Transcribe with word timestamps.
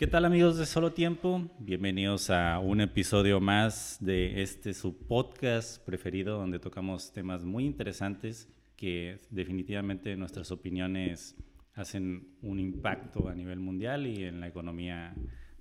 ¿Qué 0.00 0.06
tal 0.06 0.24
amigos 0.24 0.56
de 0.56 0.64
Solo 0.64 0.94
Tiempo? 0.94 1.46
Bienvenidos 1.58 2.30
a 2.30 2.58
un 2.58 2.80
episodio 2.80 3.38
más 3.38 3.98
de 4.00 4.40
este 4.40 4.72
su 4.72 4.96
podcast 4.96 5.84
preferido 5.84 6.38
donde 6.38 6.58
tocamos 6.58 7.12
temas 7.12 7.44
muy 7.44 7.66
interesantes 7.66 8.48
que 8.76 9.20
definitivamente 9.28 10.16
nuestras 10.16 10.52
opiniones 10.52 11.36
hacen 11.74 12.34
un 12.40 12.58
impacto 12.58 13.28
a 13.28 13.34
nivel 13.34 13.60
mundial 13.60 14.06
y 14.06 14.24
en 14.24 14.40
la 14.40 14.48
economía 14.48 15.14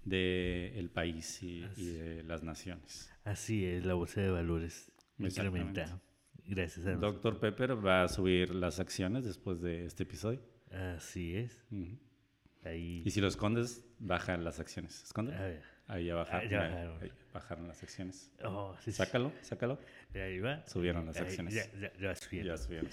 del 0.06 0.90
país 0.90 1.44
y, 1.44 1.60
de 1.76 2.24
las 2.24 2.42
naciones. 2.42 3.12
Así 3.26 3.66
es, 3.66 3.86
la 3.86 3.96
bolsa 3.96 4.22
de 4.22 4.32
valores 4.32 4.90
incrementa. 5.18 6.02
Gracias 6.46 6.86
a 6.86 6.96
Doctor 6.96 7.42
Pepper 7.42 7.86
va 7.86 8.04
a 8.04 8.08
subir 8.08 8.56
las 8.56 8.80
acciones 8.80 9.26
después 9.26 9.60
de 9.60 9.84
este 9.84 10.04
episodio. 10.04 10.40
Así 10.72 11.36
es. 11.36 11.62
Y 12.66 13.10
si 13.12 13.22
lo 13.22 13.28
escondes, 13.28 13.86
bajan 14.00 14.44
las 14.44 14.60
acciones. 14.60 15.04
¿Esconde? 15.04 15.34
Ahí 15.88 16.06
ya 16.06 16.16
bajaron, 16.16 17.00
bajaron. 17.34 17.68
las 17.68 17.82
acciones. 17.82 18.32
Oh, 18.44 18.76
sácalo, 18.92 19.32
sácalo. 19.42 19.80
Ahí 20.14 20.40
va. 20.40 20.64
Subieron 20.68 21.06
las 21.08 21.18
acciones. 21.20 21.56
Ya, 21.56 21.92
ya, 22.00 22.16
subieron. 22.16 22.48
Ya 22.48 22.58
subieron. 22.58 22.90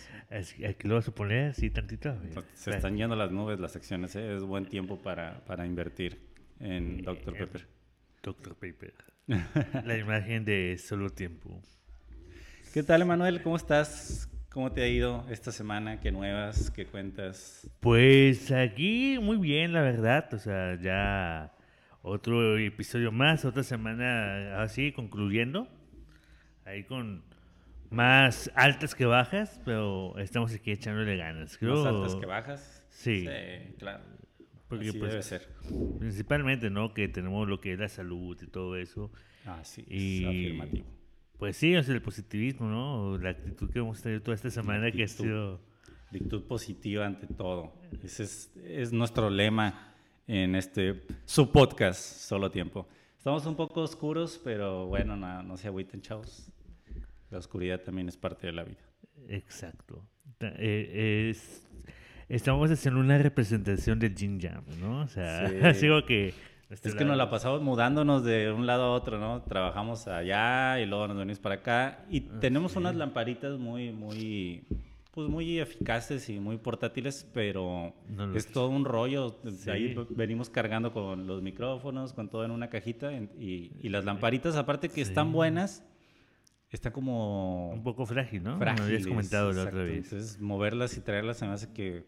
Aquí 0.71 0.89
lo 0.89 0.95
vas 0.95 1.09
a 1.09 1.15
poner 1.15 1.51
así 1.51 1.69
tantito. 1.69 2.17
Se 2.55 2.71
están 2.71 2.97
yendo 2.97 3.15
las 3.15 3.31
nubes 3.31 3.61
las 3.61 3.77
acciones. 3.77 4.17
¿eh? 4.17 4.37
Es 4.37 4.43
buen 4.43 4.65
tiempo 4.67 4.99
para, 4.99 5.45
para 5.45 5.67
invertir 5.67 6.19
en 6.59 7.03
Dr. 7.03 7.35
Eh, 7.35 7.39
Pepper. 7.39 7.67
Dr. 8.23 8.55
Pepper. 8.55 8.95
La 9.85 9.99
imagen 9.99 10.45
de 10.47 10.79
solo 10.79 11.11
tiempo. 11.11 11.61
¿Qué 12.73 12.83
tal, 12.83 13.03
Emanuel? 13.03 13.43
¿Cómo 13.43 13.57
estás? 13.57 14.31
¿Cómo 14.57 14.73
te 14.73 14.81
ha 14.81 14.89
ido 14.89 15.23
esta 15.29 15.53
semana? 15.53 16.01
¿Qué 16.01 16.11
nuevas? 16.11 16.71
¿Qué 16.71 16.87
cuentas? 16.87 17.71
Pues 17.81 18.51
aquí 18.51 19.19
muy 19.21 19.37
bien, 19.37 19.75
la 19.75 19.83
verdad. 19.83 20.33
O 20.33 20.39
sea, 20.39 20.81
ya 20.81 21.53
otro 22.01 22.57
episodio 22.57 23.13
más, 23.13 23.45
otra 23.45 23.63
semana 23.63 24.63
así, 24.63 24.93
concluyendo. 24.93 25.69
Ahí 26.65 26.85
con 26.85 27.23
más 27.91 28.51
altas 28.55 28.95
que 28.95 29.05
bajas, 29.05 29.61
pero 29.67 30.17
estamos 30.17 30.55
aquí 30.55 30.73
echándole 30.73 31.19
ganas. 31.19 31.61
Más 31.61 31.85
altas 31.85 32.15
que 32.15 32.25
bajas. 32.25 32.83
Sí. 32.89 33.27
sí 33.27 33.75
claro. 33.79 34.05
Porque 34.69 34.91
pues, 34.95 35.11
debe 35.11 35.23
ser. 35.23 35.51
Principalmente, 35.99 36.71
¿no? 36.71 36.95
Que 36.95 37.09
tenemos 37.09 37.47
lo 37.47 37.61
que 37.61 37.75
es 37.75 37.79
la 37.79 37.91
salud 37.91 38.39
y 38.41 38.47
todo 38.47 38.79
eso. 38.79 39.13
Ah, 39.45 39.63
sí. 39.65 39.85
Y, 39.87 40.25
afirmativo. 40.25 40.96
Pues 41.39 41.57
sí, 41.57 41.81
sea, 41.83 41.95
el 41.95 42.03
positivismo, 42.03 42.67
¿no? 42.67 43.19
La 43.19 43.31
actitud 43.31 43.71
que 43.71 43.79
hemos 43.79 44.01
tenido 44.01 44.23
toda 44.23 44.35
esta 44.35 44.51
semana 44.51 44.91
que 44.91 45.05
ha 45.05 45.09
sido... 45.09 45.61
Actitud 46.07 46.45
positiva 46.45 47.05
ante 47.05 47.27
todo. 47.27 47.75
Ese 48.03 48.23
es, 48.23 48.53
es 48.65 48.93
nuestro 48.93 49.29
lema 49.29 49.95
en 50.27 50.55
este 50.55 51.03
su 51.25 51.51
podcast, 51.51 52.01
Solo 52.01 52.51
Tiempo. 52.51 52.89
Estamos 53.19 53.45
un 53.45 53.57
poco 53.57 53.81
oscuros, 53.83 54.41
pero 54.43 54.87
bueno, 54.87 55.17
no, 55.17 55.43
no 55.43 55.57
se 55.57 55.67
agüiten, 55.67 56.01
chavos. 56.01 56.51
La 57.31 57.39
oscuridad 57.39 57.81
también 57.81 58.09
es 58.09 58.17
parte 58.17 58.47
de 58.47 58.53
la 58.53 58.63
vida. 58.63 58.79
Exacto. 59.29 60.07
Eh, 60.41 61.31
es, 61.31 61.67
estamos 62.29 62.71
haciendo 62.71 63.01
una 63.01 63.19
representación 63.19 63.99
del 63.99 64.15
Jin 64.15 64.41
Jam, 64.41 64.65
¿no? 64.81 65.01
O 65.01 65.09
sea, 65.09 65.75
sí. 65.75 65.81
digo 65.87 66.05
que 66.07 66.35
este 66.71 66.89
es 66.89 66.95
que 66.95 67.05
nos 67.05 67.17
la 67.17 67.31
pasamos 67.31 67.63
mudándonos 67.63 68.25
de 68.25 68.51
un 68.51 68.67
lado 68.67 68.85
a 68.85 68.91
otro, 68.91 69.19
¿no? 69.19 69.43
Trabajamos 69.43 70.09
allá 70.09 70.81
y 70.81 70.87
luego 70.87 71.07
nos 71.09 71.17
venimos 71.17 71.39
para 71.39 71.57
acá 71.57 72.05
y 72.11 72.27
ah, 72.29 72.39
tenemos 72.41 72.75
unas 72.77 72.97
lamparitas 72.97 73.59
muy, 73.59 73.93
muy, 73.93 74.65
pues 75.13 75.29
muy 75.29 75.61
eficaces 75.61 76.29
y 76.29 76.41
muy 76.41 76.59
portátiles, 76.59 77.29
pero 77.33 77.95
es 78.35 78.51
todo 78.51 78.69
un 78.69 78.85
rollo. 78.85 79.39
ahí 79.71 79.95
venimos 80.11 80.51
cargando 80.51 80.93
con 80.93 81.27
los 81.27 81.41
micrófonos, 81.41 82.13
con 82.13 82.29
todo 82.29 82.45
en 82.45 82.51
una 82.51 82.69
cajita 82.69 83.13
y, 83.13 83.73
y 83.81 83.89
las 83.89 84.05
lamparitas, 84.05 84.57
aparte 84.57 84.89
que 84.89 85.03
están 85.03 85.33
buenas, 85.33 85.85
están 86.71 86.93
como... 86.93 87.71
Un 87.71 87.83
poco 87.83 88.07
frágil, 88.07 88.43
¿no? 88.43 88.59
Frágiles, 88.59 88.89
Me 88.89 88.95
habías 88.95 89.07
comentado 89.07 89.53
la 89.53 89.65
otra 89.65 89.83
vez. 89.83 90.05
Entonces, 90.05 90.41
moverlas 90.41 90.97
y 90.97 91.01
traerlas 91.01 91.39
se 91.39 91.47
me 91.47 91.53
hace 91.53 91.73
que 91.73 92.07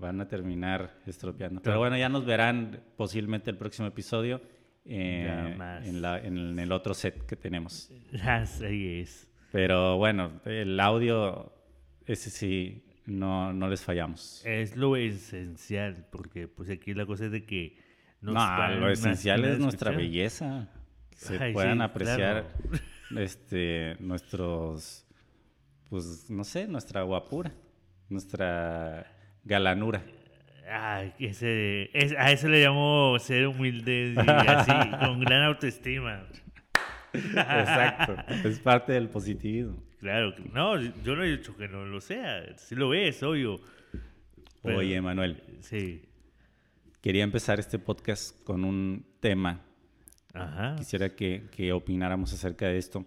van 0.00 0.20
a 0.20 0.26
terminar 0.26 0.98
estropeando. 1.06 1.60
Pero 1.62 1.78
bueno, 1.78 1.96
ya 1.96 2.08
nos 2.08 2.24
verán 2.24 2.82
posiblemente 2.96 3.50
el 3.50 3.56
próximo 3.56 3.86
episodio 3.86 4.40
eh, 4.84 5.54
en, 5.84 6.02
la, 6.02 6.18
en, 6.18 6.58
el 6.58 6.72
otro 6.72 6.94
set 6.94 7.26
que 7.26 7.36
tenemos. 7.36 7.92
Así 8.24 9.00
es. 9.00 9.28
Pero 9.52 9.98
bueno, 9.98 10.40
el 10.46 10.80
audio, 10.80 11.52
ese 12.06 12.30
sí, 12.30 12.84
no, 13.06 13.52
no 13.52 13.68
les 13.68 13.82
fallamos. 13.82 14.42
Es 14.44 14.76
lo 14.76 14.96
esencial, 14.96 16.06
porque 16.10 16.48
pues 16.48 16.70
aquí 16.70 16.94
la 16.94 17.04
cosa 17.04 17.26
es 17.26 17.32
de 17.32 17.44
que... 17.44 17.76
no, 18.20 18.32
lo 18.76 18.90
esencial 18.90 19.44
es 19.44 19.58
nuestra 19.58 19.90
belleza. 19.90 20.68
Que 21.10 21.16
se 21.16 21.52
puedan 21.52 21.82
apreciar 21.82 22.54
este, 23.16 23.96
nuestros, 24.00 25.04
pues 25.90 26.30
no 26.30 26.44
sé, 26.44 26.66
nuestra 26.66 27.02
guapura, 27.02 27.52
nuestra 28.08 29.19
galanura. 29.44 30.02
Ay, 30.72 31.12
ese, 31.18 31.90
a 32.16 32.30
eso 32.30 32.48
le 32.48 32.62
llamo 32.62 33.18
ser 33.18 33.48
humilde 33.48 34.14
y 34.14 34.30
así, 34.30 34.70
con 35.04 35.20
gran 35.20 35.42
autoestima. 35.42 36.24
Exacto, 37.12 38.14
es 38.48 38.60
parte 38.60 38.92
del 38.92 39.08
positivismo. 39.08 39.82
Claro, 39.98 40.32
no, 40.52 40.80
yo 40.80 41.16
no 41.16 41.24
he 41.24 41.36
dicho 41.36 41.56
que 41.56 41.66
no 41.66 41.84
lo 41.84 42.00
sea, 42.00 42.56
si 42.56 42.76
lo 42.76 42.90
ves, 42.90 43.22
obvio. 43.22 43.60
Oye, 44.62 45.00
Manuel. 45.00 45.42
Sí. 45.60 46.02
Quería 47.00 47.24
empezar 47.24 47.58
este 47.58 47.78
podcast 47.78 48.40
con 48.44 48.64
un 48.64 49.04
tema. 49.20 49.62
Ajá. 50.34 50.76
Quisiera 50.76 51.16
que, 51.16 51.48
que 51.50 51.72
opináramos 51.72 52.32
acerca 52.32 52.66
de 52.68 52.78
esto. 52.78 53.04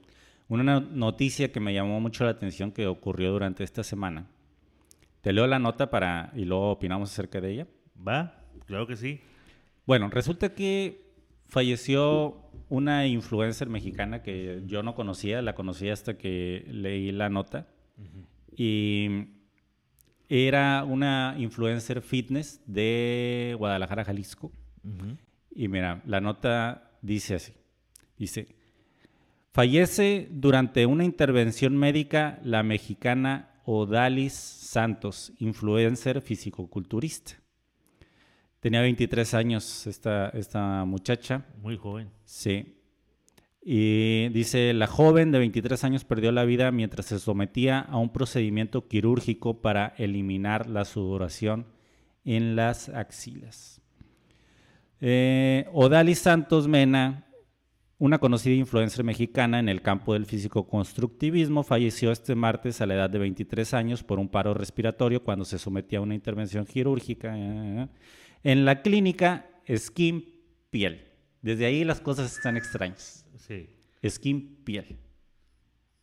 Una 0.50 0.82
noticia 0.82 1.52
que 1.52 1.60
me 1.60 1.74
llamó 1.74 2.02
mucho 2.02 2.26
la 2.26 2.32
atención 2.32 2.72
que 2.72 2.88
ocurrió 2.88 3.32
durante 3.32 3.64
esta 3.64 3.84
semana 3.84 4.28
te 5.24 5.32
leo 5.32 5.48
la 5.48 5.58
nota 5.58 5.90
para 5.90 6.34
y 6.36 6.44
luego 6.44 6.72
opinamos 6.72 7.10
acerca 7.10 7.40
de 7.40 7.52
ella. 7.54 7.68
Va, 8.06 8.44
claro 8.66 8.86
que 8.86 8.98
sí. 8.98 9.22
Bueno, 9.88 10.10
resulta 10.10 10.54
que 10.54 11.14
falleció 11.48 12.42
una 12.68 13.08
influencer 13.08 13.70
mexicana 13.70 14.22
que 14.22 14.64
yo 14.66 14.84
no 14.84 14.96
conocía, 14.96 15.42
la 15.42 15.56
conocí 15.56 15.90
hasta 15.90 16.18
que 16.18 16.66
leí 16.68 17.14
la 17.14 17.30
nota. 17.30 17.68
Y 18.54 19.28
era 20.28 20.84
una 20.84 21.36
influencer 21.38 22.02
fitness 22.02 22.62
de 22.66 23.56
Guadalajara, 23.58 24.04
Jalisco. 24.04 24.52
Y 25.56 25.70
mira, 25.70 26.02
la 26.06 26.20
nota 26.20 26.92
dice 27.02 27.36
así. 27.36 27.54
Dice, 28.18 28.58
fallece 29.54 30.28
durante 30.32 30.86
una 30.86 31.06
intervención 31.06 31.78
médica 31.78 32.42
la 32.44 32.62
mexicana 32.62 33.53
Odalis 33.66 34.34
Santos, 34.34 35.34
influencer 35.40 36.22
fisicoculturista. 36.22 37.34
Tenía 38.60 38.82
23 38.82 39.34
años 39.34 39.88
esta, 39.88 40.30
esta 40.30 40.86
muchacha. 40.86 41.46
Muy 41.62 41.78
joven. 41.78 42.10
Sí. 42.24 42.80
Y 43.62 44.30
dice, 44.30 44.74
la 44.74 44.88
joven 44.88 45.32
de 45.32 45.40
23 45.40 45.84
años 45.86 46.04
perdió 46.04 46.32
la 46.32 46.44
vida 46.44 46.72
mientras 46.72 47.06
se 47.06 47.20
sometía 47.20 47.80
a 47.80 47.98
un 47.98 48.12
procedimiento 48.12 48.88
quirúrgico 48.88 49.62
para 49.62 49.94
eliminar 49.98 50.70
la 50.70 50.84
sudoración 50.86 51.66
en 52.26 52.56
las 52.56 52.90
axilas. 52.90 53.82
Eh, 55.00 55.66
Odalis 55.74 56.20
Santos 56.20 56.68
Mena 56.68 57.26
una 58.00 58.20
conocida 58.20 58.56
influencer 58.56 59.04
mexicana 59.04 59.60
en 59.60 59.70
el 59.70 59.82
campo 59.82 60.14
del 60.14 60.26
físico-constructivismo 60.26 61.64
falleció 61.64 62.12
este 62.12 62.36
martes 62.36 62.82
a 62.82 62.86
la 62.86 62.96
edad 62.96 63.10
de 63.10 63.20
23 63.20 63.74
años 63.74 64.04
por 64.04 64.20
un 64.20 64.30
paro 64.30 64.54
respiratorio 64.54 65.24
cuando 65.24 65.46
se 65.46 65.60
sometía 65.60 66.00
a 66.00 66.02
una 66.02 66.16
intervención 66.16 66.66
quirúrgica 66.66 67.34
eh, 67.38 67.88
en 68.44 68.66
la 68.66 68.82
clínica 68.82 69.48
Skin 69.74 70.26
Piel. 70.70 71.08
Desde 71.42 71.66
ahí 71.66 71.84
las 71.84 72.02
cosas 72.02 72.36
están 72.36 72.58
extrañas. 72.58 73.26
Sí. 73.38 73.70
Skin 74.08 74.64
Piel. 74.64 74.98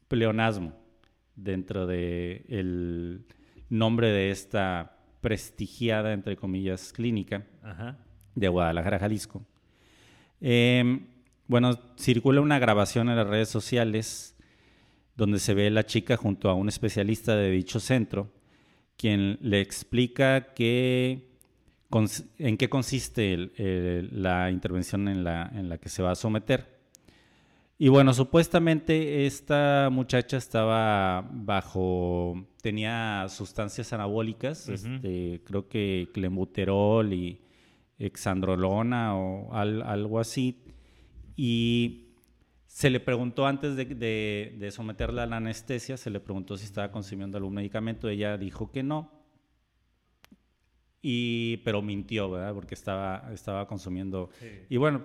Pleonasmo 0.08 0.72
dentro 1.34 1.86
del 1.86 2.44
el 2.48 3.26
nombre 3.68 4.10
de 4.10 4.30
esta 4.30 4.96
prestigiada, 5.20 6.12
entre 6.12 6.36
comillas, 6.36 6.92
clínica 6.92 7.46
de 8.34 8.48
Guadalajara, 8.48 8.98
Jalisco. 8.98 9.46
Eh, 10.40 11.00
bueno, 11.50 11.76
circula 11.96 12.40
una 12.40 12.60
grabación 12.60 13.08
en 13.08 13.16
las 13.16 13.26
redes 13.26 13.48
sociales 13.48 14.36
donde 15.16 15.40
se 15.40 15.52
ve 15.52 15.68
la 15.68 15.84
chica 15.84 16.16
junto 16.16 16.48
a 16.48 16.54
un 16.54 16.68
especialista 16.68 17.34
de 17.34 17.50
dicho 17.50 17.80
centro, 17.80 18.30
quien 18.96 19.36
le 19.42 19.60
explica 19.60 20.36
en 20.54 21.24
qué 22.56 22.68
consiste 22.70 23.50
la 24.12 24.48
intervención 24.52 25.08
en 25.08 25.24
la, 25.24 25.50
en 25.52 25.68
la 25.68 25.78
que 25.78 25.88
se 25.88 26.04
va 26.04 26.12
a 26.12 26.14
someter. 26.14 26.78
Y 27.78 27.88
bueno, 27.88 28.14
supuestamente 28.14 29.26
esta 29.26 29.88
muchacha 29.90 30.36
estaba 30.36 31.28
bajo, 31.32 32.46
tenía 32.62 33.26
sustancias 33.28 33.92
anabólicas, 33.92 34.68
este, 34.68 35.40
creo 35.44 35.68
que 35.68 36.10
clenbuterol 36.14 37.12
y 37.12 37.40
exandrolona 37.98 39.16
o 39.16 39.52
algo 39.52 40.20
así. 40.20 40.62
Y 41.42 42.10
se 42.66 42.90
le 42.90 43.00
preguntó 43.00 43.46
antes 43.46 43.74
de, 43.74 44.68
someterla 44.72 45.22
a 45.22 45.26
la 45.26 45.38
anestesia, 45.38 45.96
se 45.96 46.10
le 46.10 46.20
preguntó 46.20 46.58
si 46.58 46.66
estaba 46.66 46.92
consumiendo 46.92 47.38
algún 47.38 47.54
medicamento, 47.54 48.10
ella 48.10 48.36
dijo 48.36 48.70
que 48.70 48.82
no, 48.82 49.10
y, 51.00 51.56
pero 51.64 51.80
mintió, 51.80 52.30
¿verdad? 52.30 52.52
Porque 52.52 52.74
estaba, 52.74 53.30
estaba 53.32 53.66
consumiendo. 53.66 54.28
Y 54.68 54.76
bueno, 54.76 55.02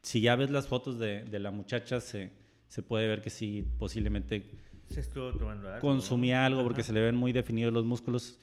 si 0.00 0.22
ya 0.22 0.36
ves 0.36 0.50
las 0.50 0.68
fotos 0.68 0.98
de, 0.98 1.26
la 1.38 1.50
muchacha, 1.50 2.00
se, 2.00 2.32
se, 2.66 2.82
puede 2.82 3.06
ver 3.06 3.20
que 3.20 3.28
sí, 3.28 3.68
posiblemente 3.78 4.52
se 4.88 5.00
estuvo 5.00 5.32
tomando 5.34 5.68
algo, 5.68 5.80
consumía 5.82 6.46
algo 6.46 6.62
porque 6.62 6.82
se 6.82 6.94
le 6.94 7.02
ven 7.02 7.14
muy 7.14 7.32
definidos 7.34 7.74
los 7.74 7.84
músculos. 7.84 8.40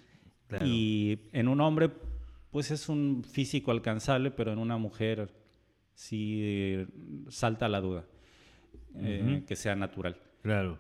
Y 0.64 1.18
en 1.32 1.48
un 1.48 1.60
hombre, 1.60 1.90
pues 2.52 2.70
es 2.70 2.88
un 2.88 3.24
físico 3.24 3.72
alcanzable, 3.72 4.30
pero 4.30 4.54
en 4.54 4.60
una 4.60 4.78
mujer 4.78 5.41
sí 5.94 6.86
salta 7.30 7.68
la 7.70 7.82
duda. 7.82 8.06
Eh, 8.96 9.44
que 9.48 9.56
sea 9.56 9.76
natural. 9.76 10.18
Claro. 10.42 10.78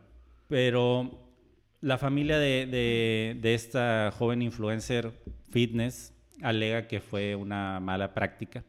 Pero 0.47 1.31
la 1.79 1.97
familia 1.97 2.37
de, 2.37 3.39
esta 3.43 4.11
joven 4.11 4.41
influencer 4.41 5.11
fitness 5.49 6.13
alega 6.41 6.87
que 6.87 6.99
fue 6.99 7.35
una 7.35 7.79
mala 7.79 8.13
práctica. 8.13 8.63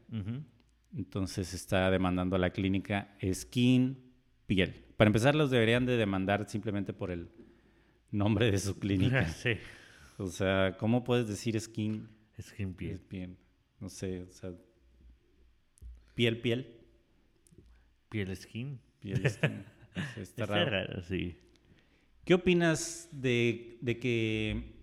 Entonces 0.95 1.53
está 1.53 1.89
demandando 1.91 2.35
a 2.35 2.39
la 2.39 2.51
clínica 2.51 3.15
Skin 3.33 3.97
Piel. 4.45 4.83
Para 4.95 5.09
empezar, 5.09 5.35
los 5.35 5.49
deberían 5.49 5.85
de 5.85 5.97
demandar 5.97 6.47
simplemente 6.47 6.93
por 6.93 7.11
el 7.11 7.29
nombre 8.11 8.51
de 8.51 8.57
su 8.59 8.79
clínica. 8.79 9.27
sí. 9.27 9.57
O 10.17 10.27
sea, 10.27 10.77
¿cómo 10.77 11.03
puedes 11.03 11.27
decir 11.27 11.59
skin? 11.59 12.07
Skin 12.39 12.73
piel. 12.73 13.35
No 13.79 13.89
sé, 13.89 14.21
o 14.21 14.31
sea, 14.31 14.53
piel, 16.15 16.39
piel. 16.41 16.79
Piel 18.09 18.35
skin. 18.35 18.79
Está, 20.17 20.45
raro. 20.45 21.01
sí. 21.03 21.37
¿Qué 22.25 22.33
opinas 22.33 23.09
de, 23.11 23.77
que 24.01 24.75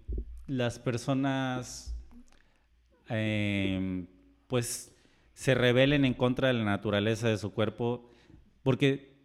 las 0.46 0.78
personas 0.78 1.96
em, 3.08 4.06
pues 4.46 4.94
se 5.32 5.54
rebelen 5.54 6.04
en 6.04 6.14
contra 6.14 6.48
de 6.48 6.54
la 6.54 6.64
naturaleza 6.64 7.28
de 7.28 7.38
su 7.38 7.52
cuerpo? 7.52 8.10
Porque 8.62 9.16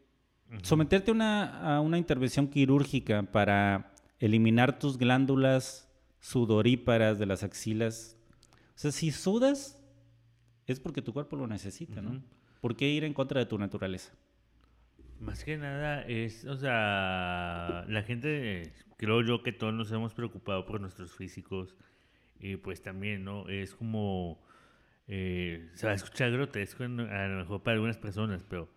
someterte 0.61 1.11
a 1.11 1.81
una 1.83 1.97
intervención 1.97 2.47
quirúrgica 2.47 3.23
para 3.23 3.93
eliminar 4.19 4.79
tus 4.79 4.97
glándulas 4.97 5.91
sudoríparas 6.19 7.19
de 7.19 7.25
las 7.25 7.43
axilas, 7.43 8.17
o 8.75 8.77
sea, 8.77 8.91
si 8.91 9.11
sudas 9.11 9.75
es 10.73 10.79
porque 10.79 11.01
tu 11.01 11.13
cuerpo 11.13 11.35
lo 11.35 11.47
necesita, 11.47 12.01
¿no? 12.01 12.21
¿Por 12.62 12.75
qué 12.75 12.89
ir 12.89 13.03
en 13.03 13.13
contra 13.13 13.39
de 13.39 13.45
tu 13.45 13.57
naturaleza? 13.57 14.13
Más 15.19 15.44
que 15.44 15.57
nada 15.57 16.01
es, 16.01 16.45
o 16.45 16.57
sea, 16.57 17.85
la 17.88 18.03
gente, 18.03 18.73
creo 18.97 19.21
yo 19.21 19.44
que 19.44 19.51
todos 19.51 19.73
nos 19.73 19.91
hemos 19.91 20.13
preocupado 20.13 20.65
por 20.65 20.81
nuestros 20.81 21.13
físicos 21.13 21.75
y 22.39 22.57
pues 22.57 22.81
también, 22.81 23.23
¿no? 23.23 23.47
Es 23.47 23.75
como, 23.75 24.44
eh, 25.07 25.69
se 25.73 25.85
va 25.85 25.94
a 25.94 25.95
escuchar 25.95 26.31
grotesco 26.31 26.83
a 26.83 26.88
lo 26.88 27.38
mejor 27.38 27.63
para 27.63 27.75
algunas 27.75 27.97
personas, 27.97 28.44
pero 28.44 28.69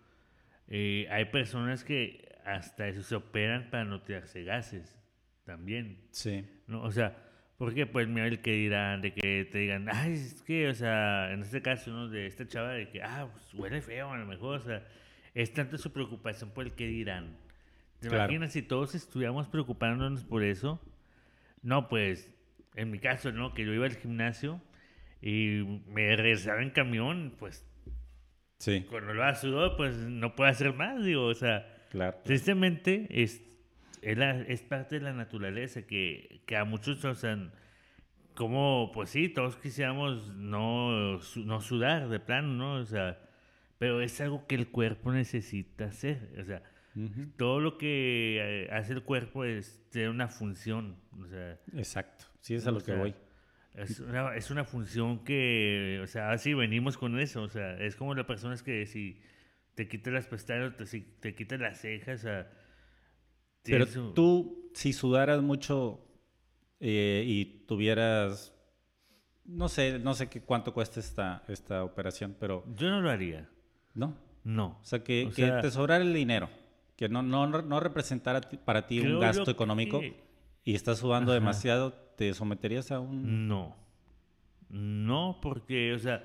eh, 0.67 1.07
hay 1.09 1.25
personas 1.25 1.83
que 1.83 2.37
hasta 2.45 2.87
eso 2.87 3.03
se 3.03 3.15
operan 3.15 3.69
para 3.69 3.85
no 3.85 4.01
tirarse 4.01 4.43
gases 4.43 4.95
también. 5.43 6.07
Sí. 6.11 6.45
¿no? 6.67 6.83
O 6.83 6.91
sea, 6.91 7.28
porque 7.59 7.85
pues 7.85 8.07
mira 8.07 8.25
el 8.25 8.41
que 8.41 8.53
dirán, 8.53 9.03
de 9.03 9.13
que 9.13 9.45
te 9.45 9.59
digan, 9.59 9.87
ay, 9.91 10.13
es 10.13 10.41
que, 10.41 10.67
o 10.67 10.73
sea, 10.73 11.31
en 11.31 11.43
este 11.43 11.61
caso, 11.61 11.91
¿no? 11.91 12.09
De 12.09 12.25
esta 12.25 12.47
chava, 12.47 12.71
de 12.71 12.89
que, 12.89 13.03
ah, 13.03 13.29
pues 13.31 13.53
huele 13.53 13.81
feo 13.81 14.11
a 14.11 14.17
lo 14.17 14.25
mejor, 14.25 14.57
o 14.57 14.63
sea 14.63 14.83
es 15.33 15.53
tanta 15.53 15.77
su 15.77 15.91
preocupación 15.91 16.51
por 16.51 16.65
el 16.65 16.73
que 16.73 16.87
dirán. 16.87 17.37
¿Te 17.99 18.07
imaginas 18.07 18.53
si 18.53 18.61
todos 18.61 18.95
estuviéramos 18.95 19.47
preocupándonos 19.47 20.23
por 20.23 20.43
eso? 20.43 20.81
No, 21.61 21.89
pues, 21.89 22.29
en 22.75 22.91
mi 22.91 22.99
caso, 22.99 23.31
¿no? 23.31 23.53
Que 23.53 23.65
yo 23.65 23.73
iba 23.73 23.85
al 23.85 23.95
gimnasio 23.95 24.61
y 25.21 25.81
me 25.87 26.15
regresaba 26.15 26.61
en 26.61 26.69
camión, 26.69 27.35
pues. 27.37 27.65
Sí. 28.57 28.85
Cuando 28.89 29.13
lo 29.13 29.35
sudor, 29.35 29.75
pues 29.75 29.95
no 29.95 30.35
puedo 30.35 30.49
hacer 30.49 30.73
más, 30.73 31.03
digo, 31.03 31.25
o 31.25 31.33
sea. 31.33 31.67
Tristemente, 32.23 33.07
es, 34.01 34.17
es, 34.47 34.61
parte 34.61 34.99
de 34.99 35.01
la 35.05 35.13
naturaleza 35.13 35.83
que, 35.83 36.41
que 36.45 36.57
a 36.57 36.65
muchos, 36.65 37.03
o 37.05 37.15
sea, 37.15 37.37
como, 38.35 38.91
pues 38.93 39.09
sí, 39.09 39.29
todos 39.29 39.57
quisiéramos 39.57 40.33
no, 40.35 41.19
no 41.37 41.61
sudar 41.61 42.09
de 42.09 42.19
plano, 42.19 42.53
¿no? 42.53 42.73
O 42.75 42.85
sea 42.85 43.19
pero 43.79 44.01
es 44.01 44.19
algo 44.21 44.45
que 44.45 44.55
el 44.55 44.67
cuerpo 44.67 45.11
necesita 45.11 45.85
hacer. 45.85 46.35
O 46.39 46.43
sea, 46.43 46.61
todo 47.37 47.61
lo 47.61 47.77
que 47.77 48.37
eh, 48.39 48.69
hace 48.71 48.93
el 48.93 49.03
cuerpo 49.03 49.45
es 49.45 49.81
tener 49.89 50.09
una 50.09 50.27
función. 50.27 50.97
O 51.17 51.25
sea, 51.25 51.57
Exacto, 51.73 52.25
sí 52.41 52.55
es 52.55 52.67
a 52.67 52.71
lo 52.71 52.81
que 52.81 52.93
voy. 52.93 53.15
Es 53.75 54.01
una, 54.01 54.35
es 54.35 54.51
una 54.51 54.65
función 54.65 55.23
que, 55.23 56.01
o 56.03 56.07
sea, 56.07 56.31
así 56.31 56.53
venimos 56.53 56.97
con 56.97 57.17
eso. 57.19 57.41
O 57.41 57.47
sea, 57.47 57.79
es 57.79 57.95
como 57.95 58.13
las 58.13 58.25
personas 58.25 58.61
que 58.61 58.85
si 58.85 59.21
te 59.75 59.87
quitas 59.87 60.13
las 60.13 60.27
pestañas, 60.27 60.75
te, 60.75 60.85
si 60.85 60.99
te 60.99 61.33
quitas 61.33 61.61
las 61.61 61.79
cejas, 61.79 62.19
o 62.19 62.23
sea, 62.23 62.51
Pero 63.63 63.85
tú, 64.13 64.71
si 64.73 64.93
sudaras 64.93 65.41
mucho 65.41 66.05
eh, 66.79 67.23
y 67.25 67.65
tuvieras, 67.67 68.53
no 69.45 69.69
sé, 69.69 69.99
no 69.99 70.13
sé 70.13 70.29
qué 70.29 70.41
cuánto 70.41 70.73
cuesta 70.73 70.99
esta, 70.99 71.43
esta 71.47 71.83
operación, 71.83 72.35
pero... 72.39 72.63
Yo 72.75 72.89
no 72.89 73.01
lo 73.01 73.09
haría. 73.09 73.49
¿No? 73.93 74.15
No. 74.43 74.79
O 74.81 74.85
sea, 74.85 75.03
que, 75.03 75.29
te 75.35 75.71
sobrara 75.71 76.03
el 76.03 76.13
dinero, 76.13 76.49
que 76.95 77.09
no, 77.09 77.21
no, 77.21 77.47
no 77.47 77.79
representara 77.79 78.41
para 78.65 78.87
ti 78.87 78.99
un 78.99 79.19
gasto 79.19 79.51
económico 79.51 80.01
y 80.63 80.75
estás 80.75 80.99
sudando 80.99 81.33
demasiado, 81.33 81.93
¿te 82.15 82.33
someterías 82.33 82.91
a 82.91 82.99
un...? 82.99 83.47
No. 83.47 83.75
No, 84.69 85.39
porque, 85.41 85.93
o 85.93 85.99
sea, 85.99 86.23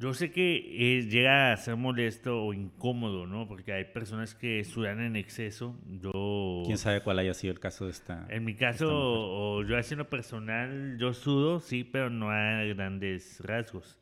yo 0.00 0.14
sé 0.14 0.32
que 0.32 0.56
eh, 0.56 1.02
llega 1.02 1.52
a 1.52 1.56
ser 1.58 1.76
molesto 1.76 2.42
o 2.42 2.54
incómodo, 2.54 3.26
¿no? 3.26 3.46
Porque 3.46 3.74
hay 3.74 3.84
personas 3.84 4.34
que 4.34 4.64
sudan 4.64 4.98
en 5.00 5.14
exceso. 5.14 5.78
Yo... 5.86 6.62
¿Quién 6.64 6.78
sabe 6.78 7.02
cuál 7.02 7.18
haya 7.18 7.34
sido 7.34 7.52
el 7.52 7.60
caso 7.60 7.84
de 7.84 7.90
esta? 7.90 8.26
En 8.30 8.46
mi 8.46 8.54
caso, 8.54 8.88
o 8.90 9.62
yo 9.62 9.76
haciendo 9.76 10.08
personal, 10.08 10.96
yo 10.98 11.12
sudo, 11.12 11.60
sí, 11.60 11.84
pero 11.84 12.08
no 12.08 12.30
a 12.30 12.64
grandes 12.64 13.40
rasgos. 13.40 14.00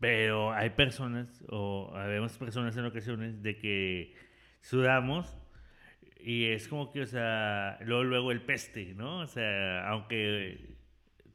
Pero 0.00 0.52
hay 0.54 0.70
personas, 0.70 1.44
o 1.50 1.92
habemos 1.94 2.38
personas 2.38 2.74
en 2.78 2.86
ocasiones, 2.86 3.42
de 3.42 3.58
que 3.58 4.14
sudamos 4.62 5.36
y 6.18 6.46
es 6.46 6.66
como 6.66 6.92
que, 6.92 7.02
o 7.02 7.06
sea, 7.06 7.78
luego, 7.82 8.04
luego 8.04 8.32
el 8.32 8.40
peste, 8.40 8.94
¿no? 8.94 9.20
O 9.20 9.26
sea, 9.26 9.86
aunque 9.88 10.77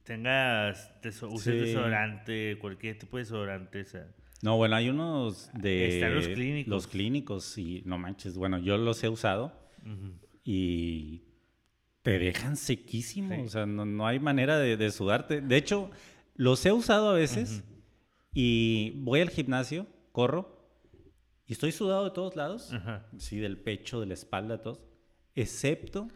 tengas, 0.03 0.91
uses 1.23 1.61
desodorante, 1.61 2.57
cualquier 2.59 2.97
tipo 2.97 3.17
de 3.17 3.23
desodorante, 3.23 3.81
o 3.81 3.85
sea, 3.85 4.07
no, 4.43 4.57
bueno, 4.57 4.75
hay 4.75 4.89
unos 4.89 5.49
de... 5.53 5.95
Están 5.95 6.15
los 6.15 6.27
clínicos. 6.27 6.69
Los 6.69 6.87
clínicos, 6.87 7.57
y 7.57 7.81
no 7.85 7.97
manches, 7.97 8.37
bueno, 8.37 8.59
yo 8.59 8.77
los 8.77 9.01
he 9.01 9.07
usado 9.07 9.53
y 10.43 11.23
te 12.01 12.19
dejan 12.19 12.57
sequísimo, 12.57 13.41
o 13.41 13.47
sea, 13.47 13.65
no, 13.65 14.05
hay 14.05 14.19
manera 14.19 14.59
de, 14.59 14.91
sudarte. 14.91 15.39
De 15.39 15.55
hecho, 15.55 15.89
los 16.35 16.65
he 16.65 16.73
usado 16.73 17.11
a 17.11 17.13
veces 17.13 17.63
y 18.33 18.91
voy 18.97 19.21
al 19.21 19.29
gimnasio, 19.29 19.87
corro, 20.11 20.67
y 21.47 21.53
estoy 21.53 21.71
sudado 21.71 22.03
de 22.03 22.11
todos 22.11 22.35
lados, 22.35 22.69
sí, 23.17 23.37
del 23.37 23.57
pecho, 23.57 24.01
de 24.01 24.07
la 24.07 24.13
espalda, 24.13 24.61
todos, 24.61 24.81
excepto 25.35 26.09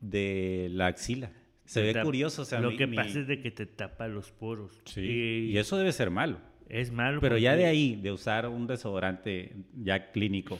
de 0.00 0.66
la 0.72 0.88
axila. 0.88 1.30
Se 1.68 1.82
ve 1.82 2.00
curioso, 2.02 2.42
o 2.42 2.44
sea, 2.46 2.60
lo 2.60 2.74
que 2.76 2.88
pasa 2.88 3.20
es 3.20 3.26
de 3.26 3.42
que 3.42 3.50
te 3.50 3.66
tapa 3.66 4.08
los 4.08 4.32
poros. 4.32 4.80
Sí. 4.86 5.50
Y, 5.50 5.58
eso 5.58 5.76
debe 5.76 5.92
ser 5.92 6.08
malo. 6.08 6.38
Es 6.66 6.90
malo. 6.90 7.20
Pero 7.20 7.36
ya 7.36 7.56
de 7.56 7.66
ahí, 7.66 7.94
de 7.96 8.10
usar 8.10 8.48
un 8.48 8.66
desodorante 8.66 9.54
ya 9.74 10.10
clínico 10.10 10.58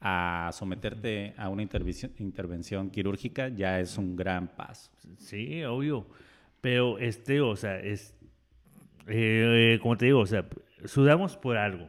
a 0.00 0.50
someterte 0.52 1.32
a 1.38 1.48
una 1.48 1.62
intervención, 1.62 2.12
intervención 2.18 2.90
quirúrgica, 2.90 3.48
ya 3.48 3.80
es 3.80 3.96
un 3.96 4.16
gran 4.16 4.48
paso. 4.48 4.90
Sí, 5.16 5.64
obvio. 5.64 6.06
Pero 6.60 6.98
este, 6.98 7.40
o 7.40 7.56
sea, 7.56 7.80
es 7.80 8.14
eh, 9.06 9.78
como 9.80 9.96
te 9.96 10.04
digo, 10.04 10.20
o 10.20 10.26
sea, 10.26 10.46
sudamos 10.84 11.38
por 11.38 11.56
algo. 11.56 11.88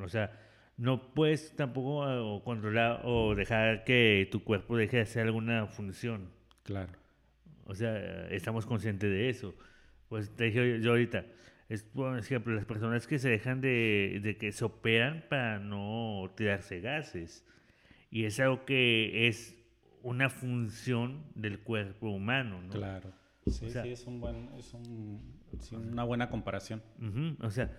O 0.00 0.08
sea, 0.08 0.30
no 0.76 1.12
puedes 1.14 1.56
tampoco 1.56 2.08
eh, 2.08 2.42
controlar 2.44 3.00
o 3.04 3.34
dejar 3.34 3.82
que 3.82 4.28
tu 4.30 4.44
cuerpo 4.44 4.76
deje 4.76 4.98
de 4.98 5.02
hacer 5.02 5.26
alguna 5.26 5.66
función. 5.66 6.30
Claro. 6.62 7.01
O 7.66 7.74
sea, 7.74 8.28
estamos 8.28 8.66
conscientes 8.66 9.10
de 9.10 9.28
eso. 9.28 9.54
Pues 10.08 10.34
te 10.34 10.44
dije 10.44 10.80
yo 10.80 10.90
ahorita, 10.90 11.24
es 11.68 11.82
por 11.84 12.18
ejemplo, 12.18 12.54
las 12.54 12.66
personas 12.66 13.06
que 13.06 13.18
se 13.18 13.30
dejan 13.30 13.60
de, 13.60 14.20
de 14.22 14.36
que 14.36 14.52
se 14.52 14.64
operan 14.64 15.24
para 15.28 15.58
no 15.58 16.32
tirarse 16.36 16.80
gases. 16.80 17.46
Y 18.10 18.24
es 18.24 18.38
algo 18.40 18.64
que 18.64 19.28
es 19.28 19.56
una 20.02 20.28
función 20.28 21.24
del 21.34 21.60
cuerpo 21.60 22.10
humano, 22.10 22.60
¿no? 22.62 22.70
Claro. 22.70 23.12
Sí, 23.46 23.70
sí, 23.70 23.78
es, 23.88 24.06
un 24.06 24.20
buen, 24.20 24.50
es 24.56 24.72
un, 24.72 25.20
una 25.72 26.04
buena 26.04 26.28
comparación. 26.28 26.82
o 27.40 27.50
sea, 27.50 27.76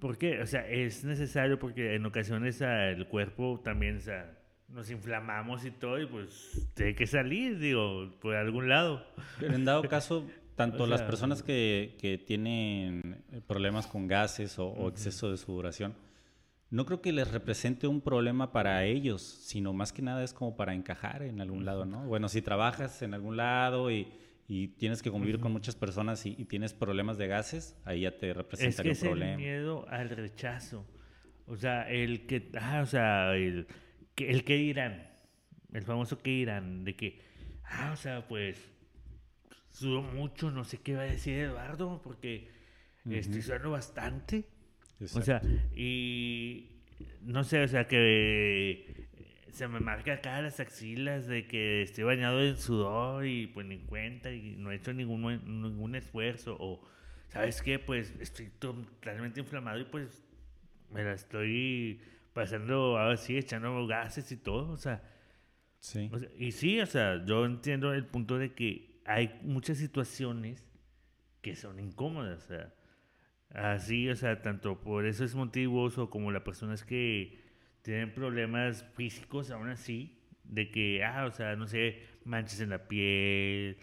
¿por 0.00 0.18
qué? 0.18 0.40
O 0.40 0.46
sea, 0.46 0.66
es 0.68 1.04
necesario 1.04 1.58
porque 1.58 1.94
en 1.94 2.04
ocasiones 2.06 2.60
el 2.60 3.06
cuerpo 3.06 3.60
también, 3.62 3.98
o 3.98 4.00
sea, 4.00 4.37
nos 4.68 4.90
inflamamos 4.90 5.64
y 5.64 5.70
todo, 5.70 6.00
y 6.00 6.06
pues 6.06 6.68
tiene 6.74 6.94
que 6.94 7.06
salir, 7.06 7.58
digo, 7.58 8.10
por 8.20 8.36
algún 8.36 8.68
lado. 8.68 9.04
Pero 9.40 9.54
en 9.54 9.64
dado 9.64 9.82
caso, 9.84 10.26
tanto 10.56 10.86
las 10.86 11.02
personas 11.02 11.42
que, 11.42 11.96
que, 12.00 12.18
tienen 12.18 13.24
problemas 13.46 13.86
con 13.86 14.06
gases 14.06 14.58
o, 14.58 14.88
exceso 14.88 15.30
de 15.30 15.36
sudoración, 15.36 15.94
no 16.70 16.84
creo 16.84 17.00
que 17.00 17.12
les 17.12 17.30
represente 17.30 17.86
un 17.86 18.02
problema 18.02 18.52
para 18.52 18.84
ellos, 18.84 19.22
sino 19.22 19.72
más 19.72 19.92
que 19.92 20.02
nada 20.02 20.22
es 20.22 20.34
como 20.34 20.54
para 20.56 20.74
encajar 20.74 21.22
en 21.22 21.40
algún 21.40 21.64
lado, 21.64 21.86
¿no? 21.86 22.04
Bueno, 22.06 22.28
si 22.28 22.42
trabajas 22.42 23.00
en 23.00 23.14
algún 23.14 23.38
lado 23.38 23.90
y, 23.90 24.12
y 24.48 24.68
tienes 24.68 25.02
que 25.02 25.10
convivir 25.10 25.40
con 25.40 25.50
muchas 25.52 25.76
personas 25.76 26.26
y, 26.26 26.44
tienes 26.44 26.74
problemas 26.74 27.16
de 27.16 27.26
gases, 27.26 27.74
ahí 27.86 28.02
ya 28.02 28.18
te 28.18 28.34
representa 28.34 28.82
un 28.82 28.96
problema. 28.96 29.32
El 29.32 29.38
miedo 29.38 29.88
al 29.88 30.10
rechazo. 30.10 30.86
O 31.46 31.56
sea, 31.56 31.88
el 31.88 32.26
que, 32.26 32.50
ah, 32.60 32.80
o 32.82 32.86
sea, 32.86 33.34
el 33.34 33.66
que, 34.18 34.30
el 34.30 34.42
que 34.42 34.56
dirán, 34.56 35.06
el 35.72 35.84
famoso 35.84 36.18
que 36.18 36.30
dirán, 36.30 36.84
de 36.84 36.96
que, 36.96 37.20
ah, 37.62 37.92
o 37.92 37.96
sea, 37.96 38.26
pues, 38.26 38.58
sudo 39.70 40.02
mucho, 40.02 40.50
no 40.50 40.64
sé 40.64 40.78
qué 40.78 40.96
va 40.96 41.02
a 41.02 41.06
decir 41.06 41.38
Eduardo, 41.38 42.02
porque 42.02 42.50
estoy 43.08 43.42
sudando 43.42 43.70
bastante. 43.70 44.44
O 45.14 45.22
sea, 45.22 45.40
y 45.72 46.82
no 47.22 47.44
sé, 47.44 47.62
o 47.62 47.68
sea, 47.68 47.86
que 47.86 49.06
se 49.52 49.68
me 49.68 49.78
marca 49.78 50.14
acá 50.14 50.42
las 50.42 50.58
axilas 50.58 51.28
de 51.28 51.46
que 51.46 51.82
estoy 51.82 52.02
bañado 52.02 52.42
en 52.44 52.56
sudor 52.56 53.24
y 53.24 53.46
pues 53.46 53.66
ni 53.66 53.78
cuenta 53.78 54.32
y 54.32 54.56
no 54.56 54.72
he 54.72 54.74
hecho 54.74 54.92
ningún, 54.92 55.22
ningún 55.62 55.94
esfuerzo 55.94 56.56
o, 56.58 56.82
¿sabes 57.28 57.62
qué? 57.62 57.78
Pues 57.78 58.12
estoy 58.18 58.48
totalmente 58.58 59.38
inflamado 59.38 59.78
y 59.78 59.84
pues 59.84 60.24
me 60.90 61.04
la 61.04 61.12
estoy 61.12 62.00
pasando 62.38 62.96
así, 62.98 63.36
echando 63.36 63.86
gases 63.86 64.30
y 64.32 64.36
todo, 64.36 64.70
o 64.70 64.76
sea. 64.76 65.02
Sí. 65.80 66.10
y 66.36 66.50
sí, 66.52 66.80
o 66.80 66.86
sea, 66.86 67.24
yo 67.24 67.44
entiendo 67.44 67.94
el 67.94 68.04
punto 68.04 68.36
de 68.36 68.52
que 68.52 69.00
hay 69.04 69.38
muchas 69.42 69.78
situaciones 69.78 70.64
que 71.40 71.54
son 71.54 71.78
incómodas, 71.78 72.44
o 72.44 72.48
sea 72.48 72.74
Así, 73.50 74.08
o 74.10 74.16
sea, 74.16 74.42
tanto 74.42 74.80
por 74.80 75.06
esos 75.06 75.34
motivos 75.34 75.96
o 75.96 76.10
como 76.10 76.30
las 76.30 76.42
personas 76.42 76.84
que 76.84 77.38
tienen 77.82 78.12
problemas 78.12 78.84
físicos 78.94 79.50
aún 79.50 79.70
así, 79.70 80.18
de 80.44 80.70
que, 80.70 81.02
ah, 81.02 81.24
o 81.26 81.30
sea, 81.30 81.56
no 81.56 81.66
sé, 81.66 82.02
manchas 82.24 82.60
en 82.60 82.70
la 82.70 82.86
piel, 82.88 83.78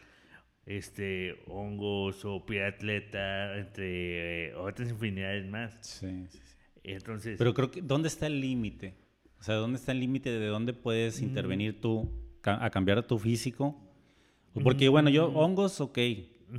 este, 0.68 1.42
hongos 1.48 2.26
o 2.26 2.46
piel 2.46 2.66
atleta, 2.66 3.58
entre 3.58 4.50
eh, 4.50 4.56
otras 4.56 4.90
infinidades 4.92 5.48
más. 5.48 5.78
Sí, 5.82 6.28
sí, 6.30 6.40
sí. 6.44 6.55
Entonces... 6.86 7.38
Pero 7.38 7.54
creo 7.54 7.72
que, 7.72 7.82
¿dónde 7.82 8.08
está 8.08 8.28
el 8.28 8.40
límite? 8.40 8.96
O 9.40 9.44
sea, 9.44 9.56
¿dónde 9.56 9.78
está 9.78 9.92
el 9.92 10.00
límite 10.00 10.32
de 10.32 10.48
dónde 10.48 10.74
puedes 10.74 11.22
mm. 11.22 11.26
intervenir 11.26 11.82
tú 11.82 12.10
a 12.44 12.70
cambiar 12.70 13.06
tu 13.06 13.18
físico? 13.18 13.82
Porque, 14.64 14.88
bueno, 14.90 15.10
yo, 15.10 15.30
mm. 15.30 15.36
hongos, 15.36 15.82
ok, 15.82 16.00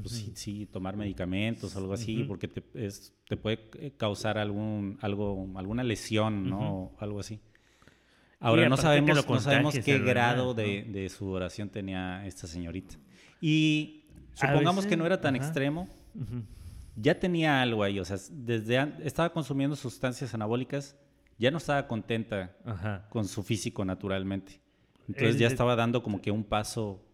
pues 0.03 0.11
sí, 0.11 0.33
sí, 0.35 0.67
tomar 0.67 0.97
medicamentos 0.97 1.75
o 1.75 1.79
algo 1.79 1.93
así, 1.93 2.25
porque 2.25 2.49
te, 2.49 2.63
es, 2.75 3.15
te, 3.29 3.37
puede 3.37 3.93
causar 3.97 4.37
algún, 4.37 4.99
algo, 5.01 5.49
alguna 5.55 5.85
lesión, 5.85 6.49
¿no? 6.51 6.93
algo 6.99 7.21
así. 7.21 7.41
Ahora, 8.39 8.69
no 8.69 8.77
sabemos, 8.77 9.27
no 9.29 9.41
sabemos 9.41 9.79
qué 9.79 9.99
grado 9.99 10.53
de, 10.53 10.83
de, 10.83 11.09
sudoración 11.09 11.71
tenía 11.71 12.27
esta 12.27 12.47
señorita. 12.47 12.97
Y 13.41 14.05
supongamos 14.35 14.87
que 14.87 14.97
no 14.97 15.07
era 15.07 15.21
tan 15.21 15.37
extremo, 15.37 15.89
ya 16.97 17.19
tenía 17.19 17.61
algo 17.61 17.83
ahí, 17.83 18.01
o 18.01 18.05
sea, 18.05 18.17
desde 18.33 18.93
estaba 19.05 19.33
consumiendo 19.33 19.77
sustancias 19.77 20.35
anabólicas, 20.35 20.99
ya 21.39 21.51
no 21.51 21.59
estaba 21.59 21.87
contenta 21.87 22.57
con 23.11 23.27
su 23.27 23.43
físico 23.43 23.85
naturalmente. 23.85 24.61
Entonces 25.07 25.39
ya 25.39 25.47
estaba 25.47 25.77
dando 25.77 26.03
como 26.03 26.21
que 26.21 26.31
un 26.31 26.43
paso. 26.43 27.05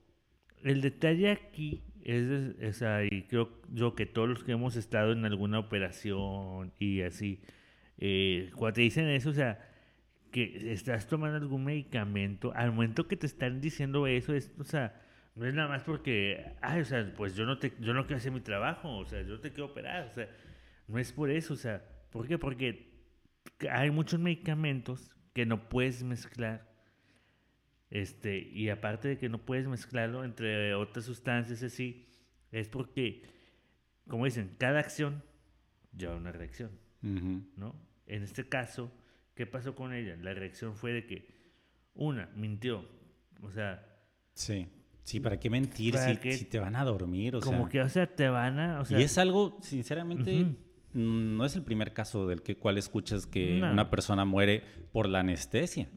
El 0.62 0.80
detalle 0.80 1.30
aquí 1.30 1.82
es, 2.04 2.56
es 2.60 2.82
ahí, 2.82 3.26
creo 3.28 3.60
yo 3.72 3.94
que 3.94 4.06
todos 4.06 4.28
los 4.28 4.44
que 4.44 4.52
hemos 4.52 4.76
estado 4.76 5.12
en 5.12 5.24
alguna 5.24 5.58
operación 5.58 6.72
y 6.78 7.02
así, 7.02 7.42
eh, 7.98 8.50
cuando 8.54 8.74
te 8.74 8.80
dicen 8.82 9.08
eso, 9.08 9.30
o 9.30 9.34
sea, 9.34 9.68
que 10.30 10.72
estás 10.72 11.08
tomando 11.08 11.36
algún 11.36 11.64
medicamento, 11.64 12.52
al 12.54 12.72
momento 12.72 13.08
que 13.08 13.16
te 13.16 13.26
están 13.26 13.60
diciendo 13.60 14.06
eso, 14.06 14.32
es, 14.32 14.52
o 14.58 14.64
sea, 14.64 15.00
no 15.34 15.46
es 15.46 15.54
nada 15.54 15.68
más 15.68 15.82
porque, 15.82 16.56
ay, 16.60 16.80
o 16.80 16.84
sea, 16.84 17.12
pues 17.16 17.34
yo 17.34 17.46
no, 17.46 17.58
te, 17.58 17.72
yo 17.80 17.94
no 17.94 18.06
quiero 18.06 18.18
hacer 18.18 18.32
mi 18.32 18.40
trabajo, 18.40 18.98
o 18.98 19.04
sea, 19.06 19.22
yo 19.22 19.40
te 19.40 19.50
quiero 19.50 19.66
operar, 19.66 20.08
o 20.08 20.12
sea, 20.12 20.28
no 20.88 20.98
es 20.98 21.12
por 21.12 21.30
eso, 21.30 21.54
o 21.54 21.56
sea, 21.56 21.82
¿por 22.10 22.28
qué? 22.28 22.38
Porque 22.38 22.92
hay 23.70 23.90
muchos 23.90 24.20
medicamentos 24.20 25.14
que 25.32 25.46
no 25.46 25.68
puedes 25.68 26.02
mezclar 26.02 26.70
este, 27.92 28.38
y 28.38 28.70
aparte 28.70 29.08
de 29.08 29.18
que 29.18 29.28
no 29.28 29.44
puedes 29.44 29.68
mezclarlo 29.68 30.24
entre 30.24 30.74
otras 30.74 31.04
sustancias 31.04 31.62
así, 31.62 32.06
es 32.50 32.68
porque, 32.68 33.22
como 34.08 34.24
dicen, 34.24 34.54
cada 34.58 34.80
acción 34.80 35.22
lleva 35.94 36.16
una 36.16 36.32
reacción, 36.32 36.70
¿no? 37.02 37.74
En 38.06 38.22
este 38.22 38.48
caso, 38.48 38.90
¿qué 39.34 39.46
pasó 39.46 39.74
con 39.74 39.92
ella? 39.92 40.16
La 40.16 40.32
reacción 40.32 40.74
fue 40.74 40.92
de 40.92 41.06
que, 41.06 41.28
una, 41.94 42.30
mintió, 42.34 42.88
o 43.42 43.50
sea... 43.50 43.86
Sí. 44.32 44.66
Sí, 45.04 45.20
¿para 45.20 45.38
qué 45.38 45.50
mentir 45.50 45.96
si, 45.96 46.44
te 46.44 46.58
van 46.58 46.76
a 46.76 46.84
dormir? 46.84 47.36
O 47.36 47.40
como 47.40 47.68
que, 47.68 47.80
o 47.80 47.88
sea, 47.88 48.06
te 48.06 48.28
van 48.28 48.58
a... 48.58 48.80
O 48.80 48.84
sea, 48.84 49.00
y 49.00 49.02
es 49.02 49.18
algo, 49.18 49.58
sinceramente, 49.60 50.46
no 50.94 51.44
es 51.44 51.56
el 51.56 51.62
primer 51.62 51.92
caso 51.92 52.26
del 52.26 52.42
que 52.42 52.56
cual 52.56 52.78
escuchas 52.78 53.26
que 53.26 53.60
una 53.62 53.90
persona 53.90 54.24
muere 54.24 54.62
por 54.92 55.08
la 55.08 55.20
anestesia. 55.20 55.88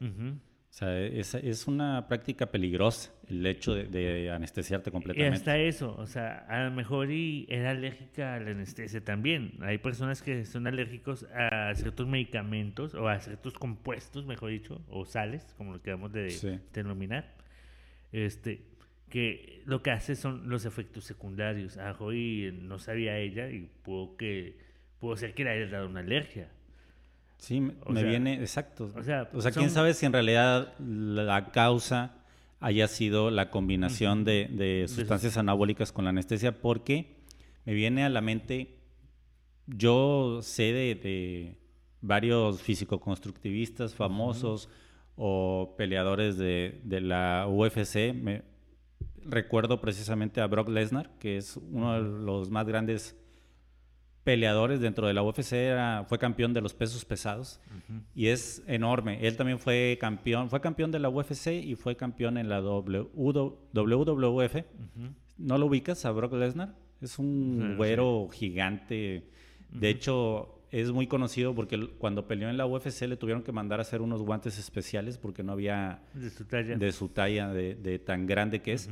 O 0.68 0.78
sea, 0.78 1.00
es, 1.00 1.34
es, 1.34 1.66
una 1.68 2.06
práctica 2.06 2.50
peligrosa 2.50 3.10
el 3.28 3.46
hecho 3.46 3.74
de, 3.74 4.30
anestesiarte 4.30 4.90
completamente. 4.90 5.34
Y 5.34 5.38
hasta 5.38 5.56
eso, 5.56 5.96
o 5.96 6.06
sea, 6.06 6.44
a 6.50 6.64
lo 6.64 6.70
mejor 6.70 7.10
y 7.10 7.46
era 7.48 7.70
alérgica 7.70 8.34
a 8.34 8.40
la 8.40 8.50
anestesia 8.50 9.02
también. 9.02 9.54
Hay 9.62 9.78
personas 9.78 10.20
que 10.20 10.44
son 10.44 10.66
alérgicos 10.66 11.24
a 11.34 11.74
ciertos 11.74 12.06
medicamentos 12.06 12.94
o 12.94 13.08
a 13.08 13.18
ciertos 13.20 13.54
compuestos, 13.54 14.26
mejor 14.26 14.50
dicho, 14.50 14.82
o 14.90 15.06
sales, 15.06 15.54
como 15.56 15.72
lo 15.72 15.80
queramos 15.80 16.12
de 16.12 16.60
denominar. 16.74 17.34
Este, 18.12 18.75
que 19.16 19.62
lo 19.64 19.82
que 19.82 19.90
hace 19.92 20.14
son 20.14 20.46
los 20.50 20.66
efectos 20.66 21.04
secundarios. 21.04 21.78
A 21.78 21.96
y 22.12 22.50
no 22.52 22.78
sabía 22.78 23.16
ella 23.16 23.48
y 23.48 23.66
pudo 23.82 24.14
que 24.18 24.58
pudo 25.00 25.16
ser 25.16 25.32
que 25.32 25.42
le 25.42 25.52
haya 25.52 25.70
dado 25.70 25.86
una 25.86 26.00
alergia. 26.00 26.50
Sí, 27.38 27.62
me 27.62 28.04
viene, 28.04 28.34
exacto. 28.34 28.92
O 28.94 29.02
sea, 29.02 29.30
o 29.32 29.40
sea 29.40 29.52
quién 29.52 29.70
sabe 29.70 29.94
si 29.94 30.04
en 30.04 30.12
realidad 30.12 30.78
la 30.78 31.50
causa 31.50 32.18
haya 32.60 32.88
sido 32.88 33.30
la 33.30 33.48
combinación 33.48 34.24
de, 34.24 34.84
sustancias 34.86 35.38
anabólicas 35.38 35.92
con 35.92 36.04
la 36.04 36.10
anestesia, 36.10 36.60
porque 36.60 37.16
me 37.64 37.72
viene 37.72 38.04
a 38.04 38.10
la 38.10 38.20
mente, 38.20 38.76
yo 39.66 40.40
sé 40.42 40.74
de, 40.74 41.56
varios 42.02 42.60
físico-constructivistas 42.60 43.94
famosos 43.94 44.68
o 45.16 45.74
peleadores 45.78 46.36
de, 46.36 46.82
la 47.00 47.46
UFC, 47.48 48.12
me, 48.12 48.55
recuerdo 49.28 49.80
precisamente 49.80 50.40
a 50.40 50.46
Brock 50.46 50.68
Lesnar, 50.68 51.10
que 51.18 51.36
es 51.36 51.56
uno 51.56 51.94
de 51.94 52.24
los 52.24 52.50
más 52.50 52.66
grandes 52.66 53.16
peleadores 54.26 54.80
dentro 54.80 55.06
de 55.06 55.14
la 55.14 55.22
UFC, 55.22 55.52
era, 55.52 56.04
fue 56.08 56.18
campeón 56.18 56.52
de 56.52 56.60
los 56.60 56.74
pesos 56.74 57.04
pesados 57.04 57.60
y 58.12 58.26
es 58.26 58.60
enorme. 58.66 59.24
Él 59.24 59.36
también 59.36 59.60
fue 59.60 59.98
campeón, 60.00 60.50
fue 60.50 60.60
campeón 60.60 60.90
de 60.90 60.98
la 60.98 61.08
UFC 61.08 61.52
y 61.62 61.76
fue 61.76 61.96
campeón 61.96 62.36
en 62.36 62.48
la 62.48 62.60
WWF. 62.60 64.56
¿No 65.38 65.58
lo 65.58 65.66
ubicas 65.66 66.04
a 66.04 66.10
Brock 66.10 66.32
Lesnar? 66.32 66.74
Es 67.00 67.20
un 67.20 67.76
güero 67.76 68.28
gigante. 68.32 69.30
De 69.70 69.90
hecho, 69.90 70.56
es 70.72 70.90
muy 70.90 71.06
conocido 71.06 71.54
porque 71.54 71.88
cuando 71.98 72.26
peleó 72.26 72.50
en 72.50 72.56
la 72.56 72.66
UFC 72.66 73.02
le 73.02 73.16
tuvieron 73.16 73.42
que 73.42 73.52
mandar 73.52 73.78
a 73.78 73.82
hacer 73.82 74.02
unos 74.02 74.22
guantes 74.22 74.58
especiales 74.58 75.18
porque 75.18 75.42
no 75.42 75.52
había 75.52 76.02
de 76.14 76.30
su 76.30 76.44
talla, 76.44 76.76
de, 76.76 76.92
su 76.92 77.08
talla, 77.10 77.52
de, 77.52 77.98
tan 78.00 78.26
grande 78.26 78.60
que 78.60 78.72
es. 78.72 78.90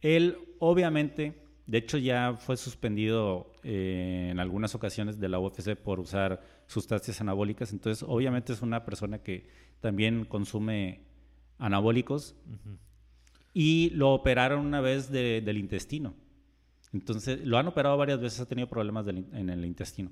Él, 0.00 0.38
obviamente, 0.58 1.34
de 1.66 1.78
hecho, 1.78 1.98
ya 1.98 2.34
fue 2.38 2.56
suspendido 2.56 3.52
eh, 3.62 4.28
en 4.30 4.40
algunas 4.40 4.74
ocasiones 4.74 5.20
de 5.20 5.28
la 5.28 5.38
UFC 5.38 5.76
por 5.76 6.00
usar 6.00 6.42
sustancias 6.66 7.20
anabólicas. 7.20 7.72
Entonces, 7.72 8.04
obviamente 8.08 8.52
es 8.52 8.62
una 8.62 8.84
persona 8.84 9.18
que 9.18 9.48
también 9.80 10.24
consume 10.24 11.00
anabólicos. 11.58 12.34
Y 13.52 13.90
lo 13.90 14.10
operaron 14.10 14.66
una 14.66 14.80
vez 14.80 15.10
del 15.10 15.58
intestino. 15.58 16.14
Entonces, 16.92 17.44
lo 17.46 17.58
han 17.58 17.68
operado 17.68 17.96
varias 17.96 18.20
veces, 18.20 18.40
ha 18.40 18.46
tenido 18.46 18.68
problemas 18.68 19.06
en 19.06 19.50
el 19.50 19.64
intestino. 19.64 20.10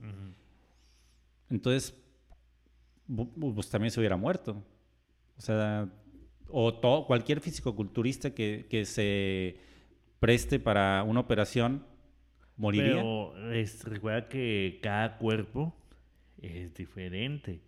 Entonces, 1.50 1.94
pues 3.08 3.68
también 3.70 3.90
se 3.90 4.00
hubiera 4.00 4.16
muerto. 4.16 4.62
O 5.36 5.40
sea, 5.40 5.88
o 6.48 6.74
todo, 6.74 7.06
cualquier 7.06 7.40
fisicoculturista 7.40 8.34
que, 8.34 8.66
que 8.68 8.84
se 8.84 9.56
preste 10.20 10.58
para 10.58 11.02
una 11.02 11.20
operación, 11.20 11.84
moriría. 12.56 12.96
Pero 12.96 13.34
recuerda 13.84 14.28
que 14.28 14.78
cada 14.82 15.18
cuerpo 15.18 15.74
es 16.40 16.74
diferente. 16.74 17.60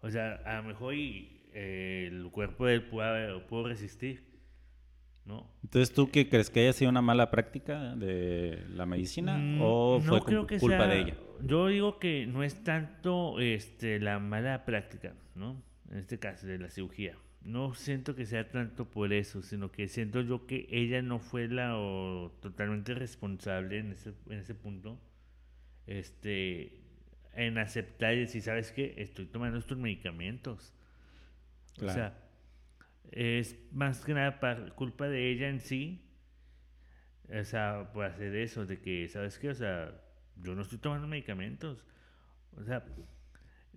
O 0.00 0.10
sea, 0.10 0.40
a 0.44 0.56
lo 0.56 0.64
mejor 0.64 0.94
eh, 0.94 2.08
el 2.10 2.30
cuerpo 2.30 2.66
de 2.66 2.74
él 2.74 2.82
pudo, 2.84 3.68
resistir. 3.68 4.24
¿no? 5.24 5.48
Entonces, 5.62 5.94
¿tú 5.94 6.10
qué 6.10 6.28
crees? 6.28 6.50
¿Que 6.50 6.60
haya 6.60 6.72
sido 6.72 6.90
una 6.90 7.02
mala 7.02 7.30
práctica 7.30 7.94
de 7.94 8.64
la 8.74 8.86
medicina 8.86 9.38
mm, 9.38 9.60
o 9.62 10.00
fue 10.00 10.20
culpa 10.20 10.88
de 10.88 11.00
ella? 11.00 11.16
Yo 11.44 11.68
digo 11.68 11.98
que 12.00 12.26
no 12.26 12.42
es 12.42 12.64
tanto 12.64 13.38
este, 13.38 14.00
la 14.00 14.18
mala 14.18 14.64
práctica, 14.64 15.14
¿no? 15.36 15.62
En 15.90 15.98
este 15.98 16.18
caso, 16.18 16.46
de 16.46 16.58
la 16.58 16.70
cirugía. 16.70 17.16
No 17.44 17.74
siento 17.74 18.14
que 18.14 18.24
sea 18.24 18.50
tanto 18.50 18.88
por 18.88 19.12
eso, 19.12 19.42
sino 19.42 19.72
que 19.72 19.88
siento 19.88 20.20
yo 20.20 20.46
que 20.46 20.66
ella 20.70 21.02
no 21.02 21.18
fue 21.18 21.48
la 21.48 21.70
totalmente 22.40 22.94
responsable 22.94 23.78
en 23.78 23.92
ese, 23.92 24.14
en 24.28 24.38
ese 24.38 24.54
punto. 24.54 25.00
Este, 25.86 26.82
en 27.34 27.58
aceptar 27.58 28.14
y 28.14 28.20
decir, 28.20 28.42
¿sabes 28.42 28.72
qué? 28.72 28.94
Estoy 28.98 29.26
tomando 29.26 29.58
estos 29.58 29.78
medicamentos. 29.78 30.72
O 31.80 31.88
sea, 31.88 32.16
es 33.10 33.56
más 33.72 34.04
que 34.04 34.14
nada 34.14 34.38
para 34.38 34.70
culpa 34.74 35.08
de 35.08 35.30
ella 35.30 35.48
en 35.48 35.60
sí. 35.60 36.00
O 37.28 37.44
sea, 37.44 37.90
por 37.92 38.04
hacer 38.04 38.36
eso, 38.36 38.66
de 38.66 38.80
que, 38.80 39.08
¿sabes 39.08 39.38
qué? 39.38 39.48
O 39.48 39.54
sea, 39.54 40.00
yo 40.36 40.54
no 40.54 40.62
estoy 40.62 40.78
tomando 40.78 41.06
medicamentos. 41.08 41.84
O 42.56 42.62
sea, 42.64 42.84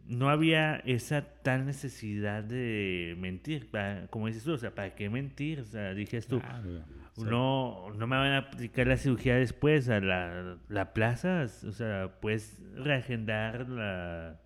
no 0.07 0.29
había 0.29 0.77
esa 0.85 1.21
tal 1.41 1.65
necesidad 1.65 2.43
de 2.43 3.15
mentir. 3.17 3.69
como 4.09 4.27
dices 4.27 4.43
tú, 4.43 4.53
o 4.53 4.57
sea, 4.57 4.73
¿para 4.73 4.95
qué 4.95 5.09
mentir? 5.09 5.61
O 5.61 5.65
sea, 5.65 5.93
dijes 5.93 6.27
tú, 6.27 6.41
no, 7.17 7.89
no 7.91 8.07
me 8.07 8.15
van 8.15 8.31
a 8.31 8.37
aplicar 8.39 8.87
la 8.87 8.97
cirugía 8.97 9.35
después 9.35 9.89
a 9.89 9.99
la, 9.99 10.57
la 10.69 10.93
plaza, 10.93 11.45
o 11.65 11.71
sea, 11.71 12.11
puedes 12.21 12.59
reagendar 12.75 13.67
la, 13.69 14.39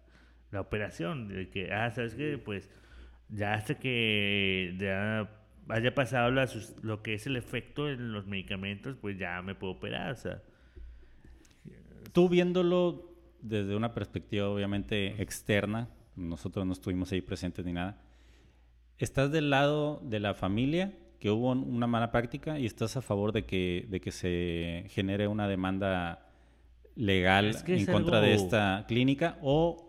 la 0.52 0.62
operación, 0.62 1.28
de 1.28 1.50
que, 1.50 1.74
ah, 1.74 1.92
¿sabes 1.92 2.16
qué? 2.16 2.38
Pues 2.38 2.70
ya 3.30 3.54
hasta 3.54 3.76
que 3.76 4.76
ya 4.80 5.30
haya 5.68 5.94
pasado 5.94 6.32
lo 6.82 7.04
que 7.04 7.14
es 7.14 7.28
el 7.28 7.36
efecto 7.36 7.90
en 7.90 8.12
los 8.14 8.26
medicamentos, 8.26 8.96
pues 9.00 9.18
ya 9.18 9.42
me 9.42 9.56
puedo 9.56 9.74
operar, 9.74 10.12
o 10.12 10.16
sea. 10.16 10.42
Tú 12.12 12.28
viéndolo 12.28 13.09
desde 13.42 13.76
una 13.76 13.94
perspectiva 13.94 14.50
obviamente 14.50 15.22
externa, 15.22 15.90
nosotros 16.16 16.66
no 16.66 16.74
estuvimos 16.74 17.12
ahí 17.12 17.22
presentes 17.22 17.66
ni 17.66 17.74
nada, 17.74 18.02
¿estás 18.98 19.32
del 19.32 19.50
lado 19.50 20.02
de 20.04 20.20
la 20.20 20.34
familia 20.34 20.94
que 21.20 21.32
hubo 21.32 21.52
una 21.52 21.88
mala 21.88 22.12
práctica 22.12 22.60
y 22.60 22.66
estás 22.66 22.96
a 22.98 23.02
favor 23.02 23.32
de 23.34 23.46
que, 23.46 23.86
de 23.90 24.00
que 24.00 24.12
se 24.12 24.86
genere 24.90 25.28
una 25.28 25.48
demanda 25.48 26.26
legal 26.96 27.56
en 27.68 27.86
contra 27.86 28.22
de 28.22 28.34
esta 28.34 28.86
clínica 28.88 29.38
o 29.42 29.86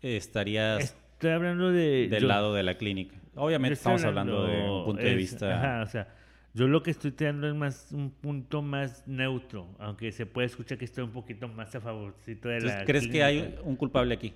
estarías 0.00 0.96
Estoy 1.22 1.30
hablando 1.30 1.70
de, 1.70 2.08
del 2.08 2.26
lado 2.26 2.52
de 2.52 2.64
la 2.64 2.74
clínica? 2.74 3.16
Obviamente 3.36 3.74
estamos 3.74 4.02
hablando, 4.02 4.44
de 4.44 4.60
un 4.60 4.84
punto 4.86 5.02
de 5.04 5.14
vista... 5.14 5.56
Ajá, 5.56 5.82
o 5.84 5.86
sea, 5.86 6.08
yo 6.54 6.68
lo 6.68 6.82
que 6.82 6.90
estoy 6.90 7.12
teniendo 7.12 7.48
es 7.48 7.54
más 7.54 7.92
un 7.92 8.10
punto 8.10 8.62
más 8.62 9.06
neutro, 9.08 9.74
aunque 9.78 10.12
se 10.12 10.26
puede 10.26 10.46
escuchar 10.46 10.78
que 10.78 10.84
estoy 10.84 11.04
un 11.04 11.12
poquito 11.12 11.48
más 11.48 11.74
a 11.74 11.80
favorcito 11.80 12.48
de 12.48 12.60
la 12.60 12.84
¿Crees 12.84 13.08
que 13.08 13.22
hay 13.22 13.58
un 13.64 13.76
culpable 13.76 14.14
aquí? 14.14 14.34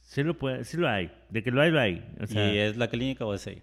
Sí 0.00 0.22
lo, 0.22 0.36
puede, 0.36 0.64
sí 0.64 0.76
lo 0.76 0.88
hay. 0.88 1.10
De 1.30 1.42
que 1.42 1.50
lo 1.50 1.60
hay, 1.60 1.70
lo 1.70 1.80
hay. 1.80 2.04
¿Y 2.30 2.58
es 2.58 2.76
la 2.76 2.88
clínica 2.88 3.24
o 3.24 3.34
es 3.34 3.46
ella? 3.46 3.62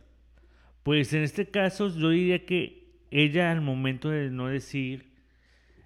Pues 0.84 1.14
en 1.14 1.24
este 1.24 1.48
caso 1.48 1.96
yo 1.96 2.10
diría 2.10 2.46
que 2.46 3.06
ella 3.12 3.52
al 3.52 3.62
momento 3.62 4.10
de 4.10 4.30
no 4.32 4.48
decir 4.48 5.12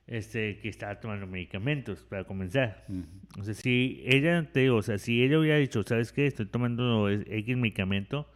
este, 0.08 0.60
que 0.60 0.70
estaba 0.70 1.00
tomando 1.00 1.28
medicamentos, 1.28 2.04
para 2.04 2.24
comenzar. 2.24 2.86
O 3.40 3.44
sea, 3.44 3.54
si 3.54 4.04
ella, 4.06 4.48
te 4.52 4.62
digo, 4.62 4.78
o 4.78 4.82
sea, 4.82 4.98
si 4.98 5.24
ella 5.24 5.40
hubiera 5.40 5.58
dicho, 5.58 5.84
¿sabes 5.84 6.12
qué? 6.12 6.28
Estoy 6.28 6.46
tomando 6.46 7.10
X 7.10 7.58
medicamento, 7.58 8.32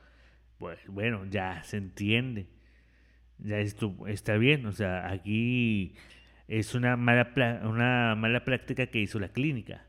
pues 0.57 0.79
bueno, 0.87 1.25
ya 1.29 1.63
se 1.63 1.77
entiende. 1.77 2.47
Ya 3.39 3.59
esto 3.59 3.95
está 4.07 4.37
bien, 4.37 4.65
o 4.65 4.71
sea, 4.71 5.11
aquí 5.11 5.93
es 6.47 6.75
una 6.75 6.97
mala, 6.97 7.31
una 7.63 8.15
mala 8.15 8.43
práctica 8.43 8.87
que 8.87 8.99
hizo 8.99 9.19
la 9.19 9.29
clínica. 9.29 9.85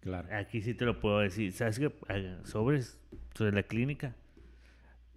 Claro. 0.00 0.28
Aquí 0.36 0.60
sí 0.60 0.74
te 0.74 0.84
lo 0.84 1.00
puedo 1.00 1.20
decir. 1.20 1.52
¿Sabes 1.52 1.78
qué? 1.78 1.90
Sobres 2.44 3.00
sobre 3.34 3.52
la 3.52 3.62
clínica 3.62 4.14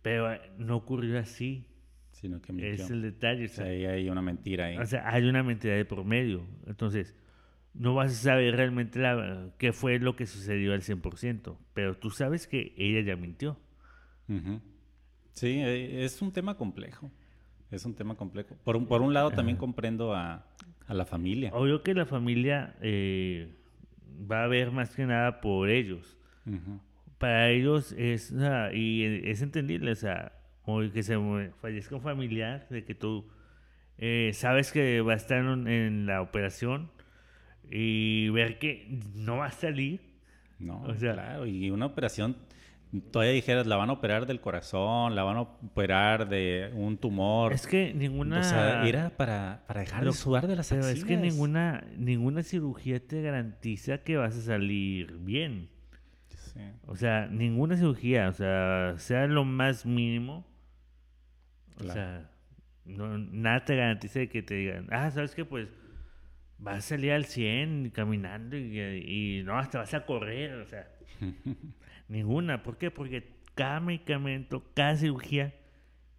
pero 0.08 0.32
eh, 0.32 0.40
no 0.58 0.78
ocurrió 0.78 1.20
así. 1.20 1.66
Sino 2.14 2.42
que 2.42 2.72
Es 2.72 2.90
el 2.90 3.02
detalle. 3.02 3.44
O 3.44 3.50
sea, 3.50 3.66
ahí 3.66 3.86
hay 3.86 4.10
una 4.10 4.22
mentira 4.22 4.68
ahí. 4.68 4.78
O 4.78 4.86
sea, 4.86 5.06
hay 5.06 5.26
una 5.26 5.44
mentira 5.44 5.76
de 5.76 5.84
por 5.84 6.06
medio. 6.06 6.46
Entonces, 6.66 7.14
no 7.74 7.94
vas 7.94 8.14
a 8.14 8.16
saber 8.16 8.56
realmente 8.56 9.00
la, 9.00 9.52
qué 9.58 9.74
fue 9.74 10.00
lo 10.00 10.16
que 10.16 10.26
sucedió 10.26 10.74
al 10.74 10.82
100%, 10.82 11.58
pero 11.74 11.98
tú 11.98 12.10
sabes 12.10 12.48
que 12.48 12.74
ella 12.78 13.02
ya 13.02 13.18
mintió. 13.18 13.60
Sí, 15.34 15.60
eh, 15.60 16.06
es 16.06 16.22
un 16.22 16.32
tema 16.32 16.56
complejo. 16.56 17.12
Es 17.72 17.86
un 17.86 17.96
tema 17.96 18.16
complejo. 18.16 18.56
Por 18.64 18.78
un, 18.78 18.86
por 18.86 19.02
un 19.02 19.14
lado, 19.14 19.32
también 19.32 19.58
comprendo 19.58 20.14
a, 20.14 20.46
a, 20.88 20.94
la 20.94 21.06
familia. 21.06 21.52
Obvio 21.54 21.84
que 21.84 21.94
la 21.94 22.06
familia 22.06 22.76
eh, 22.82 23.54
va 24.30 24.44
a 24.44 24.48
ver 24.48 24.72
más 24.72 24.96
que 24.96 25.06
nada 25.06 25.42
por 25.42 25.70
ellos 25.70 26.18
para 27.18 27.50
ellos 27.50 27.94
es, 27.98 28.34
y 28.74 29.04
es 29.30 29.42
entendible, 29.42 29.92
o 29.92 29.96
sea, 29.96 30.34
que 30.94 31.04
se 31.04 31.18
fallezca 31.62 31.96
un 31.96 32.02
familiar, 32.02 32.68
de 32.70 32.84
que 32.84 32.94
tú 32.94 33.28
eh, 33.98 34.32
sabes 34.34 34.72
que 34.72 35.02
va 35.02 35.14
a 35.14 35.16
estar 35.16 35.40
en, 35.40 36.06
la 36.06 36.22
operación 36.22 36.92
y 37.72 38.30
ver 38.30 38.60
que 38.60 39.00
no 39.16 39.38
va 39.38 39.48
a 39.48 39.52
salir. 39.52 40.02
No, 40.60 40.82
o 40.84 40.96
sea, 40.96 41.14
claro, 41.14 41.46
y 41.46 41.70
una 41.70 41.86
operación, 41.86 42.36
todavía 43.12 43.34
dijeras, 43.34 43.68
la 43.68 43.76
van 43.76 43.90
a 43.90 43.94
operar 43.94 44.26
del 44.26 44.40
corazón, 44.40 45.16
la 45.16 45.24
van 45.24 45.38
a 45.38 45.42
operar 45.42 46.30
de 46.30 46.72
un 46.74 46.98
tumor. 46.98 47.54
Es 47.54 47.68
que 47.68 47.94
ninguna... 47.94 48.40
O 48.40 48.44
sea, 48.44 48.88
era 48.88 49.10
para, 49.10 49.64
para 49.68 49.82
dejar 49.82 50.06
de 50.06 50.12
sudar 50.14 50.48
de 50.48 50.56
las 50.56 50.70
Pero 50.70 50.88
es 50.88 51.04
que 51.04 51.18
ninguna, 51.18 51.84
ninguna 51.98 52.44
cirugía 52.44 53.00
te 53.00 53.22
garantiza 53.22 54.00
que 54.00 54.18
vas 54.18 54.36
a 54.38 54.42
salir 54.42 55.18
bien. 55.18 55.70
O 56.88 56.96
sea, 56.96 57.28
ninguna 57.28 57.78
cirugía, 57.78 58.30
o 58.30 58.34
sea, 58.34 58.96
sea 58.98 59.28
lo 59.28 59.46
más 59.46 59.86
mínimo. 59.86 60.46
O 61.80 61.84
sea, 61.84 62.32
no, 62.86 63.18
nada 63.18 63.64
te 63.66 63.76
garantiza 63.76 64.26
que 64.28 64.42
te 64.42 64.56
digan, 64.56 64.88
ah, 64.92 65.12
¿sabes 65.12 65.36
qué? 65.36 65.46
Pues 65.46 65.70
vas 66.58 66.78
a 66.78 66.82
salir 66.82 67.12
al 67.12 67.26
100 67.26 67.92
caminando 67.92 68.58
y, 68.58 69.44
no, 69.46 69.58
hasta 69.58 69.80
vas 69.80 69.94
a 69.94 70.06
correr, 70.06 70.54
o 70.56 70.66
sea, 70.66 70.88
ninguna. 72.08 72.64
¿Por 72.64 72.78
qué? 72.78 72.92
Porque 72.92 73.38
cada 73.56 73.80
medicamento, 73.80 74.64
cada 74.74 74.96
cirugía 74.96 75.54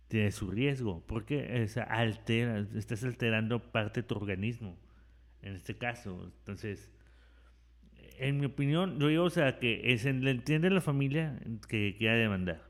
tiene 0.08 0.32
su 0.32 0.50
riesgo, 0.50 1.04
porque 1.06 1.66
o 1.76 1.80
altera, 1.92 2.66
estás 2.74 3.04
alterando 3.04 3.60
parte 3.60 4.02
de 4.02 4.08
tu 4.08 4.16
organismo, 4.16 4.76
en 5.42 5.54
este 5.56 5.76
caso. 5.76 6.32
Entonces, 6.38 6.90
en 8.18 8.40
mi 8.40 8.46
opinión, 8.46 8.98
yo 8.98 9.08
digo, 9.08 9.24
o 9.24 9.30
sea, 9.30 9.58
que 9.58 9.92
es, 9.92 10.04
le 10.04 10.30
entiende 10.30 10.70
la 10.70 10.80
familia 10.80 11.38
que 11.68 11.94
quiera 11.96 12.14
demandar. 12.14 12.62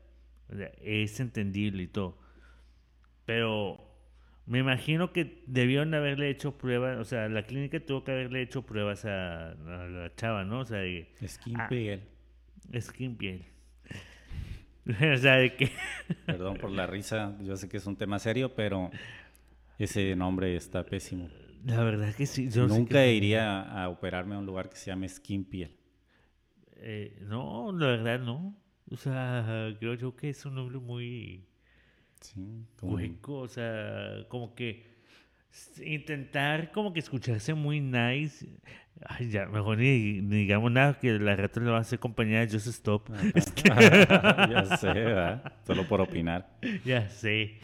Es 0.81 1.19
entendible 1.19 1.83
y 1.83 1.87
todo. 1.87 2.17
Pero 3.25 3.89
me 4.45 4.59
imagino 4.59 5.13
que 5.13 5.43
debieron 5.45 5.93
haberle 5.93 6.29
hecho 6.29 6.57
pruebas, 6.57 6.97
o 6.97 7.05
sea, 7.05 7.29
la 7.29 7.43
clínica 7.43 7.79
tuvo 7.79 8.03
que 8.03 8.11
haberle 8.11 8.41
hecho 8.41 8.63
pruebas 8.63 9.05
a, 9.05 9.53
la 9.55 10.11
chava, 10.15 10.43
¿no? 10.43 10.61
O 10.61 10.65
sea, 10.65 10.79
de, 10.79 11.07
skin 11.25 11.57
piel. 11.69 12.01
Skin 12.79 13.15
piel. 13.15 13.45
o 14.85 15.17
sea, 15.17 15.35
de 15.35 15.55
que... 15.55 15.71
Perdón 16.25 16.57
por 16.57 16.71
la 16.71 16.87
risa, 16.87 17.37
yo 17.41 17.55
sé 17.57 17.69
que 17.69 17.77
es 17.77 17.85
un 17.85 17.95
tema 17.95 18.19
serio, 18.19 18.55
pero 18.55 18.89
ese 19.77 20.15
nombre 20.15 20.55
está 20.55 20.85
pésimo. 20.85 21.29
La 21.65 21.83
verdad 21.83 22.13
que 22.15 22.25
sí. 22.25 22.49
Yo 22.49 22.67
Nunca 22.67 23.05
iría 23.05 23.61
a 23.61 23.89
operarme 23.89 24.35
a 24.35 24.39
un 24.39 24.45
lugar 24.45 24.69
que 24.69 24.77
se 24.77 24.87
llame 24.87 25.09
Skin 25.09 25.43
Piel. 25.43 25.75
Eh, 26.77 27.17
no, 27.21 27.71
la 27.73 27.87
verdad 27.87 28.19
no. 28.19 28.55
O 28.89 28.97
sea, 28.97 29.75
creo 29.79 29.93
yo 29.95 30.15
que 30.15 30.29
es 30.29 30.45
un 30.45 30.55
nombre 30.55 30.79
muy 30.79 31.45
sí, 32.21 32.65
hueco. 32.81 33.39
O 33.39 33.47
sea, 33.47 34.25
como 34.29 34.55
que 34.55 34.99
intentar 35.83 36.71
como 36.71 36.93
que 36.93 36.99
escucharse 36.99 37.53
muy 37.53 37.81
nice. 37.81 38.47
Ay, 39.05 39.29
ya, 39.29 39.45
mejor 39.45 39.77
ni, 39.77 40.19
digamos 40.21 40.71
nada 40.71 40.99
que 40.99 41.17
la 41.19 41.35
rata 41.35 41.61
le 41.61 41.71
va 41.71 41.77
a 41.77 41.81
hacer 41.81 41.99
compañía 41.99 42.41
de 42.41 42.51
Just 42.51 42.67
Stop. 42.67 43.09
ya 43.65 44.77
sé, 44.77 44.87
¿verdad? 44.87 45.53
Solo 45.65 45.87
por 45.87 46.01
opinar. 46.01 46.57
Ya 46.85 47.09
sé. 47.09 47.59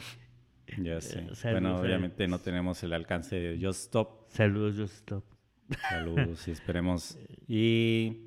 Ya 0.78 1.00
sé. 1.02 1.20
Eh, 1.20 1.52
bueno, 1.52 1.80
obviamente 1.80 2.28
no 2.28 2.40
tenemos 2.40 2.82
el 2.84 2.94
alcance 2.94 3.36
de 3.36 3.60
Just 3.64 3.82
Stop. 3.82 4.30
Saludos, 4.30 4.76
Just 4.78 4.96
Stop. 4.96 5.24
Saludos 5.90 6.48
y 6.48 6.52
esperemos. 6.52 7.18
Y 7.48 8.18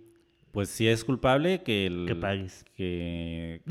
Pues 0.53 0.69
si 0.69 0.89
es 0.89 1.05
culpable, 1.05 1.63
que 1.63 1.87
el, 1.87 2.05
Que 2.07 2.15
pagues. 2.15 2.65
Que... 2.77 3.63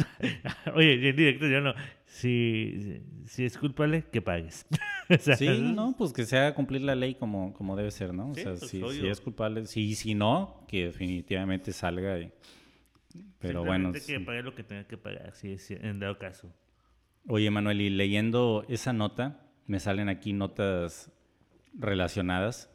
Oye, 0.76 1.10
en 1.10 1.16
directo 1.16 1.48
yo 1.48 1.62
no. 1.62 1.74
Si, 2.18 3.00
si 3.26 3.46
es 3.46 3.58
culpable, 3.60 4.04
que 4.12 4.24
pagues. 4.24 4.66
o 5.10 5.18
sea, 5.20 5.36
sí, 5.36 5.48
no, 5.62 5.94
pues 5.96 6.14
que 6.14 6.26
se 6.26 6.36
haga 6.36 6.56
cumplir 6.56 6.82
la 6.82 6.96
ley 6.96 7.14
como, 7.14 7.54
como 7.54 7.76
debe 7.76 7.92
ser, 7.92 8.12
¿no? 8.12 8.34
Sí, 8.34 8.42
o 8.42 8.44
sea, 8.44 8.54
pues, 8.56 8.72
si, 8.72 8.82
si 9.02 9.08
es 9.08 9.22
culpable, 9.22 9.68
sí, 9.68 9.94
si 9.94 10.16
no, 10.16 10.66
que 10.68 10.86
definitivamente 10.86 11.72
salga. 11.74 12.20
y- 12.20 12.32
Pero 13.38 13.64
bueno. 13.64 13.92
Que 13.92 14.00
sí. 14.00 14.18
pague 14.18 14.42
lo 14.42 14.56
que 14.56 14.64
tenga 14.64 14.88
que 14.88 14.98
pagar, 14.98 15.36
si 15.36 15.52
es 15.52 15.70
en 15.70 16.00
dado 16.00 16.18
caso. 16.18 16.52
Oye, 17.28 17.52
Manuel, 17.52 17.82
y 17.82 17.92
leyendo 17.92 18.66
esa 18.68 18.94
nota, 18.94 19.46
me 19.68 19.80
salen 19.80 20.10
aquí 20.10 20.34
notas 20.34 21.12
relacionadas. 21.78 22.72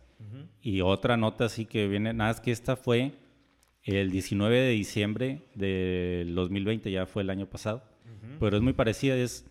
Y 0.61 0.83
otra 0.83 1.16
nota 1.16 1.48
sí 1.48 1.64
que 1.66 1.88
viene, 1.88 2.12
nada, 2.12 2.31
es 2.31 2.38
que 2.40 2.52
esta 2.52 2.76
fue 2.76 3.11
el 3.83 4.12
19 4.12 4.57
de 4.57 4.70
diciembre 4.70 5.42
del 5.57 6.33
2020, 6.37 6.92
ya 6.92 7.07
fue 7.07 7.22
el 7.24 7.31
año 7.31 7.46
pasado. 7.50 7.83
Pero 8.40 8.57
es 8.57 8.62
muy 8.62 8.72
parecida, 8.72 9.14
es 9.16 9.44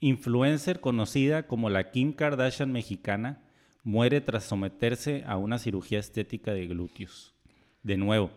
influencer 0.00 0.80
conocida 0.80 1.46
como 1.46 1.70
la 1.70 1.90
Kim 1.90 2.12
Kardashian 2.12 2.70
mexicana, 2.72 3.42
muere 3.84 4.20
tras 4.20 4.44
someterse 4.44 5.24
a 5.26 5.36
una 5.36 5.58
cirugía 5.58 5.98
estética 5.98 6.52
de 6.52 6.66
glúteos. 6.66 7.34
De 7.82 7.96
nuevo, 7.96 8.30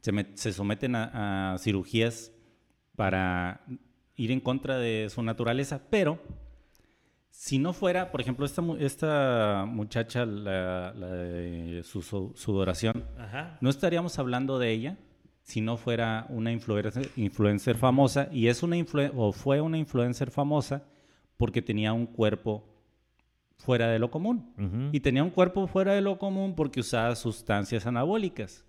se, 0.00 0.12
met- 0.12 0.34
se 0.34 0.52
someten 0.52 0.94
a, 0.96 1.54
a 1.54 1.58
cirugías 1.58 2.32
para 2.96 3.62
ir 4.16 4.30
en 4.30 4.40
contra 4.40 4.78
de 4.78 5.08
su 5.10 5.22
naturaleza, 5.22 5.82
pero 5.90 6.20
si 7.30 7.58
no 7.58 7.72
fuera, 7.72 8.12
por 8.12 8.20
ejemplo, 8.20 8.44
esta, 8.44 8.60
mu- 8.62 8.76
esta 8.76 9.64
muchacha, 9.66 10.26
la, 10.26 10.92
la 10.94 11.06
de 11.08 11.82
su, 11.84 12.02
su- 12.02 12.32
sudoración, 12.36 13.04
Ajá. 13.18 13.56
no 13.60 13.70
estaríamos 13.70 14.18
hablando 14.18 14.58
de 14.58 14.70
ella 14.70 14.96
si 15.42 15.60
no 15.60 15.76
fuera 15.76 16.26
una 16.28 16.52
influencer, 16.52 17.10
influencer 17.16 17.76
famosa, 17.76 18.28
y 18.32 18.46
es 18.48 18.62
una 18.62 18.76
influen- 18.76 19.12
o 19.14 19.32
fue 19.32 19.60
una 19.60 19.78
influencer 19.78 20.30
famosa 20.30 20.84
porque 21.36 21.62
tenía 21.62 21.92
un 21.92 22.06
cuerpo 22.06 22.68
fuera 23.58 23.88
de 23.88 23.98
lo 23.98 24.10
común. 24.10 24.90
Y 24.92 25.00
tenía 25.00 25.22
un 25.22 25.30
cuerpo 25.30 25.66
fuera 25.66 25.94
de 25.94 26.00
lo 26.00 26.18
común 26.18 26.54
porque 26.54 26.80
usaba 26.80 27.14
sustancias 27.16 27.86
anabólicas. 27.86 28.64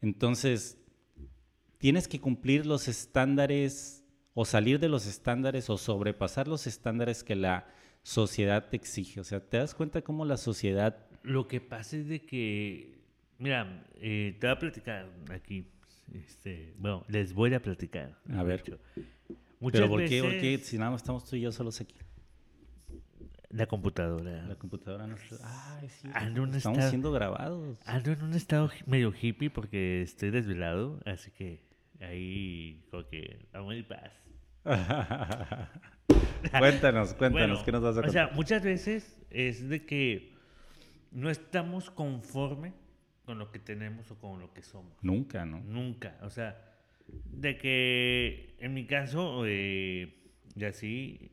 Entonces, 0.00 0.78
tienes 1.78 2.08
que 2.08 2.20
cumplir 2.20 2.66
los 2.66 2.88
estándares 2.88 4.04
o 4.34 4.44
salir 4.44 4.78
de 4.80 4.88
los 4.88 5.06
estándares 5.06 5.70
o 5.70 5.78
sobrepasar 5.78 6.46
los 6.48 6.66
estándares 6.66 7.24
que 7.24 7.36
la 7.36 7.66
sociedad 8.02 8.68
te 8.68 8.76
exige. 8.76 9.20
O 9.20 9.24
sea, 9.24 9.40
¿te 9.40 9.56
das 9.58 9.74
cuenta 9.74 10.02
cómo 10.02 10.24
la 10.24 10.36
sociedad... 10.36 11.06
Lo 11.22 11.48
que 11.48 11.60
pasa 11.60 11.96
es 11.96 12.06
de 12.08 12.20
que, 12.22 12.98
mira, 13.38 13.84
eh, 13.96 14.36
te 14.38 14.46
voy 14.46 14.54
a 14.54 14.58
platicar 14.58 15.08
aquí. 15.32 15.66
Este, 16.12 16.74
bueno, 16.78 17.04
les 17.08 17.32
voy 17.34 17.52
a 17.54 17.60
platicar. 17.60 18.16
A 18.34 18.42
ver. 18.42 18.62
Muchas 19.60 19.80
Pero 19.80 19.88
¿por 19.88 20.04
qué, 20.04 20.22
por 20.22 20.30
qué 20.32 20.58
si 20.58 20.78
nada 20.78 20.90
más 20.92 21.02
estamos 21.02 21.24
tú 21.28 21.36
y 21.36 21.40
yo 21.40 21.52
solos 21.52 21.80
aquí? 21.80 21.94
la 23.50 23.66
computadora. 23.66 24.42
La 24.46 24.56
computadora 24.56 25.06
no 25.06 25.16
está... 25.16 25.36
Ay, 25.78 25.88
sí. 25.88 26.08
Ando 26.12 26.44
Estamos 26.44 26.56
estado- 26.78 26.90
siendo 26.90 27.10
grabados. 27.12 27.78
Ando 27.86 28.12
en 28.12 28.22
un 28.22 28.34
estado 28.34 28.70
medio 28.86 29.14
hippie 29.18 29.48
porque 29.48 30.02
estoy 30.02 30.30
desvelado, 30.30 31.00
así 31.06 31.30
que 31.30 31.62
ahí 32.00 32.84
como 32.90 33.06
que 33.08 33.46
vamos 33.52 33.74
en 33.74 33.84
paz. 33.88 34.12
cuéntanos, 36.58 37.14
cuéntanos, 37.14 37.48
Bueno, 37.60 37.64
¿qué 37.64 37.72
nos 37.72 37.82
vas 37.82 37.96
a 37.96 38.00
O 38.00 38.02
contar? 38.02 38.12
sea, 38.12 38.28
muchas 38.34 38.62
veces 38.62 39.16
es 39.30 39.68
de 39.68 39.86
que 39.86 40.34
no 41.12 41.30
estamos 41.30 41.90
conforme 41.90 42.74
con 43.26 43.38
lo 43.38 43.50
que 43.52 43.58
tenemos 43.58 44.10
o 44.10 44.18
con 44.18 44.40
lo 44.40 44.52
que 44.54 44.62
somos. 44.62 44.96
Nunca, 45.02 45.44
¿no? 45.44 45.60
Nunca. 45.60 46.16
O 46.22 46.30
sea, 46.30 46.56
de 47.08 47.58
que 47.58 48.54
en 48.58 48.72
mi 48.72 48.86
caso, 48.86 49.42
eh, 49.46 50.14
y 50.54 50.64
así, 50.64 51.30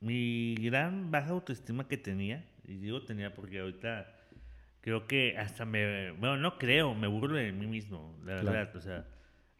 mi 0.00 0.54
gran 0.56 1.10
baja 1.10 1.30
autoestima 1.30 1.88
que 1.88 1.96
tenía, 1.96 2.44
y 2.66 2.74
digo 2.76 3.02
tenía 3.04 3.32
porque 3.34 3.60
ahorita 3.60 4.12
creo 4.82 5.06
que 5.06 5.36
hasta 5.38 5.64
me, 5.64 6.10
bueno, 6.12 6.36
no 6.36 6.58
creo, 6.58 6.94
me 6.94 7.06
burlo 7.06 7.36
de 7.36 7.52
mí 7.52 7.66
mismo, 7.66 8.14
la 8.24 8.40
Claro. 8.40 8.50
verdad, 8.52 8.76
o 8.76 8.80
sea, 8.80 9.06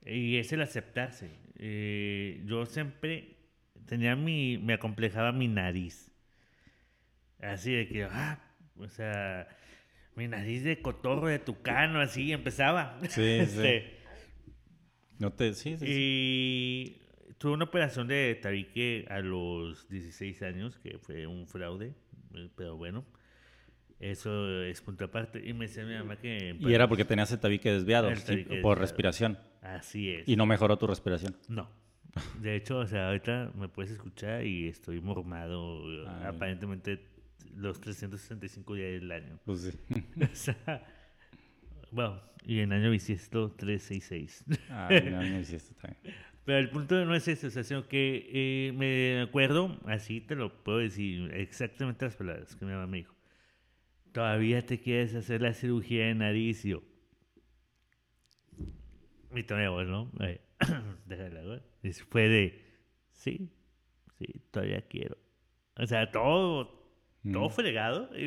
y 0.04 0.36
es 0.36 0.52
el 0.52 0.62
aceptarse. 0.62 1.30
Eh, 1.56 2.42
yo 2.46 2.64
siempre 2.66 3.36
tenía 3.86 4.16
mi, 4.16 4.58
me 4.58 4.74
acomplejaba 4.74 5.32
mi 5.32 5.46
nariz. 5.48 6.10
Así 7.40 7.72
de 7.72 7.88
que, 7.88 8.04
ah, 8.04 8.38
o 8.76 8.88
sea, 8.88 9.48
mi 10.20 10.28
nariz 10.28 10.62
de 10.64 10.82
cotorro 10.82 11.28
de 11.28 11.38
tucano, 11.38 11.98
así 12.00 12.30
empezaba. 12.32 12.98
Sí, 13.08 13.08
sí. 13.08 13.20
Este, 13.40 13.98
No 15.18 15.32
te... 15.32 15.54
Sí, 15.54 15.76
sí, 15.78 15.86
sí. 15.86 15.86
y 15.88 17.34
tuve 17.38 17.52
una 17.52 17.64
operación 17.64 18.06
de 18.06 18.34
tabique 18.40 19.06
a 19.08 19.20
los 19.20 19.88
16 19.88 20.42
años, 20.42 20.78
que 20.78 20.98
fue 20.98 21.26
un 21.26 21.46
fraude, 21.48 21.94
eh, 22.34 22.48
pero 22.54 22.76
bueno, 22.76 23.04
eso 23.98 24.62
es 24.62 24.80
punto 24.82 25.06
aparte. 25.06 25.42
Y 25.42 25.54
me 25.54 25.66
decía 25.66 25.84
mi 25.84 25.94
mamá 25.94 26.16
que... 26.16 26.54
Y 26.58 26.72
era 26.74 26.86
porque 26.86 27.06
tenías 27.06 27.32
el 27.32 27.38
tabique 27.40 27.72
desviado 27.72 28.08
El 28.10 28.22
tabique 28.22 28.44
por 28.44 28.50
desviado. 28.56 28.74
respiración. 28.74 29.38
Así 29.62 30.10
es. 30.10 30.28
Y 30.28 30.36
no 30.36 30.44
mejoró 30.44 30.76
tu 30.78 30.86
respiración. 30.86 31.34
No. 31.48 31.70
De 32.40 32.56
hecho, 32.56 32.78
o 32.78 32.86
sea, 32.86 33.08
ahorita 33.08 33.52
me 33.54 33.68
puedes 33.68 33.92
escuchar 33.92 34.44
y 34.44 34.68
estoy 34.68 35.00
mormado 35.00 35.82
Ay. 36.08 36.26
aparentemente 36.26 37.06
los 37.56 37.80
365 37.80 38.74
días 38.74 39.00
del 39.00 39.12
año. 39.12 39.38
Pues 39.44 39.60
sí. 39.62 40.04
O 40.32 40.34
sea, 40.34 40.86
bueno, 41.90 42.20
y 42.44 42.60
en 42.60 42.72
año 42.72 42.90
bisiesto 42.90 43.52
366. 43.52 44.44
Ay, 44.70 45.10
no, 45.10 45.22
no 45.22 45.40
hiciste 45.40 45.74
también. 45.74 46.14
Pero 46.44 46.58
el 46.58 46.70
punto 46.70 47.04
no 47.04 47.14
es 47.14 47.28
ese, 47.28 47.46
o 47.48 47.50
sea, 47.50 47.62
sino 47.62 47.86
que 47.86 48.28
eh, 48.32 48.72
me 48.72 49.20
acuerdo, 49.20 49.78
así 49.84 50.20
te 50.20 50.34
lo 50.34 50.62
puedo 50.64 50.78
decir, 50.78 51.30
exactamente 51.34 52.06
las 52.06 52.16
palabras 52.16 52.56
que 52.56 52.64
mi 52.64 52.72
mamá 52.72 52.86
me 52.86 52.98
dijo. 52.98 53.14
Todavía 54.12 54.64
te 54.64 54.80
quieres 54.80 55.14
hacer 55.14 55.42
la 55.42 55.52
cirugía 55.52 56.06
de 56.06 56.14
nariz, 56.14 56.64
y 56.64 56.70
yo. 56.70 56.82
Mi 59.30 59.44
tono 59.44 59.60
de 59.60 59.68
voz, 59.68 59.86
¿no? 59.86 60.10
Eh, 60.20 60.40
Déjala, 61.06 61.42
güey. 61.42 61.60
Y 61.82 61.92
Fue 61.92 62.28
de, 62.28 62.64
sí, 63.12 63.52
sí, 64.18 64.26
todavía 64.50 64.82
quiero. 64.88 65.16
O 65.76 65.86
sea, 65.86 66.10
todo, 66.10 66.79
todo 67.22 67.48
Mm. 67.48 67.52
fregado. 67.52 68.10
Y 68.16 68.26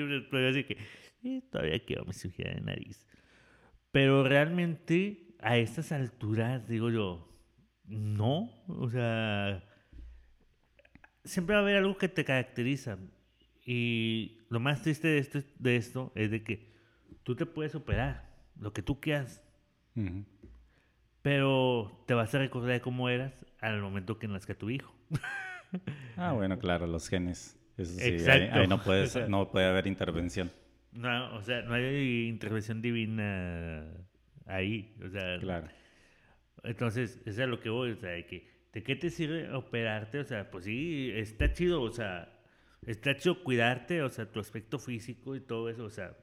así 0.50 0.64
que, 0.64 1.42
todavía 1.52 1.84
quiero 1.86 2.06
mi 2.06 2.14
cirugía 2.14 2.54
de 2.54 2.62
nariz. 2.62 3.06
Pero 3.92 4.24
realmente, 4.24 5.36
a 5.40 5.58
estas 5.58 5.92
alturas, 5.92 6.68
digo 6.68 6.90
yo, 6.90 7.30
no. 7.86 8.50
O 8.68 8.90
sea, 8.90 9.64
siempre 11.24 11.56
va 11.56 11.62
a 11.62 11.64
haber 11.64 11.78
algo 11.78 11.98
que 11.98 12.08
te 12.10 12.26
caracteriza. 12.26 12.98
Y 13.66 14.40
lo 14.50 14.60
más 14.60 14.82
triste 14.82 15.08
de 15.08 15.18
esto, 15.20 15.40
de 15.58 15.76
esto 15.78 16.12
es 16.16 16.30
de 16.32 16.44
que 16.44 16.74
tú 17.24 17.36
te 17.36 17.46
puedes 17.46 17.76
operar, 17.76 18.30
lo 18.60 18.74
que 18.74 18.82
tú 18.82 19.00
quieras, 19.00 19.42
pero 21.22 22.04
te 22.06 22.14
vas 22.14 22.34
a 22.36 22.40
recordar 22.40 22.72
de 22.72 22.82
cómo 22.82 23.08
eras 23.10 23.34
al 23.62 23.82
momento 23.82 24.20
que 24.20 24.28
nazca 24.28 24.54
tu 24.56 24.70
hijo. 24.70 24.94
Ah, 26.18 26.34
bueno, 26.34 26.60
claro, 26.60 26.86
los 26.86 27.08
genes. 27.08 27.58
Eso 27.78 28.00
sí, 28.00 28.02
ahí, 28.04 28.12
Exacto. 28.14 28.60
ahí 28.60 28.68
no, 28.68 28.82
puede 28.84 29.08
no 29.30 29.52
puede 29.52 29.66
haber 29.68 29.88
intervención. 29.88 30.52
No, 30.92 31.36
o 31.36 31.42
sea, 31.42 31.62
no 31.64 31.74
hay 31.74 32.28
intervención 32.28 32.82
divina 32.82 33.86
ahí. 34.46 34.96
O 35.04 35.10
sea, 35.10 35.40
Claro. 35.40 35.68
Entonces, 36.64 37.20
eso 37.26 37.30
es 37.30 37.40
a 37.40 37.48
lo 37.48 37.60
que 37.60 37.70
voy, 37.70 37.92
o 37.92 37.96
sea, 37.98 38.12
de 38.12 38.26
que, 38.26 38.48
¿de 38.72 38.84
qué 38.84 38.96
te 38.96 39.10
sirve 39.10 39.52
operarte? 39.54 40.20
O 40.20 40.24
sea, 40.24 40.50
pues 40.50 40.66
sí, 40.66 41.12
está 41.14 41.52
chido, 41.52 41.82
o 41.82 41.92
sea, 41.92 42.32
está 42.86 43.16
chido 43.18 43.44
cuidarte, 43.44 44.02
o 44.02 44.10
sea, 44.10 44.32
tu 44.32 44.40
aspecto 44.40 44.80
físico 44.80 45.36
y 45.36 45.42
todo 45.42 45.70
eso, 45.70 45.84
o 45.86 45.90
sea, 45.90 46.16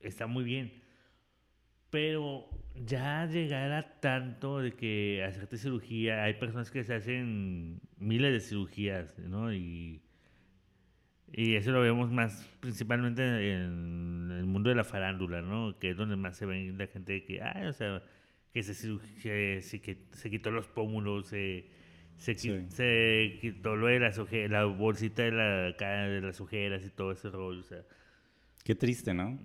está 0.00 0.26
muy 0.26 0.44
bien. 0.44 0.82
Pero 1.90 2.48
ya 2.74 3.26
llegar 3.26 3.72
a 3.72 3.98
tanto 4.00 4.60
de 4.60 4.72
que 4.72 5.24
hacerte 5.24 5.56
cirugía, 5.56 6.22
hay 6.24 6.34
personas 6.34 6.70
que 6.70 6.84
se 6.84 6.94
hacen 6.94 7.80
miles 7.96 8.32
de 8.32 8.40
cirugías, 8.40 9.18
¿no? 9.18 9.52
Y, 9.52 10.02
y 11.32 11.54
eso 11.54 11.70
lo 11.72 11.80
vemos 11.80 12.10
más 12.10 12.44
principalmente 12.60 13.22
en 13.22 14.30
el 14.38 14.46
mundo 14.46 14.70
de 14.70 14.76
la 14.76 14.84
farándula, 14.84 15.42
¿no? 15.42 15.78
Que 15.78 15.90
es 15.90 15.96
donde 15.96 16.16
más 16.16 16.36
se 16.36 16.46
ve 16.46 16.72
la 16.76 16.86
gente 16.86 17.24
que, 17.24 17.42
ay, 17.42 17.66
o 17.66 17.72
sea, 17.72 18.02
que 18.52 18.62
se, 18.62 18.98
que 19.22 19.60
se, 19.62 19.80
que 19.80 19.98
se 20.12 20.30
quitó 20.30 20.50
los 20.50 20.66
pómulos, 20.66 21.26
se, 21.28 21.66
se, 22.16 22.34
Sí. 22.34 22.66
se 22.70 23.38
quitó 23.40 23.76
lo 23.76 23.86
de 23.88 24.00
las 24.00 24.18
oje- 24.18 24.48
la 24.48 24.64
bolsita 24.64 25.22
de, 25.22 25.32
la, 25.32 25.76
cara 25.76 26.08
de 26.08 26.20
las 26.20 26.40
ojeras 26.40 26.84
y 26.84 26.90
todo 26.90 27.12
ese 27.12 27.30
rollo, 27.30 27.60
o 27.60 27.64
sea. 27.64 27.82
Qué 28.64 28.74
triste, 28.74 29.14
¿no? 29.14 29.38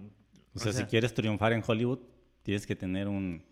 O 0.56 0.60
sea, 0.60 0.72
sea- 0.72 0.84
si 0.84 0.90
quieres 0.90 1.14
triunfar 1.14 1.54
en 1.54 1.62
Hollywood, 1.66 2.00
tienes 2.44 2.66
que 2.66 2.76
tener 2.76 3.08
un... 3.08 3.44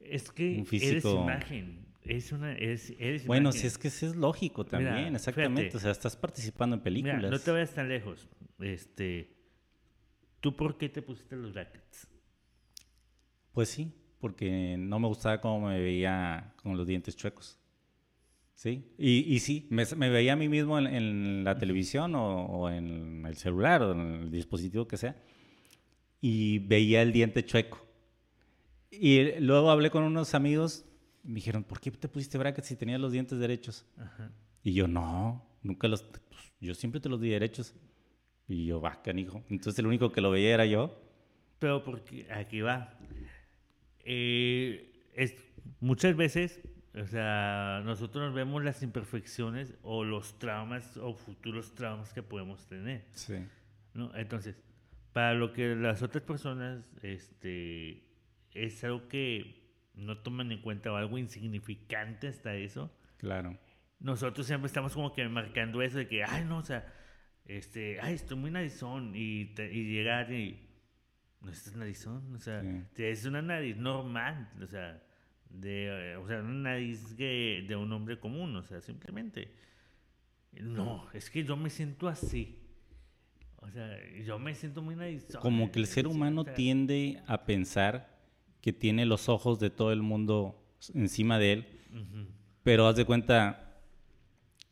Es 0.00 0.30
que 0.30 0.58
Un 0.58 0.66
eres 0.80 1.04
imagen, 1.04 1.86
es 2.08 2.32
una, 2.32 2.52
es, 2.54 2.92
eres 2.98 3.26
Bueno, 3.26 3.52
si 3.52 3.66
es 3.66 3.78
que 3.78 3.90
sí 3.90 4.06
es 4.06 4.16
lógico 4.16 4.64
también, 4.64 4.94
Mira, 4.94 5.16
exactamente. 5.16 5.62
fíjate. 5.62 5.76
O 5.76 5.80
sea, 5.80 5.90
estás 5.90 6.16
participando 6.16 6.74
en 6.74 6.80
Mira, 6.80 6.84
películas. 6.84 7.30
no 7.30 7.38
te 7.38 7.50
vayas 7.50 7.74
tan 7.74 7.88
lejos, 7.88 8.28
este, 8.58 9.36
¿tú 10.40 10.56
por 10.56 10.78
qué 10.78 10.88
te 10.88 11.02
pusiste 11.02 11.36
los 11.36 11.52
brackets? 11.52 12.08
Pues 13.52 13.68
sí. 13.68 13.92
porque 14.20 14.76
no 14.78 14.98
me 14.98 15.06
gustaba 15.06 15.40
cómo 15.40 15.68
me 15.68 15.78
veía 15.78 16.54
con 16.56 16.76
los 16.76 16.86
dientes 16.86 17.14
chuecos. 17.16 17.58
Sí, 18.54 18.92
y, 18.98 19.32
y 19.32 19.38
sí, 19.38 19.68
me, 19.70 19.84
veía 20.10 20.32
a 20.32 20.36
mí 20.36 20.48
mismo 20.48 20.80
en, 20.80 21.44
la 21.44 21.56
televisión 21.56 22.14
o, 22.16 22.68
en 22.68 23.24
el 23.24 23.36
celular 23.36 23.82
o 23.82 23.92
en 23.92 24.00
el 24.00 24.30
dispositivo 24.32 24.88
que 24.88 24.96
sea 24.96 25.14
y 26.20 26.58
veía 26.58 27.02
el 27.02 27.12
diente 27.12 27.44
chueco. 27.44 27.86
Y 28.90 29.38
luego 29.38 29.70
hablé 29.70 29.90
con 29.90 30.02
unos 30.02 30.34
amigos 30.34 30.87
me 31.28 31.36
dijeron, 31.36 31.64
¿por 31.64 31.80
qué 31.80 31.90
te 31.90 32.08
pusiste 32.08 32.38
brackets 32.38 32.68
si 32.68 32.76
tenías 32.76 33.00
los 33.00 33.12
dientes 33.12 33.38
derechos? 33.38 33.86
Y 34.62 34.72
yo, 34.72 34.88
no, 34.88 35.46
nunca 35.62 35.88
los, 35.88 36.02
pues, 36.02 36.52
yo 36.60 36.74
siempre 36.74 37.00
te 37.00 37.08
los 37.08 37.20
di 37.20 37.30
derechos. 37.30 37.74
Y 38.46 38.66
yo, 38.66 38.80
va, 38.80 39.02
canijo. 39.02 39.44
Entonces 39.48 39.78
el 39.78 39.86
único 39.86 40.10
que 40.10 40.20
lo 40.20 40.30
veía 40.30 40.54
era 40.54 40.66
yo. 40.66 40.98
Pero 41.58 41.84
porque 41.84 42.26
aquí 42.32 42.60
va. 42.60 42.98
Eh, 44.04 45.06
es, 45.14 45.34
muchas 45.80 46.16
veces 46.16 46.60
o 46.94 47.06
sea, 47.06 47.82
nosotros 47.84 48.34
vemos 48.34 48.64
las 48.64 48.82
imperfecciones 48.82 49.74
o 49.82 50.04
los 50.04 50.38
traumas 50.38 50.96
o 50.96 51.14
futuros 51.14 51.74
traumas 51.74 52.12
que 52.12 52.22
podemos 52.22 52.66
tener. 52.66 53.04
Sí. 53.12 53.36
¿no? 53.94 54.14
Entonces, 54.16 54.56
para 55.12 55.34
lo 55.34 55.52
que 55.52 55.76
las 55.76 56.02
otras 56.02 56.24
personas 56.24 56.84
este, 57.02 58.02
es 58.52 58.82
algo 58.84 59.06
que 59.08 59.67
no 59.98 60.18
toman 60.18 60.52
en 60.52 60.62
cuenta 60.62 60.92
o 60.92 60.96
algo 60.96 61.18
insignificante 61.18 62.28
hasta 62.28 62.54
eso. 62.54 62.90
Claro. 63.18 63.58
Nosotros 64.00 64.46
siempre 64.46 64.68
estamos 64.68 64.94
como 64.94 65.12
que 65.12 65.28
marcando 65.28 65.82
eso 65.82 65.98
de 65.98 66.06
que, 66.06 66.22
ay, 66.24 66.44
no, 66.44 66.58
o 66.58 66.62
sea, 66.62 66.86
este, 67.44 68.00
ay, 68.00 68.14
estoy 68.14 68.36
muy 68.36 68.50
narizón 68.50 69.14
y, 69.14 69.52
y 69.58 69.84
llegar 69.92 70.32
y 70.32 70.68
no 71.40 71.50
estás 71.50 71.74
narizón, 71.76 72.34
o 72.34 72.38
sea, 72.38 72.62
es 72.96 73.24
una 73.24 73.42
nariz 73.42 73.76
normal, 73.76 74.50
o 74.62 74.66
sea, 74.66 75.02
de, 75.50 76.16
o 76.16 76.26
sea, 76.26 76.40
una 76.40 76.72
nariz 76.72 77.16
de 77.16 77.76
un 77.76 77.92
hombre 77.92 78.18
común, 78.18 78.54
o 78.56 78.62
sea, 78.62 78.80
simplemente. 78.80 79.52
No, 80.52 81.06
es 81.12 81.30
que 81.30 81.44
yo 81.44 81.56
me 81.56 81.70
siento 81.70 82.08
así. 82.08 82.58
O 83.56 83.70
sea, 83.70 83.98
yo 84.24 84.38
me 84.38 84.54
siento 84.54 84.82
muy 84.82 84.94
narizón. 84.94 85.40
Como 85.40 85.70
que 85.70 85.78
el 85.78 85.86
ser 85.86 86.06
humano 86.06 86.44
tiende 86.44 87.22
a 87.26 87.44
pensar 87.44 88.17
que 88.60 88.72
tiene 88.72 89.06
los 89.06 89.28
ojos 89.28 89.58
de 89.58 89.70
todo 89.70 89.92
el 89.92 90.02
mundo 90.02 90.62
encima 90.94 91.38
de 91.38 91.52
él, 91.52 91.66
pero 92.62 92.86
haz 92.86 92.96
de 92.96 93.04
cuenta, 93.04 93.80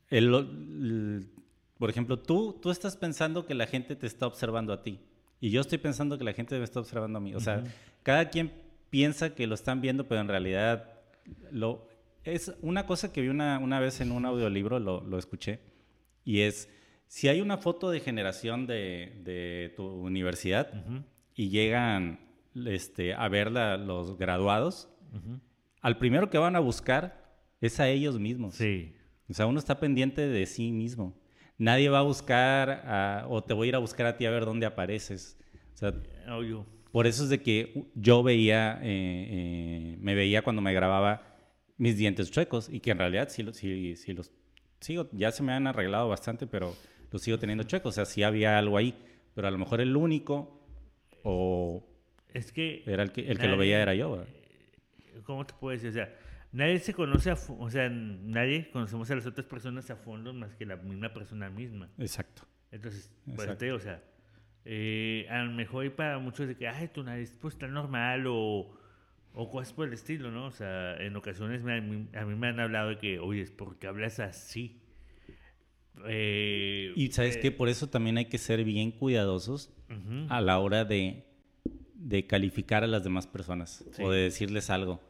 el, 0.08 1.28
por 1.78 1.90
ejemplo, 1.90 2.18
tú, 2.18 2.58
tú 2.60 2.70
estás 2.70 2.96
pensando 2.96 3.46
que 3.46 3.54
la 3.54 3.66
gente 3.66 3.96
te 3.96 4.06
está 4.06 4.26
observando 4.26 4.72
a 4.72 4.82
ti. 4.82 5.00
Y 5.40 5.50
yo 5.50 5.60
estoy 5.60 5.78
pensando 5.78 6.18
que 6.18 6.24
la 6.24 6.32
gente 6.32 6.58
me 6.58 6.64
está 6.64 6.80
observando 6.80 7.18
a 7.18 7.20
mí. 7.20 7.34
O 7.34 7.40
sea, 7.40 7.62
cada 8.02 8.30
quien 8.30 8.52
piensa 8.90 9.34
que 9.34 9.46
lo 9.46 9.54
están 9.54 9.80
viendo, 9.80 10.08
pero 10.08 10.20
en 10.20 10.28
realidad 10.28 10.92
lo, 11.50 11.86
es 12.24 12.52
una 12.60 12.86
cosa 12.86 13.12
que 13.12 13.20
vi 13.20 13.28
una, 13.28 13.58
una 13.58 13.80
vez 13.80 14.00
en 14.00 14.12
un 14.12 14.24
audiolibro, 14.24 14.78
lo, 14.78 15.02
lo 15.02 15.18
escuché, 15.18 15.60
y 16.24 16.40
es, 16.40 16.68
si 17.06 17.28
hay 17.28 17.40
una 17.40 17.56
foto 17.56 17.90
de 17.90 18.00
generación 18.00 18.66
de, 18.66 19.20
de 19.22 19.72
tu 19.76 19.84
universidad 19.84 20.84
y 21.34 21.50
llegan 21.50 22.25
este, 22.66 23.14
a 23.14 23.28
ver 23.28 23.50
los 23.50 24.16
graduados, 24.16 24.88
al 25.80 25.98
primero 25.98 26.30
que 26.30 26.38
van 26.38 26.56
a 26.56 26.60
buscar 26.60 27.24
es 27.60 27.80
a 27.80 27.88
ellos 27.88 28.18
mismos. 28.18 28.54
Sí. 28.54 28.94
O 29.28 29.34
sea, 29.34 29.46
uno 29.46 29.58
está 29.58 29.80
pendiente 29.80 30.26
de 30.26 30.46
sí 30.46 30.72
mismo. 30.72 31.18
Nadie 31.58 31.88
va 31.88 32.00
a 32.00 32.02
buscar 32.02 33.24
o 33.28 33.42
te 33.42 33.54
voy 33.54 33.66
a 33.66 33.70
ir 33.70 33.74
a 33.76 33.78
buscar 33.78 34.06
a 34.06 34.16
ti 34.16 34.26
a 34.26 34.30
ver 34.30 34.44
dónde 34.44 34.66
apareces. 34.66 35.38
O 35.74 35.76
sea, 35.76 35.94
por 36.92 37.06
eso 37.06 37.24
es 37.24 37.28
de 37.28 37.42
que 37.42 37.90
yo 37.94 38.22
veía, 38.22 38.78
eh, 38.82 39.28
eh, 39.30 39.96
me 40.00 40.14
veía 40.14 40.42
cuando 40.42 40.62
me 40.62 40.72
grababa 40.72 41.36
mis 41.76 41.96
dientes 41.96 42.30
chuecos 42.30 42.68
y 42.70 42.80
que 42.80 42.90
en 42.92 42.98
realidad 42.98 43.28
sí, 43.28 43.44
sí, 43.52 43.96
sí 43.96 44.12
los 44.12 44.32
sigo, 44.80 45.08
ya 45.12 45.32
se 45.32 45.42
me 45.42 45.52
han 45.52 45.66
arreglado 45.66 46.08
bastante, 46.08 46.46
pero 46.46 46.74
los 47.10 47.22
sigo 47.22 47.38
teniendo 47.38 47.64
chuecos. 47.64 47.90
O 47.90 47.96
sea, 47.96 48.04
sí 48.04 48.22
había 48.22 48.58
algo 48.58 48.76
ahí, 48.76 48.94
pero 49.34 49.48
a 49.48 49.50
lo 49.50 49.58
mejor 49.58 49.80
el 49.80 49.96
único 49.96 50.62
o 51.22 51.84
es 52.36 52.52
que 52.52 52.82
era 52.86 53.02
el 53.02 53.12
que, 53.12 53.28
el 53.28 53.38
que 53.38 53.48
lo 53.48 53.56
veía 53.56 53.82
era 53.82 53.94
yo. 53.94 54.24
¿Cómo 55.24 55.46
te 55.46 55.54
puedo 55.54 55.72
decir? 55.72 55.90
O 55.90 55.92
sea, 55.92 56.14
nadie 56.52 56.78
se 56.78 56.92
conoce, 56.92 57.30
a, 57.30 57.34
o 57.58 57.70
sea, 57.70 57.88
nadie 57.88 58.70
conocemos 58.70 59.10
a 59.10 59.14
las 59.16 59.26
otras 59.26 59.46
personas 59.46 59.90
a 59.90 59.96
fondo 59.96 60.32
más 60.32 60.54
que 60.54 60.66
la 60.66 60.76
misma 60.76 61.12
persona 61.12 61.50
misma. 61.50 61.88
Exacto. 61.98 62.42
Entonces, 62.70 63.10
Exacto. 63.26 63.74
o 63.74 63.80
sea, 63.80 64.02
eh, 64.64 65.26
a 65.30 65.42
lo 65.44 65.52
mejor 65.52 65.84
hay 65.84 65.90
para 65.90 66.18
muchos 66.18 66.46
de 66.46 66.56
que, 66.56 66.68
ay, 66.68 66.88
tu 66.88 67.02
nariz 67.02 67.36
pues 67.40 67.54
está 67.54 67.68
normal 67.68 68.26
o, 68.26 68.76
o 69.32 69.50
cosas 69.50 69.72
por 69.72 69.86
el 69.88 69.94
estilo, 69.94 70.30
¿no? 70.30 70.46
O 70.46 70.52
sea, 70.52 70.96
en 70.96 71.16
ocasiones 71.16 71.62
a 71.62 71.80
mí 71.80 72.34
me 72.34 72.46
han 72.48 72.60
hablado 72.60 72.90
de 72.90 72.98
que, 72.98 73.18
oye, 73.18 73.42
es 73.42 73.50
porque 73.50 73.86
hablas 73.86 74.20
así. 74.20 74.82
Eh, 76.06 76.92
y 76.94 77.10
sabes 77.12 77.38
que 77.38 77.48
eh, 77.48 77.52
por 77.52 77.68
eso 77.68 77.88
también 77.88 78.18
hay 78.18 78.26
que 78.26 78.38
ser 78.38 78.64
bien 78.64 78.90
cuidadosos 78.90 79.72
a 80.28 80.40
la 80.40 80.58
hora 80.58 80.84
de, 80.84 81.24
de, 82.08 82.26
calificar 82.26 82.84
a 82.84 82.86
las 82.86 83.04
demás 83.04 83.26
personas 83.26 83.84
o 84.00 84.10
de 84.10 84.22
decirles 84.22 84.70
algo. 84.70 85.00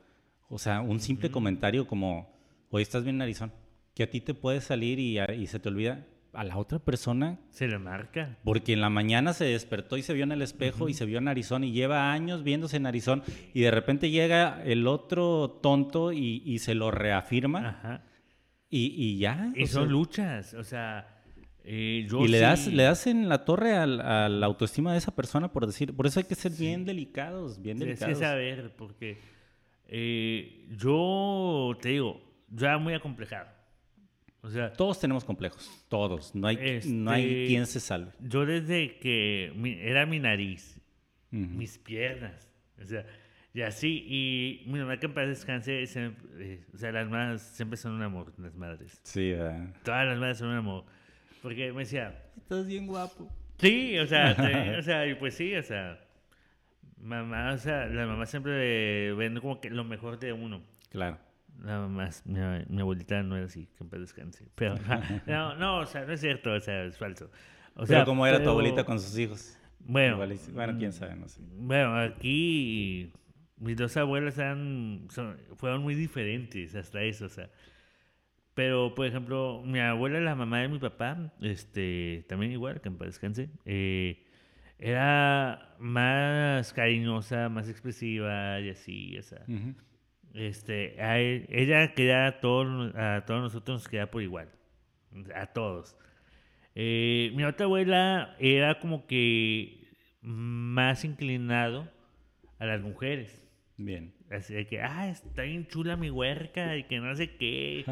O 0.48 0.58
sea, 0.58 0.80
un 0.80 1.00
simple 1.00 1.30
comentario 1.30 1.86
como, 1.86 2.32
oye, 2.70 2.82
estás 2.82 3.04
bien 3.04 3.18
narizón, 3.18 3.52
que 3.94 4.04
a 4.04 4.10
ti 4.10 4.20
te 4.20 4.34
puede 4.34 4.60
salir 4.60 4.98
y, 4.98 5.18
y 5.18 5.46
se 5.46 5.58
te 5.58 5.68
olvida 5.68 6.06
a 6.36 6.44
la 6.44 6.58
otra 6.58 6.78
persona. 6.78 7.38
Se 7.50 7.66
le 7.66 7.78
marca. 7.78 8.36
Porque 8.44 8.74
en 8.74 8.80
la 8.80 8.90
mañana 8.90 9.32
se 9.32 9.46
despertó 9.46 9.96
y 9.96 10.02
se 10.02 10.12
vio 10.12 10.24
en 10.24 10.32
el 10.32 10.42
espejo 10.42 10.88
y 10.88 10.94
se 10.94 11.06
vio 11.06 11.18
en 11.18 11.28
Arizona 11.28 11.66
y 11.66 11.72
lleva 11.72 12.12
años 12.12 12.44
viéndose 12.44 12.76
en 12.76 12.86
Arizona 12.86 13.22
y 13.54 13.62
de 13.62 13.70
repente 13.70 14.10
llega 14.10 14.62
el 14.64 14.86
otro 14.86 15.58
tonto 15.62 16.12
y, 16.12 16.58
se 16.58 16.74
lo 16.74 16.90
reafirma. 16.90 17.68
Ajá. 17.68 18.02
Y, 18.68 19.18
ya. 19.18 19.52
Y 19.56 19.66
son 19.66 19.88
luchas, 19.88 20.54
o 20.54 20.62
sea... 20.62 21.15
Eh, 21.68 22.06
y 22.08 22.28
le 22.28 22.38
das, 22.38 22.68
le 22.68 22.84
das 22.84 23.08
en 23.08 23.28
la 23.28 23.44
torre 23.44 23.76
a, 23.76 23.86
la 23.86 24.46
autoestima 24.46 24.92
de 24.92 24.98
esa 24.98 25.12
persona 25.12 25.50
por 25.52 25.66
decir, 25.66 25.92
por 25.92 26.06
eso 26.06 26.20
hay 26.20 26.24
que 26.24 26.36
ser 26.36 26.52
bien 26.52 26.84
delicados, 26.84 27.60
bien 27.60 27.76
delicados. 27.76 28.06
Hay 28.06 28.14
que 28.14 28.20
saber, 28.20 28.72
porque 28.76 29.18
eh, 29.88 30.64
yo 30.76 31.76
te 31.82 31.88
digo, 31.88 32.22
ya 32.48 32.78
muy 32.78 32.94
acomplejado. 32.94 33.48
O 34.42 34.48
sea, 34.48 34.72
todos 34.72 35.00
tenemos 35.00 35.24
complejos, 35.24 35.84
todos. 35.88 36.32
No 36.36 36.46
hay, 36.46 36.80
no 36.84 37.10
hay 37.10 37.24
este, 37.24 37.46
quien 37.48 37.66
se 37.66 37.80
salve. 37.80 38.12
Yo 38.20 38.46
desde 38.46 39.00
que 39.00 39.52
era 39.82 40.06
mi 40.06 40.20
nariz, 40.20 40.80
mis 41.32 41.78
piernas, 41.78 42.48
o 42.80 42.86
sea, 42.86 43.04
y 43.52 43.62
así, 43.62 44.04
y 44.06 44.70
mi 44.70 44.78
mamá 44.78 45.00
que 45.00 45.06
en 45.06 45.14
paz 45.14 45.26
descanse, 45.26 45.82
eh, 45.82 46.64
o 46.72 46.78
sea, 46.78 46.92
las 46.92 47.08
madres 47.08 47.42
siempre 47.42 47.76
son 47.76 47.92
un 47.92 48.02
amor, 48.02 48.32
las 48.38 48.54
madres. 48.54 49.00
Sí, 49.02 49.32
¿verdad? 49.32 49.74
Todas 49.82 50.06
las 50.06 50.18
madres 50.18 50.38
son 50.38 50.48
un 50.48 50.56
amor. 50.58 50.84
Porque 51.46 51.72
me 51.72 51.82
decía, 51.82 52.12
estás 52.36 52.66
bien 52.66 52.88
guapo. 52.88 53.32
Sí, 53.58 53.96
o 54.00 54.06
sea, 54.08 54.34
o 54.80 54.82
sea, 54.82 55.06
y 55.06 55.14
pues 55.14 55.34
sí, 55.34 55.54
o 55.54 55.62
sea, 55.62 55.96
mamá, 56.98 57.52
o 57.52 57.58
sea, 57.58 57.86
las 57.86 58.08
mamás 58.08 58.30
siempre 58.30 59.12
ven 59.12 59.38
como 59.38 59.60
que 59.60 59.70
lo 59.70 59.84
mejor 59.84 60.18
de 60.18 60.32
uno. 60.32 60.64
Claro. 60.90 61.18
Nada 61.56 61.86
más, 61.86 62.26
mi, 62.26 62.40
mi, 62.66 62.80
abuelita 62.80 63.22
no 63.22 63.36
era 63.36 63.46
así, 63.46 63.68
que 63.78 63.84
en 63.84 63.90
paz 63.90 64.00
descanse. 64.00 64.48
Pero, 64.56 64.74
no, 65.26 65.54
no, 65.54 65.78
o 65.78 65.86
sea, 65.86 66.04
no 66.04 66.14
es 66.14 66.20
cierto, 66.20 66.52
o 66.52 66.58
sea, 66.58 66.82
es 66.82 66.98
falso. 66.98 67.30
O 67.76 67.86
sea, 67.86 67.98
pero 67.98 68.06
como 68.06 68.26
era 68.26 68.42
tu 68.42 68.50
abuelita 68.50 68.82
con 68.82 68.98
sus 68.98 69.16
hijos. 69.16 69.56
Bueno, 69.78 70.18
bueno, 70.52 70.76
quién 70.76 70.92
sabe, 70.92 71.14
no 71.14 71.28
sé. 71.28 71.42
Bueno, 71.42 71.96
aquí 71.96 73.12
mis 73.56 73.76
dos 73.76 73.96
abuelas 73.96 74.36
eran, 74.36 75.06
fueron 75.54 75.80
muy 75.84 75.94
diferentes 75.94 76.74
hasta 76.74 77.02
eso, 77.02 77.26
o 77.26 77.28
sea. 77.28 77.48
Pero, 78.56 78.94
por 78.94 79.04
ejemplo, 79.04 79.62
mi 79.66 79.80
abuela, 79.80 80.18
la 80.18 80.34
mamá 80.34 80.62
de 80.62 80.68
mi 80.68 80.78
papá, 80.78 81.30
este, 81.42 82.24
también 82.26 82.52
igual, 82.52 82.80
que 82.80 82.88
en 82.88 82.96
paz 82.96 83.08
descanse, 83.08 83.50
eh, 83.66 84.24
era 84.78 85.76
más 85.78 86.72
cariñosa, 86.72 87.50
más 87.50 87.68
expresiva 87.68 88.58
y 88.60 88.70
así, 88.70 89.18
o 89.18 89.22
sea. 89.22 89.44
Este, 90.32 90.98
a 91.02 91.18
ella 91.18 91.92
queda 91.92 92.28
a 92.28 92.40
todos, 92.40 92.94
a 92.96 93.26
todos 93.26 93.42
nosotros 93.42 93.82
nos 93.82 93.88
queda 93.88 94.10
por 94.10 94.22
igual. 94.22 94.48
A 95.34 95.48
todos. 95.48 95.94
Eh, 96.74 97.32
mi 97.34 97.44
otra 97.44 97.66
abuela 97.66 98.36
era 98.38 98.80
como 98.80 99.06
que 99.06 99.86
más 100.22 101.04
inclinado 101.04 101.92
a 102.58 102.64
las 102.64 102.80
mujeres. 102.80 103.46
Bien. 103.76 104.14
Así 104.30 104.54
de 104.54 104.66
que, 104.66 104.80
ah, 104.80 105.10
está 105.10 105.42
bien 105.42 105.66
chula 105.66 105.98
mi 105.98 106.08
huerca 106.08 106.74
y 106.78 106.84
que 106.84 107.00
no 107.00 107.14
sé 107.14 107.36
qué. 107.36 107.84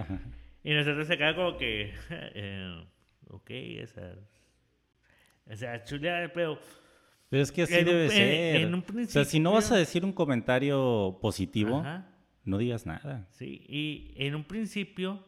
Y 0.64 0.72
nosotros 0.72 1.09
acá 1.11 1.35
como 1.37 1.57
que, 1.57 1.92
eh, 2.11 2.85
ok, 3.29 3.50
esa. 3.50 4.14
O 5.50 5.55
sea, 5.55 5.85
chula, 5.85 6.31
pero. 6.35 6.59
Pero 7.29 7.42
es 7.42 7.53
que 7.53 7.62
así 7.62 7.85
debe 7.85 8.09
ser. 8.09 8.74
o 8.74 9.07
sea, 9.07 9.24
si 9.24 9.40
no 9.40 9.53
vas 9.53 9.70
a 9.70 9.77
decir 9.77 10.05
un 10.05 10.12
comentario 10.12 11.18
positivo, 11.20 11.85
no 12.44 12.59
digas 12.59 12.87
nada. 12.87 13.27
Sí, 13.31 13.64
y 13.68 14.14
en 14.16 14.35
un 14.35 14.44
principio 14.44 15.24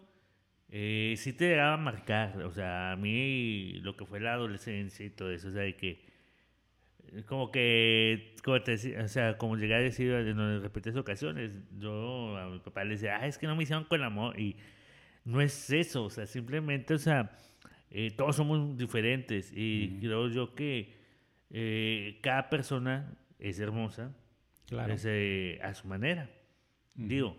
eh, 0.68 1.14
sí 1.16 1.33
te 1.33 1.49
llegaba 1.49 1.75
a 1.75 1.79
marcar, 1.79 2.42
o 2.42 2.51
sea, 2.51 2.92
a 2.92 2.96
mí 2.96 3.75
lo 3.83 3.96
que 3.96 4.05
fue 4.05 4.20
la 4.20 4.35
adolescencia 4.35 5.05
y 5.05 5.11
todo 5.11 5.31
eso, 5.33 5.49
o 5.49 5.51
sea, 5.51 5.62
de 5.62 5.77
que 5.77 6.05
como 7.27 7.51
que, 7.51 8.35
como 8.44 8.61
te 8.62 8.72
decía, 8.72 9.03
o 9.03 9.09
sea, 9.09 9.38
como 9.38 9.57
llegué 9.57 9.75
a 9.75 9.79
decir 9.79 10.12
en 10.12 10.62
repetidas 10.62 10.96
ocasiones, 10.96 11.53
yo 11.79 12.37
a 12.37 12.49
mi 12.49 12.59
papá 12.59 12.85
le 12.85 12.90
decía, 12.90 13.18
ah, 13.20 13.27
es 13.27 13.38
que 13.38 13.46
no 13.46 13.57
me 13.57 13.62
hicieron 13.62 13.85
con 13.85 14.03
amor. 14.03 14.38
Y 14.38 14.57
no 15.27 15.41
es 15.41 15.71
eso, 15.71 16.05
o 16.05 16.11
sea, 16.11 16.25
simplemente, 16.25 16.95
o 16.95 16.99
sea, 16.99 17.37
eh, 17.91 18.12
todos 18.17 18.37
somos 18.37 18.79
diferentes. 18.79 19.53
Y 19.55 19.99
creo 19.99 20.29
yo 20.29 20.55
que 20.55 20.95
eh, 21.51 22.19
cada 22.23 22.49
persona 22.49 23.12
es 23.39 23.59
hermosa 23.59 24.15
claro. 24.67 24.95
Eh, 25.05 25.59
a 25.62 25.75
su 25.75 25.89
manera. 25.89 26.31
Digo, 26.95 27.37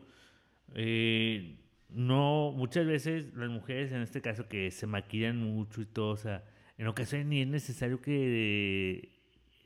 no, 1.89 2.51
muchas 2.51 2.85
veces 2.85 3.33
las 3.33 3.49
mujeres, 3.49 3.93
en 3.93 4.01
este 4.01 4.21
caso, 4.21 4.47
que 4.49 4.69
se 4.69 4.85
maquillan 4.85 5.37
mucho 5.37 5.81
y 5.81 5.85
todo, 5.85 6.09
o 6.09 6.17
sea, 6.17 6.43
en 6.77 6.87
ocasiones 6.87 7.25
ni 7.25 7.41
es 7.41 7.47
necesario 7.47 8.01
que 8.01 9.17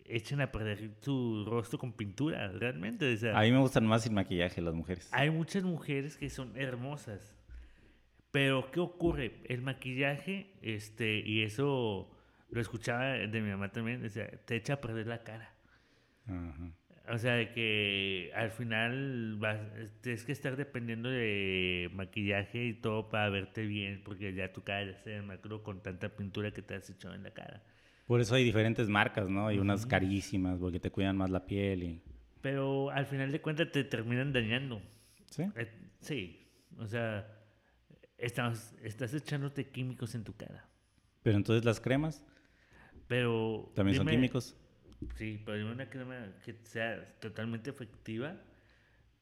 echen 0.05 0.41
a 0.41 0.51
perder 0.51 0.91
su 1.01 1.43
rostro 1.45 1.79
con 1.79 1.93
pintura, 1.93 2.49
realmente. 2.49 3.17
a 3.33 3.41
mí 3.41 3.51
me 3.51 3.57
gustan 3.57 3.87
más 3.87 4.03
sin 4.03 4.13
maquillaje 4.13 4.61
las 4.61 4.75
mujeres. 4.75 5.09
Hay 5.11 5.31
muchas 5.31 5.63
mujeres 5.63 6.17
que 6.17 6.29
son 6.29 6.55
hermosas. 6.55 7.35
Pero, 8.31 8.71
¿qué 8.71 8.79
ocurre? 8.79 9.41
El 9.45 9.61
maquillaje, 9.61 10.53
este, 10.61 11.19
y 11.19 11.43
eso 11.43 12.09
lo 12.49 12.61
escuchaba 12.61 13.11
de 13.13 13.41
mi 13.41 13.49
mamá 13.49 13.71
también, 13.71 14.07
te 14.45 14.55
echa 14.55 14.73
a 14.73 14.81
perder 14.81 15.07
la 15.07 15.23
cara. 15.23 15.53
O 17.09 17.17
sea, 17.17 17.33
de 17.33 17.51
que 17.51 18.31
al 18.35 18.51
final 18.51 19.35
vas, 19.37 19.59
tienes 20.01 20.23
que 20.23 20.31
estar 20.31 20.55
dependiendo 20.55 21.09
de 21.09 21.89
maquillaje 21.93 22.65
y 22.65 22.73
todo 22.73 23.09
para 23.09 23.29
verte 23.29 23.65
bien, 23.65 24.01
porque 24.03 24.33
ya 24.33 24.53
tu 24.53 24.63
cara 24.63 24.85
ya 24.85 24.97
se 24.99 25.21
macro 25.21 25.61
con 25.63 25.81
tanta 25.81 26.09
pintura 26.09 26.51
que 26.51 26.61
te 26.61 26.75
has 26.75 26.89
echado 26.89 27.15
en 27.15 27.23
la 27.23 27.31
cara. 27.31 27.63
Por 28.05 28.21
eso 28.21 28.35
hay 28.35 28.43
diferentes 28.43 28.87
marcas, 28.87 29.29
¿no? 29.29 29.47
Hay 29.47 29.57
unas 29.57 29.85
carísimas 29.85 30.59
porque 30.59 30.79
te 30.79 30.89
cuidan 30.89 31.17
más 31.17 31.29
la 31.29 31.45
piel 31.45 31.83
y... 31.83 32.01
Pero 32.41 32.89
al 32.91 33.05
final 33.05 33.31
de 33.31 33.41
cuentas 33.41 33.71
te 33.71 33.83
terminan 33.83 34.33
dañando. 34.33 34.81
¿Sí? 35.29 35.43
Eh, 35.55 35.67
sí. 35.99 36.47
O 36.77 36.87
sea, 36.87 37.27
estás, 38.21 38.75
estás 38.81 39.13
echándote 39.13 39.69
químicos 39.69 40.15
en 40.15 40.23
tu 40.23 40.33
cara. 40.33 40.67
Pero 41.23 41.37
entonces 41.37 41.65
las 41.65 41.79
cremas... 41.79 42.23
Pero... 43.07 43.71
También 43.75 43.97
son 43.97 44.07
químicos. 44.07 44.55
Sí, 45.15 45.41
pero 45.43 45.57
dime 45.57 45.71
una 45.71 45.89
crema 45.89 46.33
que 46.45 46.55
sea 46.63 47.19
totalmente 47.19 47.69
efectiva. 47.69 48.37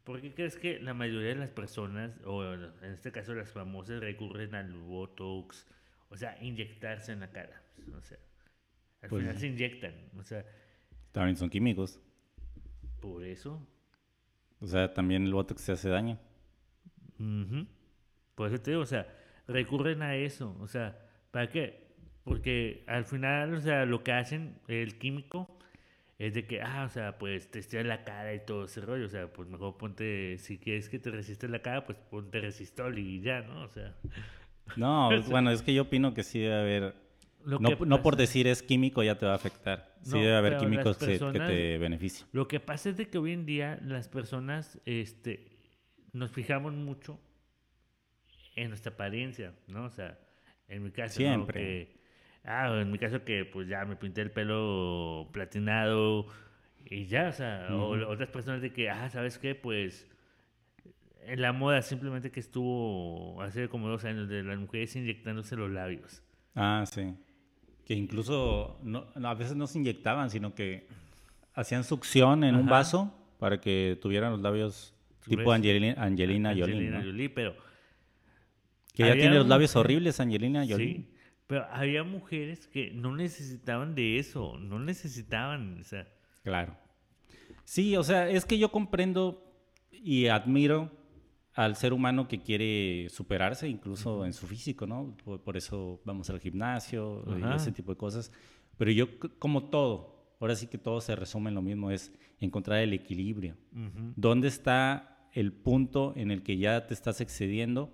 ¿Por 0.03 0.21
qué 0.21 0.33
crees 0.33 0.55
que 0.55 0.79
la 0.79 0.93
mayoría 0.93 1.29
de 1.29 1.35
las 1.35 1.49
personas, 1.49 2.11
o 2.25 2.43
en 2.53 2.93
este 2.93 3.11
caso 3.11 3.33
las 3.33 3.51
famosas, 3.51 3.99
recurren 4.01 4.55
al 4.55 4.73
Botox? 4.73 5.65
O 6.09 6.17
sea, 6.17 6.37
inyectarse 6.41 7.11
en 7.13 7.21
la 7.21 7.29
cara. 7.29 7.61
O 7.97 8.01
sea, 8.01 8.17
al 9.01 9.09
pues 9.09 9.23
final 9.23 9.37
se 9.37 9.47
inyectan. 9.47 9.93
O 10.17 10.23
sea. 10.23 10.45
También 11.11 11.37
son 11.37 11.49
químicos. 11.49 11.99
Por 12.99 13.23
eso. 13.23 13.65
O 14.59 14.67
sea, 14.67 14.93
también 14.93 15.23
el 15.23 15.33
botox 15.33 15.61
se 15.61 15.71
hace 15.71 15.89
daño. 15.89 16.19
Por 18.39 18.47
eso 18.47 18.61
te 18.61 18.71
digo, 18.71 18.83
o 18.83 18.85
sea, 18.85 19.05
recurren 19.49 20.01
a 20.01 20.15
eso. 20.15 20.55
O 20.61 20.67
sea, 20.69 20.97
¿para 21.29 21.49
qué? 21.49 21.89
Porque 22.23 22.85
al 22.87 23.03
final, 23.03 23.53
o 23.53 23.59
sea, 23.59 23.85
lo 23.85 24.01
que 24.01 24.13
hacen 24.13 24.55
el 24.69 24.97
químico 24.97 25.59
es 26.17 26.35
de 26.35 26.47
que, 26.47 26.61
ah, 26.61 26.85
o 26.85 26.89
sea, 26.89 27.17
pues 27.17 27.51
te 27.51 27.59
estiras 27.59 27.85
la 27.85 28.05
cara 28.05 28.33
y 28.33 28.39
todo 28.45 28.63
ese 28.63 28.79
rollo. 28.79 29.07
O 29.07 29.09
sea, 29.09 29.27
pues 29.27 29.49
mejor 29.49 29.75
ponte, 29.75 30.37
si 30.37 30.57
quieres 30.57 30.87
que 30.87 30.99
te 30.99 31.11
resistes 31.11 31.49
la 31.49 31.61
cara, 31.61 31.85
pues 31.85 31.97
ponte 32.09 32.39
resistol 32.39 32.97
y 32.97 33.19
ya, 33.19 33.41
¿no? 33.41 33.63
O 33.63 33.67
sea. 33.67 33.93
No, 34.77 35.09
bueno, 35.29 35.51
es 35.51 35.61
que 35.61 35.73
yo 35.73 35.81
opino 35.81 36.13
que 36.13 36.23
sí 36.23 36.39
debe 36.39 36.55
haber 36.55 36.95
no, 37.45 38.01
por 38.01 38.15
decir 38.15 38.47
es 38.47 38.63
químico 38.63 39.03
ya 39.03 39.17
te 39.17 39.25
va 39.25 39.33
a 39.33 39.35
afectar. 39.35 39.97
Sí 40.01 40.17
debe 40.17 40.37
haber 40.37 40.55
químicos 40.59 40.95
que, 40.95 41.19
te 41.19 41.77
beneficien. 41.77 42.25
Lo 42.31 42.47
que 42.47 42.61
pasa 42.61 42.87
es 42.87 42.95
de 42.95 43.09
que 43.09 43.17
hoy 43.17 43.33
en 43.33 43.45
día 43.45 43.81
las 43.83 44.07
personas 44.07 44.79
este, 44.85 45.45
nos 46.13 46.31
fijamos 46.31 46.71
mucho 46.73 47.19
en 48.55 48.69
nuestra 48.69 48.91
apariencia, 48.93 49.53
¿no? 49.67 49.85
O 49.85 49.89
sea, 49.89 50.17
en 50.67 50.83
mi 50.83 50.91
caso, 50.91 51.15
Siempre. 51.15 51.89
ah, 52.43 52.79
en 52.79 52.91
mi 52.91 52.97
caso 52.97 53.23
que 53.23 53.45
pues 53.45 53.67
ya 53.67 53.85
me 53.85 53.95
pinté 53.95 54.21
el 54.21 54.31
pelo 54.31 55.29
platinado 55.31 56.27
y 56.85 57.05
ya, 57.05 57.29
o 57.29 57.33
sea, 57.33 57.67
o 57.71 57.91
otras 58.09 58.29
personas 58.29 58.61
de 58.61 58.71
que, 58.71 58.89
ah, 58.89 59.09
¿sabes 59.09 59.37
qué? 59.37 59.55
Pues 59.55 60.07
en 61.23 61.41
la 61.41 61.53
moda 61.53 61.81
simplemente 61.81 62.31
que 62.31 62.39
estuvo 62.39 63.41
hace 63.41 63.67
como 63.69 63.87
dos 63.87 64.05
años 64.05 64.29
de 64.29 64.43
las 64.43 64.57
mujeres 64.57 64.95
inyectándose 64.95 65.55
los 65.55 65.69
labios. 65.69 66.23
Ah, 66.55 66.83
sí 66.85 67.13
que 67.89 67.95
incluso 67.95 68.77
no, 68.83 69.07
a 69.15 69.33
veces 69.33 69.55
no 69.55 69.65
se 69.65 69.79
inyectaban, 69.79 70.29
sino 70.29 70.53
que 70.53 70.85
hacían 71.55 71.83
succión 71.83 72.43
en 72.43 72.55
un 72.55 72.67
vaso 72.67 73.11
para 73.39 73.59
que 73.59 73.97
tuvieran 73.99 74.31
los 74.31 74.41
labios 74.41 74.93
tipo 75.27 75.51
Angelina, 75.51 75.95
Angelina, 75.97 76.53
Jolie. 76.55 77.29
pero 77.29 77.55
que 78.93 79.03
ya 79.03 79.13
tiene 79.13 79.35
los 79.35 79.47
labios 79.47 79.75
horribles 79.75 80.19
Angelina 80.19 80.65
Jolie. 80.67 80.95
Sí, 80.95 81.07
pero 81.47 81.65
había 81.71 82.03
mujeres 82.03 82.67
que 82.67 82.91
no 82.91 83.15
necesitaban 83.15 83.95
de 83.95 84.19
eso, 84.19 84.57
no 84.59 84.79
necesitaban, 84.79 85.79
o 85.79 85.83
sea. 85.83 86.07
Claro. 86.43 86.77
Sí, 87.63 87.95
o 87.95 88.03
sea, 88.03 88.29
es 88.29 88.45
que 88.45 88.57
yo 88.57 88.71
comprendo 88.71 89.51
y 89.91 90.27
admiro 90.27 90.91
al 91.53 91.75
ser 91.75 91.93
humano 91.93 92.27
que 92.27 92.41
quiere 92.41 93.07
superarse, 93.09 93.67
incluso 93.67 94.25
en 94.25 94.33
su 94.33 94.47
físico, 94.47 94.87
¿no? 94.87 95.17
Por, 95.43 95.57
eso 95.57 96.01
vamos 96.05 96.29
al 96.29 96.39
gimnasio 96.39 97.23
y 97.37 97.55
ese 97.55 97.71
tipo 97.71 97.91
de 97.91 97.97
cosas. 97.97 98.31
Pero 98.77 98.91
yo, 98.91 99.07
como 99.39 99.65
todo, 99.65 100.35
ahora 100.39 100.55
sí 100.55 100.67
que 100.67 100.77
todo 100.77 101.01
se 101.01 101.15
resume 101.15 101.49
en 101.49 101.55
lo 101.55 101.61
mismo, 101.61 101.91
es 101.91 102.13
encontrar 102.39 102.79
el 102.79 102.93
equilibrio. 102.93 103.57
¿Dónde 104.15 104.47
está 104.47 105.27
el 105.33 105.51
punto 105.51 106.13
en 106.15 106.31
el 106.31 106.43
que 106.43 106.57
ya 106.57 106.87
te 106.87 106.93
estás 106.93 107.21
excediendo 107.21 107.91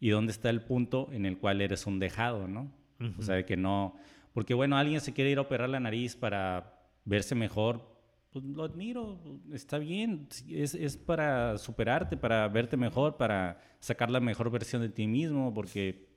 y 0.00 0.10
dónde 0.10 0.32
está 0.32 0.50
el 0.50 0.62
punto 0.62 1.08
en 1.12 1.26
el 1.26 1.38
cual 1.38 1.60
eres 1.60 1.86
un 1.86 1.98
dejado, 1.98 2.48
¿no? 2.48 2.72
O 3.18 3.22
sea, 3.22 3.44
que 3.46 3.56
no... 3.56 3.94
Porque 4.32 4.54
bueno, 4.54 4.76
alguien 4.76 5.00
se 5.00 5.12
quiere 5.12 5.30
ir 5.30 5.38
a 5.38 5.42
operar 5.42 5.68
la 5.68 5.80
nariz 5.80 6.16
para 6.16 6.80
verse 7.04 7.34
mejor, 7.34 7.96
pues 8.30 8.44
lo 8.44 8.64
admiro, 8.64 9.18
está 9.52 9.78
bien, 9.78 10.28
es, 10.48 10.74
es, 10.74 10.96
para 10.96 11.56
superarte, 11.56 12.16
para 12.16 12.46
verte 12.48 12.76
mejor, 12.76 13.16
para 13.16 13.60
sacar 13.80 14.10
la 14.10 14.20
mejor 14.20 14.50
versión 14.50 14.82
de 14.82 14.90
ti 14.90 15.06
mismo, 15.06 15.54
porque 15.54 16.08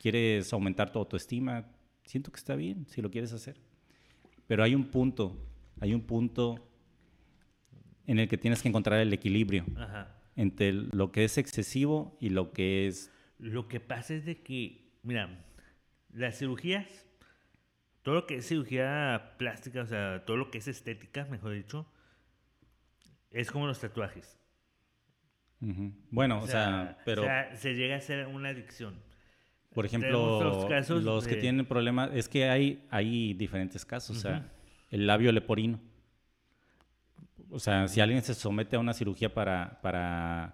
quieres 0.00 0.52
aumentar 0.52 0.90
tu 0.90 0.98
autoestima. 0.98 1.66
Siento 2.04 2.32
que 2.32 2.38
está 2.38 2.56
bien 2.56 2.86
si 2.88 3.00
lo 3.00 3.10
quieres 3.10 3.32
hacer. 3.32 3.60
Pero 4.46 4.62
hay 4.62 4.74
un 4.74 4.84
punto, 4.84 5.38
hay 5.80 5.94
un 5.94 6.02
punto 6.02 6.68
en 8.06 8.18
el 8.18 8.28
que 8.28 8.36
tienes 8.36 8.60
que 8.60 8.68
encontrar 8.68 9.00
el 9.00 9.12
equilibrio 9.12 9.64
entre 10.36 10.72
lo 10.72 11.12
que 11.12 11.24
es 11.24 11.38
excesivo 11.38 12.16
y 12.20 12.30
lo 12.30 12.52
que 12.52 12.88
es... 12.88 13.10
Lo 13.38 13.68
que 13.68 13.80
pasa 13.80 14.14
es 14.14 14.24
de 14.24 14.42
que, 14.42 14.92
mira, 15.02 15.44
las 16.12 16.38
cirugías 16.38 17.04
todo 18.04 18.16
lo 18.16 18.26
que 18.26 18.36
es 18.36 18.46
cirugía 18.46 19.32
plástica, 19.38 19.80
o 19.80 19.86
sea, 19.86 20.24
todo 20.26 20.36
lo 20.36 20.50
que 20.50 20.58
es 20.58 20.68
estética, 20.68 21.24
mejor 21.24 21.52
dicho, 21.54 21.86
es 23.30 23.50
como 23.50 23.66
los 23.66 23.80
tatuajes. 23.80 24.38
Bueno, 26.10 26.40
o, 26.42 26.46
sea, 26.46 26.98
pero... 27.06 27.22
O 27.22 27.24
sea, 27.24 27.56
se 27.56 27.74
llega 27.74 27.96
a 27.96 28.00
ser 28.02 28.26
una 28.26 28.50
adicción. 28.50 29.00
Por 29.72 29.86
ejemplo, 29.86 30.68
los 31.00 31.26
que 31.26 31.36
tienen 31.36 31.64
problemas, 31.64 32.10
es 32.12 32.28
que 32.28 32.50
hay, 32.50 32.86
hay 32.90 33.32
diferentes 33.32 33.86
casos, 33.86 34.18
o 34.18 34.20
sea, 34.20 34.52
el 34.90 35.06
labio 35.06 35.32
leporino. 35.32 35.80
O 37.48 37.58
sea, 37.58 37.88
si 37.88 38.02
alguien 38.02 38.20
se 38.20 38.34
somete 38.34 38.76
a 38.76 38.80
una 38.80 38.92
cirugía 38.92 39.32
para, 39.32 39.80
para 39.80 40.52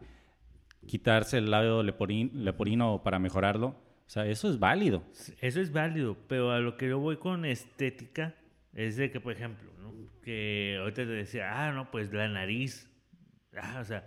quitarse 0.86 1.38
el 1.38 1.50
labio 1.50 1.82
leporino, 1.82 3.02
para 3.02 3.18
mejorarlo, 3.18 3.68
o 3.68 4.12
sea, 4.12 4.26
eso 4.26 4.50
es 4.50 4.58
válido. 4.58 5.04
Eso 5.40 5.60
es 5.60 5.72
válido, 5.72 6.16
pero 6.26 6.50
a 6.50 6.58
lo 6.58 6.76
que 6.76 6.88
yo 6.88 6.98
voy 6.98 7.16
con 7.16 7.44
estética 7.44 8.34
es 8.74 8.96
de 8.96 9.10
que, 9.10 9.20
por 9.20 9.32
ejemplo, 9.32 9.70
¿no? 9.80 9.92
que 10.22 10.78
ahorita 10.80 11.02
te 11.02 11.12
decía, 11.12 11.50
ah, 11.52 11.72
no, 11.72 11.90
pues 11.90 12.12
la 12.12 12.28
nariz. 12.28 12.90
Ah, 13.56 13.78
o 13.80 13.84
sea, 13.84 14.04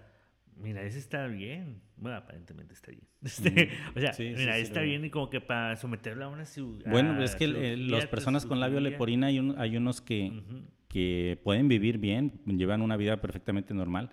mi 0.58 0.74
nariz 0.74 0.96
está 0.96 1.28
bien. 1.28 1.82
Bueno, 1.96 2.18
aparentemente 2.18 2.74
está 2.74 2.92
bien. 2.92 3.08
Este, 3.24 3.70
o 3.96 4.00
sea, 4.02 4.12
mi 4.20 4.46
nariz 4.46 4.64
está 4.64 4.82
bien 4.82 5.06
y 5.06 5.10
como 5.10 5.30
que 5.30 5.40
para 5.40 5.78
someterla 5.78 6.26
a 6.26 6.28
una 6.28 6.46
ciudad. 6.46 6.92
Bueno, 6.92 7.24
es 7.24 7.36
que 7.36 7.48
las 7.48 8.08
personas 8.08 8.46
con 8.46 8.60
labio 8.60 8.82
leporina 8.82 9.28
hay, 9.28 9.54
hay 9.58 9.78
unos 9.78 10.02
que, 10.02 10.44
que 10.90 11.40
pueden 11.46 11.70
vivir 11.70 11.98
bien, 11.98 12.42
llevan 12.46 12.82
una 12.82 12.98
vida 12.98 13.22
perfectamente 13.22 13.74
normal, 13.74 14.12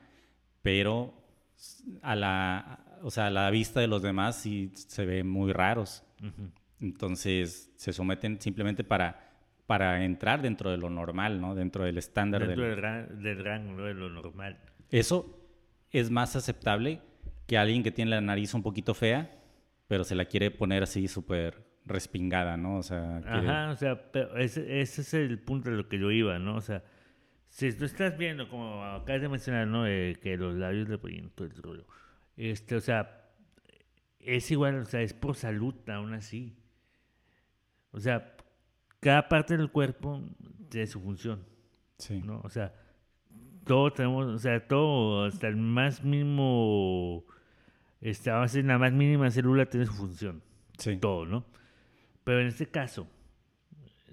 pero 0.62 1.19
a 2.02 2.16
la 2.16 2.90
o 3.02 3.10
sea, 3.10 3.26
a 3.26 3.30
la 3.30 3.50
vista 3.50 3.80
de 3.80 3.86
los 3.86 4.02
demás 4.02 4.36
sí 4.36 4.72
se 4.74 5.04
ven 5.04 5.28
muy 5.28 5.52
raros. 5.52 6.04
Entonces 6.80 7.72
se 7.76 7.92
someten 7.92 8.40
simplemente 8.40 8.84
para, 8.84 9.32
para 9.66 10.04
entrar 10.04 10.42
dentro 10.42 10.70
de 10.70 10.76
lo 10.76 10.90
normal, 10.90 11.40
¿no? 11.40 11.54
Dentro 11.54 11.84
del 11.84 11.98
estándar. 11.98 12.46
Dentro 12.46 12.64
del, 12.64 13.22
del 13.22 13.44
rango 13.44 13.82
de 13.82 13.94
lo 13.94 14.10
normal. 14.10 14.58
Eso 14.90 15.38
es 15.90 16.10
más 16.10 16.36
aceptable 16.36 17.00
que 17.46 17.58
alguien 17.58 17.82
que 17.82 17.90
tiene 17.90 18.12
la 18.12 18.20
nariz 18.20 18.54
un 18.54 18.62
poquito 18.62 18.94
fea, 18.94 19.30
pero 19.88 20.04
se 20.04 20.14
la 20.14 20.26
quiere 20.26 20.50
poner 20.50 20.82
así 20.82 21.08
súper 21.08 21.66
respingada, 21.84 22.56
¿no? 22.56 22.76
O 22.76 22.82
sea, 22.82 23.18
Ajá, 23.26 23.70
o 23.70 23.76
sea, 23.76 24.12
pero 24.12 24.36
ese, 24.36 24.80
ese, 24.80 25.00
es 25.00 25.14
el 25.14 25.38
punto 25.38 25.70
de 25.70 25.76
lo 25.76 25.88
que 25.88 25.98
yo 25.98 26.10
iba, 26.10 26.38
¿no? 26.38 26.56
O 26.56 26.60
sea, 26.60 26.84
si 27.50 27.72
tú 27.72 27.84
estás 27.84 28.16
viendo, 28.16 28.48
como 28.48 28.82
acabas 28.84 29.20
de 29.20 29.28
mencionar, 29.28 29.66
¿no? 29.66 29.84
que 29.84 30.36
los 30.38 30.54
labios 30.54 30.88
le 30.88 30.98
ponen 30.98 31.30
todo 31.30 31.48
el 31.48 31.62
rollo. 31.62 31.86
Este, 32.36 32.76
o 32.76 32.80
sea, 32.80 33.28
es 34.20 34.50
igual, 34.50 34.76
o 34.76 34.84
sea, 34.84 35.02
es 35.02 35.12
por 35.12 35.36
salud 35.36 35.74
aún 35.88 36.14
así. 36.14 36.56
O 37.90 38.00
sea, 38.00 38.36
cada 39.00 39.28
parte 39.28 39.56
del 39.56 39.70
cuerpo 39.70 40.22
tiene 40.68 40.86
su 40.86 41.00
función. 41.00 41.44
Sí. 41.98 42.22
¿no? 42.24 42.40
O 42.44 42.48
sea, 42.48 42.72
todo 43.66 43.92
tenemos, 43.92 44.26
o 44.26 44.38
sea, 44.38 44.66
todo, 44.66 45.26
hasta 45.26 45.48
el 45.48 45.56
más 45.56 46.04
mínimo, 46.04 47.24
este, 48.00 48.30
la 48.30 48.78
más 48.78 48.92
mínima 48.92 49.30
célula 49.30 49.66
tiene 49.66 49.86
su 49.86 49.92
función. 49.92 50.42
Sí. 50.78 50.96
Todo, 50.96 51.26
¿no? 51.26 51.44
Pero 52.24 52.40
en 52.40 52.46
este 52.46 52.66
caso, 52.66 53.08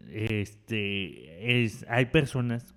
este, 0.10 1.64
es, 1.64 1.86
hay 1.88 2.08
personas, 2.08 2.74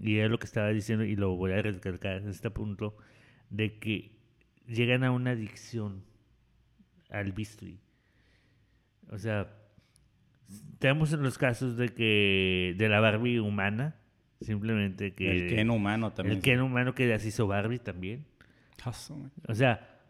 y 0.00 0.18
es 0.18 0.30
lo 0.30 0.38
que 0.38 0.46
estaba 0.46 0.68
diciendo, 0.68 1.04
y 1.04 1.16
lo 1.16 1.36
voy 1.36 1.52
a 1.52 1.62
recalcar 1.62 2.16
en 2.18 2.28
este 2.28 2.50
punto, 2.50 2.96
de 3.50 3.78
que 3.78 4.12
llegan 4.66 5.04
a 5.04 5.10
una 5.10 5.30
adicción 5.30 6.04
al 7.10 7.32
bisturi. 7.32 7.80
O 9.10 9.18
sea, 9.18 9.52
tenemos 10.78 11.12
en 11.12 11.22
los 11.22 11.38
casos 11.38 11.76
de 11.76 11.90
que 11.90 12.74
de 12.76 12.88
la 12.88 13.00
Barbie 13.00 13.38
humana, 13.38 13.96
simplemente 14.40 15.14
que 15.14 15.30
el 15.30 15.48
Ken 15.48 15.70
humano 15.70 16.12
también. 16.12 16.36
El 16.36 16.42
Ken 16.42 16.60
humano 16.60 16.94
que 16.94 17.12
así 17.12 17.28
hizo 17.28 17.46
Barbie 17.46 17.78
también. 17.78 18.26
O 19.48 19.54
sea, 19.54 20.00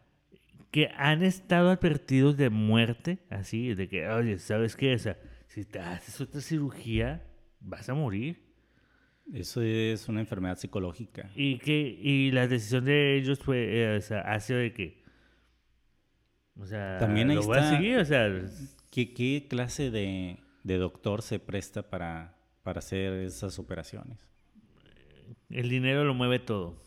que 0.71 0.89
han 0.97 1.23
estado 1.23 1.69
advertidos 1.69 2.35
de 2.35 2.49
muerte, 2.49 3.19
así, 3.29 3.73
de 3.75 3.87
que, 3.87 4.07
oye, 4.09 4.39
¿sabes 4.39 4.75
qué? 4.75 4.93
O 4.93 4.99
sea, 4.99 5.17
si 5.47 5.63
te 5.63 5.79
haces 5.79 6.19
otra 6.19 6.41
cirugía, 6.41 7.23
vas 7.61 7.87
a 7.87 7.93
morir. 7.93 8.44
Eso 9.33 9.61
es 9.61 10.07
una 10.07 10.19
enfermedad 10.19 10.57
psicológica. 10.57 11.31
Y 11.35 11.57
que 11.57 11.97
y 12.01 12.31
la 12.31 12.47
decisión 12.47 12.85
de 12.85 13.17
ellos 13.17 13.39
fue, 13.39 13.81
eh, 13.81 13.97
o 13.97 14.01
sea, 14.01 14.21
ha 14.21 14.39
sido 14.39 14.59
de 14.59 14.71
que, 14.71 15.03
o 16.59 16.65
sea, 16.65 16.97
también 16.99 17.33
lo 17.33 17.41
voy 17.41 17.57
a 17.57 17.69
seguir, 17.69 17.97
o 17.97 18.05
sea, 18.05 18.29
¿qué, 18.91 19.13
qué 19.13 19.47
clase 19.49 19.89
de, 19.89 20.37
de, 20.63 20.77
doctor 20.77 21.21
se 21.21 21.39
presta 21.39 21.89
para, 21.89 22.37
para 22.61 22.79
hacer 22.79 23.13
esas 23.13 23.57
operaciones? 23.57 24.19
El 25.49 25.69
dinero 25.69 26.03
lo 26.03 26.13
mueve 26.13 26.39
todo. 26.39 26.81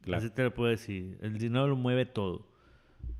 Claro. 0.00 0.24
Así 0.24 0.34
te 0.34 0.42
lo 0.42 0.54
puedo 0.54 0.70
decir. 0.70 1.18
El 1.20 1.38
dinero 1.38 1.66
lo 1.68 1.76
mueve 1.76 2.06
todo. 2.06 2.48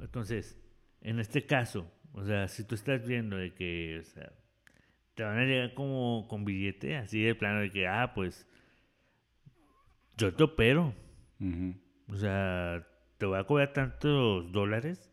Entonces, 0.01 0.59
en 1.01 1.21
este 1.21 1.45
caso, 1.45 1.91
o 2.13 2.25
sea, 2.25 2.49
si 2.49 2.65
tú 2.65 2.75
estás 2.75 3.07
viendo 3.07 3.37
de 3.37 3.53
que, 3.53 3.99
o 4.01 4.05
sea, 4.05 4.33
te 5.17 5.25
van 5.25 5.39
a 5.39 5.45
llegar 5.45 5.75
como 5.75 6.27
con 6.29 6.45
billete, 6.45 6.97
así 6.97 7.23
de 7.23 7.35
plano 7.35 7.61
de 7.61 7.71
que, 7.71 7.89
ah, 7.89 8.13
pues, 8.15 8.47
yo 10.17 10.33
te 10.33 10.45
opero. 10.45 10.95
O 12.09 12.17
sea, 12.17 12.87
te 13.19 13.27
voy 13.27 13.39
a 13.39 13.45
cobrar 13.45 13.73
tantos 13.73 14.53
dólares 14.53 15.11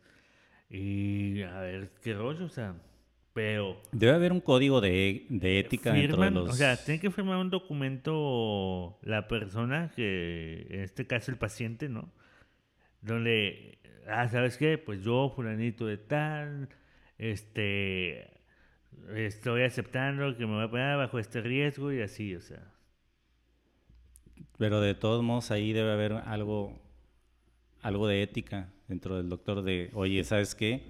y 0.70 1.42
a 1.42 1.60
ver 1.62 1.92
qué 2.04 2.14
rollo, 2.14 2.46
o 2.46 2.50
sea, 2.50 2.76
pero... 3.34 3.82
Debe 3.92 4.14
haber 4.14 4.32
un 4.32 4.42
código 4.42 4.80
de, 4.80 5.26
de 5.30 5.60
ética 5.60 5.92
dentro 5.94 6.22
de 6.22 6.32
los... 6.32 6.50
O 6.50 6.54
sea, 6.54 6.78
tiene 6.78 7.00
que 7.00 7.10
firmar 7.10 7.38
un 7.38 7.50
documento 7.50 9.00
la 9.02 9.28
persona, 9.28 9.92
que 9.96 10.68
en 10.70 10.82
este 10.82 11.08
caso 11.08 11.32
el 11.32 11.38
paciente, 11.38 11.90
¿no? 11.90 12.12
Donde 13.02 13.80
ah, 14.08 14.28
¿sabes 14.30 14.58
qué? 14.58 14.78
Pues 14.78 15.04
yo, 15.04 15.32
fulanito 15.36 15.86
de 15.86 15.98
tal, 15.98 16.70
este, 17.18 18.33
estoy 19.16 19.64
aceptando 19.64 20.36
que 20.38 20.46
me 20.46 20.54
voy 20.54 20.64
a 20.64 20.70
poner 20.70 20.98
bajo 20.98 21.20
este 21.20 21.42
riesgo 21.42 21.92
y 21.92 22.02
así, 22.02 22.36
o 22.36 22.42
sea. 22.42 22.72
Pero 24.58 24.82
de 24.82 24.96
todos 24.96 25.24
modos 25.24 25.52
ahí 25.52 25.74
debe 25.74 25.92
haber 25.92 26.14
algo, 26.14 26.80
algo 27.82 28.08
de 28.08 28.22
ética 28.24 28.70
dentro 28.88 29.18
del 29.18 29.30
doctor 29.30 29.64
de, 29.64 29.90
oye, 29.94 30.24
¿sabes 30.24 30.56
qué? 30.56 30.84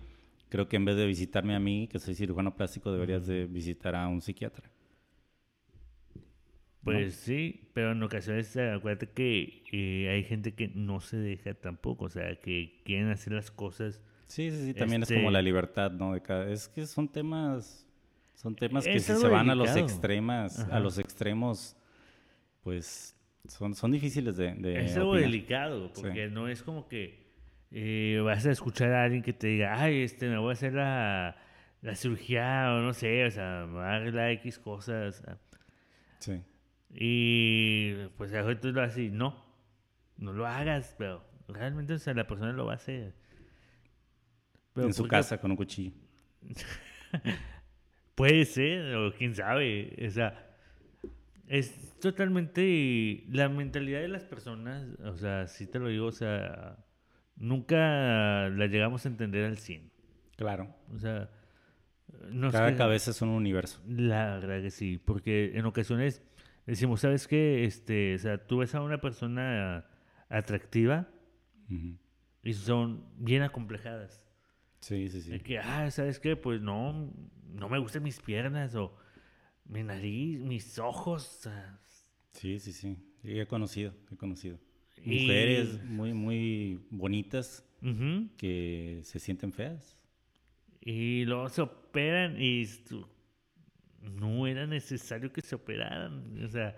Creo 0.49 0.67
que 0.67 0.75
en 0.75 0.85
vez 0.85 0.95
de 0.95 1.07
visitarme 1.07 1.55
a 1.55 1.59
mí, 1.59 1.87
que 1.91 1.99
soy 1.99 2.15
cirujano 2.15 2.55
plástico, 2.55 2.91
deberías 2.91 3.25
de 3.25 3.45
visitar 3.45 3.95
a 3.95 4.07
un 4.07 4.21
psiquiatra. 4.21 4.69
Pues 6.83 7.15
sí, 7.15 7.69
pero 7.73 7.93
en 7.93 8.03
ocasiones 8.03 8.55
acuérdate 8.57 9.09
que 9.09 9.63
eh, 9.71 10.09
hay 10.09 10.23
gente 10.23 10.53
que 10.53 10.67
no 10.67 10.99
se 10.99 11.17
deja 11.17 11.53
tampoco, 11.53 12.05
o 12.05 12.09
sea, 12.09 12.35
que 12.35 12.81
quieren 12.83 13.09
hacer 13.09 13.33
las 13.33 13.51
cosas. 13.51 14.01
Sí, 14.27 14.51
sí, 14.51 14.65
sí, 14.65 14.73
también 14.73 15.03
es 15.03 15.09
como 15.09 15.31
la 15.31 15.39
este 15.39 15.45
libertad, 15.45 15.91
¿no? 15.91 16.13
De 16.13 16.21
cada, 16.21 16.51
es 16.51 16.67
que 16.67 16.85
son 16.85 17.07
temas, 17.07 17.82
son 18.33 18.55
temas 18.55 18.85
que 18.85 18.99
si 18.99 19.13
se 19.13 19.27
van 19.27 19.49
a 19.49 19.55
los 19.55 19.75
extremos, 19.75 20.59
a 20.59 20.79
los 20.79 20.97
extremos, 20.97 21.75
pues 22.61 23.15
son, 23.47 23.75
son 23.75 23.91
difíciles 23.91 24.37
de, 24.37 24.53
de 24.55 24.85
Es 24.85 24.95
algo 24.97 25.15
delicado, 25.15 25.91
porque 25.93 26.29
no 26.29 26.47
es 26.47 26.63
como 26.63 26.87
que 26.87 27.23
eh, 27.71 28.21
vas 28.23 28.45
a 28.45 28.51
escuchar 28.51 28.91
a 28.93 29.03
alguien 29.03 29.23
que 29.23 29.33
te 29.33 29.47
diga, 29.47 29.81
ay, 29.81 30.03
este, 30.03 30.29
me 30.29 30.37
voy 30.37 30.51
a 30.51 30.53
hacer 30.53 30.73
la, 30.73 31.37
la 31.81 31.95
cirugía, 31.95 32.73
o 32.73 32.81
no 32.81 32.93
sé, 32.93 33.25
o 33.25 33.31
sea, 33.31 33.65
me 33.67 33.73
voy 33.73 33.83
a 33.83 33.95
arreglar 33.95 34.31
X 34.31 34.59
cosas. 34.59 35.23
Sí. 36.19 36.41
Y 36.91 37.95
pues 38.17 38.31
tú 38.61 38.71
lo 38.71 38.81
así, 38.81 39.09
no, 39.09 39.43
no 40.17 40.33
lo 40.33 40.45
hagas, 40.45 40.95
pero 40.97 41.23
realmente 41.47 41.93
o 41.93 41.99
sea, 41.99 42.13
la 42.13 42.27
persona 42.27 42.53
lo 42.53 42.65
va 42.65 42.73
a 42.73 42.75
hacer. 42.75 43.15
en 44.75 44.93
su 44.93 45.07
casa 45.07 45.39
con 45.39 45.51
un 45.51 45.57
cuchillo. 45.57 45.93
Puede 48.15 48.45
ser, 48.45 48.95
o 48.95 49.13
quién 49.13 49.35
sabe. 49.35 49.95
O 50.07 50.11
sea, 50.11 50.53
es 51.47 51.97
totalmente 51.99 53.23
la 53.29 53.49
mentalidad 53.49 54.01
de 54.01 54.07
las 54.07 54.23
personas, 54.23 54.87
o 55.01 55.15
sea, 55.15 55.47
sí 55.47 55.67
te 55.67 55.79
lo 55.79 55.87
digo, 55.87 56.07
o 56.07 56.11
sea, 56.11 56.77
nunca 57.35 58.49
la 58.49 58.67
llegamos 58.67 59.05
a 59.05 59.09
entender 59.09 59.45
al 59.45 59.57
100. 59.57 59.91
Claro. 60.35 60.75
O 60.93 60.99
sea, 60.99 61.29
cada 62.51 62.75
cabeza 62.75 63.11
es 63.11 63.21
un 63.21 63.29
universo. 63.29 63.81
La 63.87 64.37
verdad 64.37 64.61
que 64.61 64.71
sí, 64.71 64.97
porque 64.97 65.51
en 65.55 65.65
ocasiones 65.65 66.21
decimos, 66.65 67.01
¿sabes 67.01 67.27
qué? 67.27 67.65
Este, 67.65 68.15
o 68.15 68.19
sea, 68.19 68.37
tú 68.45 68.59
ves 68.59 68.73
a 68.75 68.81
una 68.81 68.99
persona 68.99 69.85
atractiva 70.29 71.07
y 72.43 72.53
son 72.53 73.05
bien 73.17 73.43
acomplejadas. 73.43 74.25
Sí, 74.79 75.07
sí, 75.07 75.21
sí. 75.21 75.39
que, 75.39 75.59
ah, 75.59 75.89
¿sabes 75.91 76.19
qué? 76.19 76.35
Pues 76.35 76.61
no, 76.61 77.13
no 77.53 77.69
me 77.69 77.79
gustan 77.79 78.03
mis 78.03 78.19
piernas 78.19 78.75
o 78.75 78.95
mi 79.65 79.83
nariz, 79.83 80.39
mis 80.39 80.77
ojos. 80.79 81.47
Sí, 82.31 82.59
sí, 82.59 82.73
sí. 82.73 82.97
he 83.23 83.45
conocido, 83.45 83.93
he 84.11 84.15
conocido. 84.15 84.59
Mujeres 85.05 85.83
muy, 85.83 86.13
muy 86.13 86.79
bonitas 86.89 87.65
que 88.37 89.01
se 89.03 89.19
sienten 89.19 89.51
feas. 89.51 90.01
Y 90.81 91.25
luego 91.25 91.49
se 91.49 91.61
operan 91.61 92.41
y 92.41 92.67
no 94.01 94.47
era 94.47 94.65
necesario 94.67 95.31
que 95.31 95.41
se 95.41 95.55
operaran. 95.55 96.43
O 96.43 96.47
sea, 96.47 96.75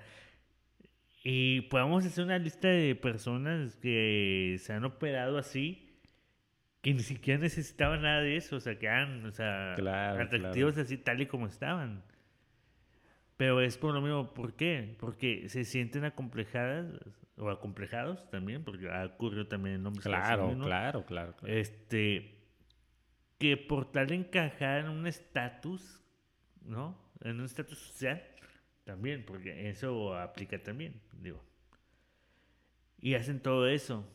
y 1.23 1.61
podemos 1.61 2.05
hacer 2.05 2.23
una 2.23 2.38
lista 2.38 2.67
de 2.67 2.95
personas 2.95 3.76
que 3.78 4.57
se 4.59 4.73
han 4.73 4.86
operado 4.86 5.38
así 5.38 5.84
que 6.86 6.93
ni 6.93 6.99
siquiera 6.99 7.39
necesitaban 7.39 8.03
nada 8.03 8.21
de 8.21 8.38
eso, 8.38 8.57
o 8.57 8.59
sea, 8.59 8.77
que 8.77 8.86
eran 8.86 9.25
o 9.25 9.31
sea, 9.31 9.73
atractivos 9.73 10.77
así 10.77 10.99
tal 10.99 11.19
y 11.19 11.25
como 11.25 11.47
estaban. 11.47 12.03
Pero 13.38 13.59
es 13.59 13.75
por 13.75 13.95
lo 13.95 14.01
mismo, 14.01 14.36
¿por 14.36 14.53
qué? 14.53 14.95
Porque 14.99 15.49
se 15.49 15.65
sienten 15.65 16.05
acomplejadas 16.05 16.86
o 17.38 17.49
acomplejados 17.49 18.29
también, 18.29 18.63
porque 18.63 18.88
ha 18.88 19.03
ocurrido 19.03 19.47
también 19.47 19.77
en 19.77 19.88
hombres. 19.88 20.05
Claro, 20.05 20.55
claro, 20.59 21.03
claro, 21.07 21.36
claro. 21.36 21.55
Este, 21.55 22.38
que 23.39 23.57
por 23.57 23.91
tal 23.91 24.05
de 24.05 24.15
encajar 24.17 24.81
en 24.81 24.89
un 24.89 25.07
estatus, 25.07 26.03
¿no? 26.61 26.95
en 27.21 27.39
un 27.39 27.45
estatus 27.45 27.79
social 27.79 28.21
también, 28.83 29.25
porque 29.25 29.71
eso 29.71 30.15
aplica 30.15 30.61
también, 30.61 31.01
digo. 31.19 31.43
Y 33.01 33.15
hacen 33.15 33.39
todo 33.39 33.67
eso, 33.67 34.07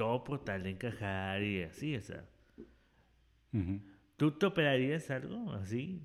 todo 0.00 0.24
por 0.24 0.42
tal 0.42 0.62
de 0.62 0.70
encajar 0.70 1.42
y 1.42 1.62
así, 1.62 1.94
o 1.94 2.00
sea. 2.00 2.24
¿Tú 4.16 4.30
te 4.30 4.46
operarías 4.46 5.10
algo 5.10 5.52
así? 5.52 6.00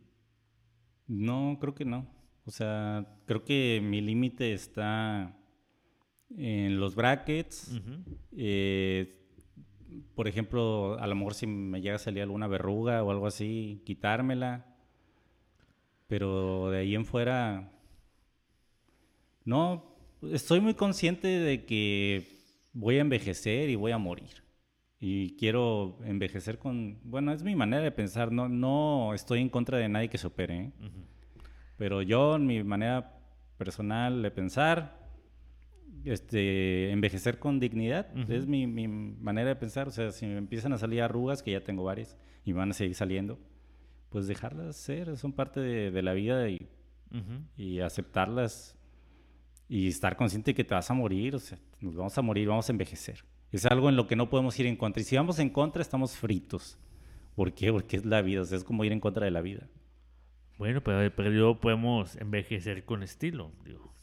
No, 1.08 1.58
creo 1.62 1.74
que 1.74 1.86
no. 1.86 2.06
O 2.44 2.52
sea, 2.52 3.08
creo 3.26 3.46
que 3.46 3.80
mi 3.82 4.02
límite 4.02 4.52
está 4.52 5.34
en 6.36 6.78
los 6.78 6.94
brackets. 6.94 7.80
Eh, 8.36 9.16
por 10.14 10.28
ejemplo, 10.28 11.00
a 11.00 11.08
lo 11.08 11.16
mejor 11.16 11.34
si 11.34 11.48
me 11.48 11.80
llega 11.80 11.96
a 11.96 12.00
salir 12.00 12.22
alguna 12.22 12.48
verruga 12.48 13.02
o 13.02 13.12
algo 13.12 13.28
así, 13.28 13.82
quitármela. 13.86 14.76
Pero 16.08 16.70
de 16.70 16.80
ahí 16.80 16.96
en 16.96 17.06
fuera, 17.06 17.72
no, 19.46 19.96
estoy 20.34 20.60
muy 20.60 20.74
consciente 20.74 21.30
de 21.30 21.64
que 21.64 22.35
voy 22.76 22.98
a 22.98 23.02
envejecer 23.02 23.70
y 23.70 23.76
voy 23.76 23.92
a 23.92 23.98
morir. 23.98 24.44
y 25.00 25.36
quiero 25.36 26.00
envejecer 26.06 26.58
con, 26.58 27.00
bueno, 27.04 27.34
es 27.34 27.44
mi 27.44 27.56
manera 27.56 27.84
de 27.84 27.92
pensar, 27.92 28.32
no, 28.32 28.48
no 28.48 29.14
estoy 29.14 29.42
en 29.42 29.50
contra 29.50 29.78
de 29.78 29.90
nadie 29.90 30.10
que 30.10 30.18
se 30.18 30.28
opere, 30.28 30.58
¿eh? 30.58 30.72
pero 31.78 32.02
yo, 32.02 32.38
en 32.38 32.48
mi 32.48 32.64
manera 32.64 33.20
personal 33.58 34.22
de 34.22 34.32
pensar, 34.32 34.98
este, 36.06 36.92
envejecer 36.92 37.40
con 37.40 37.60
dignidad, 37.60 38.08
es 38.30 38.48
mi, 38.48 38.68
mi, 38.68 38.88
manera 38.88 39.50
de 39.50 39.56
pensar, 39.58 39.88
o 39.88 39.92
sea, 39.92 40.12
si 40.12 40.26
me 40.26 40.38
empiezan 40.38 40.72
a 40.74 40.78
salir 40.78 41.02
arrugas, 41.02 41.44
que 41.44 41.52
ya 41.52 41.64
tengo 41.64 41.84
varias, 41.84 42.18
y 42.46 42.54
van 42.54 42.72
a 42.72 42.74
seguir 42.74 42.96
saliendo, 42.96 43.38
pues 44.10 44.28
dejarlas 44.28 44.78
ser, 44.78 45.18
son 45.18 45.34
parte 45.34 45.60
de, 45.60 45.92
de 45.92 46.02
la 46.02 46.14
vida 46.14 46.48
y, 46.50 46.70
y 47.58 47.80
aceptarlas 47.80 48.78
y 49.68 49.88
estar 49.88 50.16
consciente 50.16 50.52
de 50.52 50.56
que 50.56 50.64
te 50.64 50.74
vas 50.74 50.90
a 50.90 50.94
morir, 50.94 51.36
o 51.36 51.40
sea, 51.40 51.58
nos 51.86 51.96
vamos 51.96 52.18
a 52.18 52.22
morir, 52.22 52.48
vamos 52.48 52.68
a 52.70 52.72
envejecer. 52.72 53.24
Es 53.52 53.66
algo 53.66 53.90
en 53.90 53.96
lo 53.96 54.08
que 54.08 54.16
no 54.16 54.30
podemos 54.30 54.60
ir 54.60 54.66
en 54.66 54.76
contra. 54.76 55.02
Y 55.02 55.06
si 55.06 55.16
vamos 55.16 55.40
en 55.40 55.50
contra, 55.50 55.82
estamos 55.82 56.18
fritos. 56.18 56.78
¿Por 57.36 57.54
qué? 57.54 57.72
Porque 57.72 57.98
es 57.98 58.06
la 58.06 58.22
vida, 58.22 58.42
o 58.42 58.46
sea, 58.46 58.58
es 58.58 58.64
como 58.64 58.84
ir 58.84 58.92
en 58.92 59.00
contra 59.00 59.26
de 59.26 59.32
la 59.32 59.42
vida. 59.42 59.68
Bueno, 60.58 60.82
pero, 60.82 61.14
pero 61.16 61.32
yo 61.32 61.60
podemos 61.60 62.16
envejecer 62.16 62.86
con 62.86 63.04
estilo. 63.04 63.52
Digo. 63.64 63.94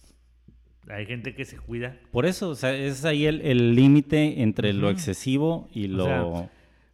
Hay 0.88 1.06
gente 1.06 1.34
que 1.34 1.44
se 1.44 1.58
cuida. 1.58 1.98
Por 2.10 2.26
eso, 2.26 2.50
o 2.50 2.54
sea, 2.54 2.74
es 2.74 3.04
ahí 3.04 3.26
el 3.26 3.74
límite 3.74 4.42
entre 4.42 4.72
lo 4.72 4.90
excesivo 4.90 5.68
y 5.72 5.86
lo... 5.86 6.50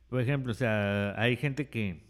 por 0.08 0.20
ejemplo, 0.20 0.52
o 0.52 0.54
sea, 0.54 1.14
hay 1.20 1.36
gente 1.36 1.68
que 1.68 2.02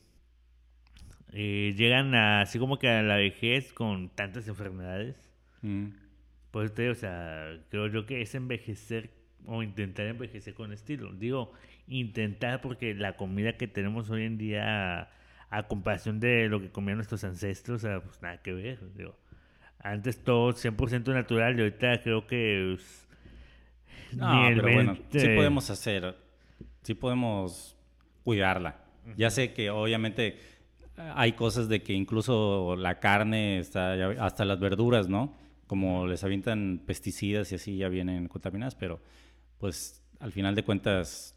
eh, 1.33 1.75
llegan 1.77 2.15
a, 2.15 2.41
así 2.43 2.59
como 2.59 2.79
que 2.79 2.89
a 2.89 3.03
la 3.03 3.17
vejez 3.17 3.73
con 3.73 4.09
tantas 4.09 4.49
enfermedades. 4.49 5.17
Mm. 5.63 5.89
Pues, 6.51 6.73
o 6.79 6.95
sea, 6.95 7.59
creo 7.71 7.89
yo 7.89 8.07
que 8.07 8.23
es 8.23 8.35
envejecer 8.35 9.11
o 9.47 9.63
intentar 9.63 10.07
envejecer 10.07 10.55
con 10.55 10.73
estilo. 10.73 11.13
Digo, 11.13 11.53
intentar 11.87 12.61
porque 12.61 12.95
la 12.95 13.17
comida 13.17 13.57
que 13.57 13.67
tenemos 13.67 14.11
hoy 14.11 14.25
en 14.25 14.39
día, 14.39 15.11
a, 15.51 15.63
comparación 15.69 16.21
de 16.21 16.49
lo 16.49 16.61
que 16.61 16.71
comían 16.71 16.97
nuestros 16.97 17.25
ancestros, 17.25 17.83
pues 17.83 18.23
nada 18.23 18.43
que 18.43 18.53
ver. 18.53 18.79
Digo, 18.95 19.17
antes 19.81 20.23
todo 20.23 20.53
100% 20.53 21.13
natural 21.13 21.59
y 21.59 21.63
ahorita 21.63 22.03
creo 22.03 22.27
que... 22.27 22.77
Pues, 22.77 23.09
no, 24.13 24.47
pero 24.49 24.73
bueno, 24.73 24.97
sí 25.11 25.29
podemos 25.35 25.69
hacer, 25.71 26.17
sí 26.83 26.95
podemos 26.95 27.77
cuidarla. 28.25 28.77
Ya 29.17 29.31
sé 29.31 29.53
que 29.53 29.71
obviamente 29.71 30.39
hay 30.97 31.33
cosas 31.33 31.69
de 31.69 31.83
que 31.83 31.93
incluso 31.93 32.75
la 32.77 33.01
carne, 33.01 33.59
está, 33.59 33.95
hasta 34.21 34.45
las 34.45 34.59
verduras, 34.61 35.09
¿no? 35.09 35.37
Como 35.69 36.09
les 36.09 36.25
avientan 36.25 36.83
pesticidas 36.85 37.53
y 37.53 37.55
así 37.55 37.77
ya 37.77 37.89
vienen 37.89 38.27
contaminadas, 38.27 38.75
pero 38.75 39.01
pues 39.59 40.03
al 40.19 40.33
final 40.33 40.57
de 40.57 40.65
cuentas 40.65 41.37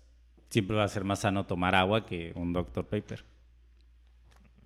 siempre 0.49 0.75
va 0.75 0.85
a 0.85 0.87
ser 0.87 1.03
más 1.03 1.19
sano 1.19 1.45
tomar 1.45 1.75
agua 1.75 2.07
que 2.07 2.33
un 2.35 2.53
Dr. 2.53 2.87
Paper. 2.87 3.23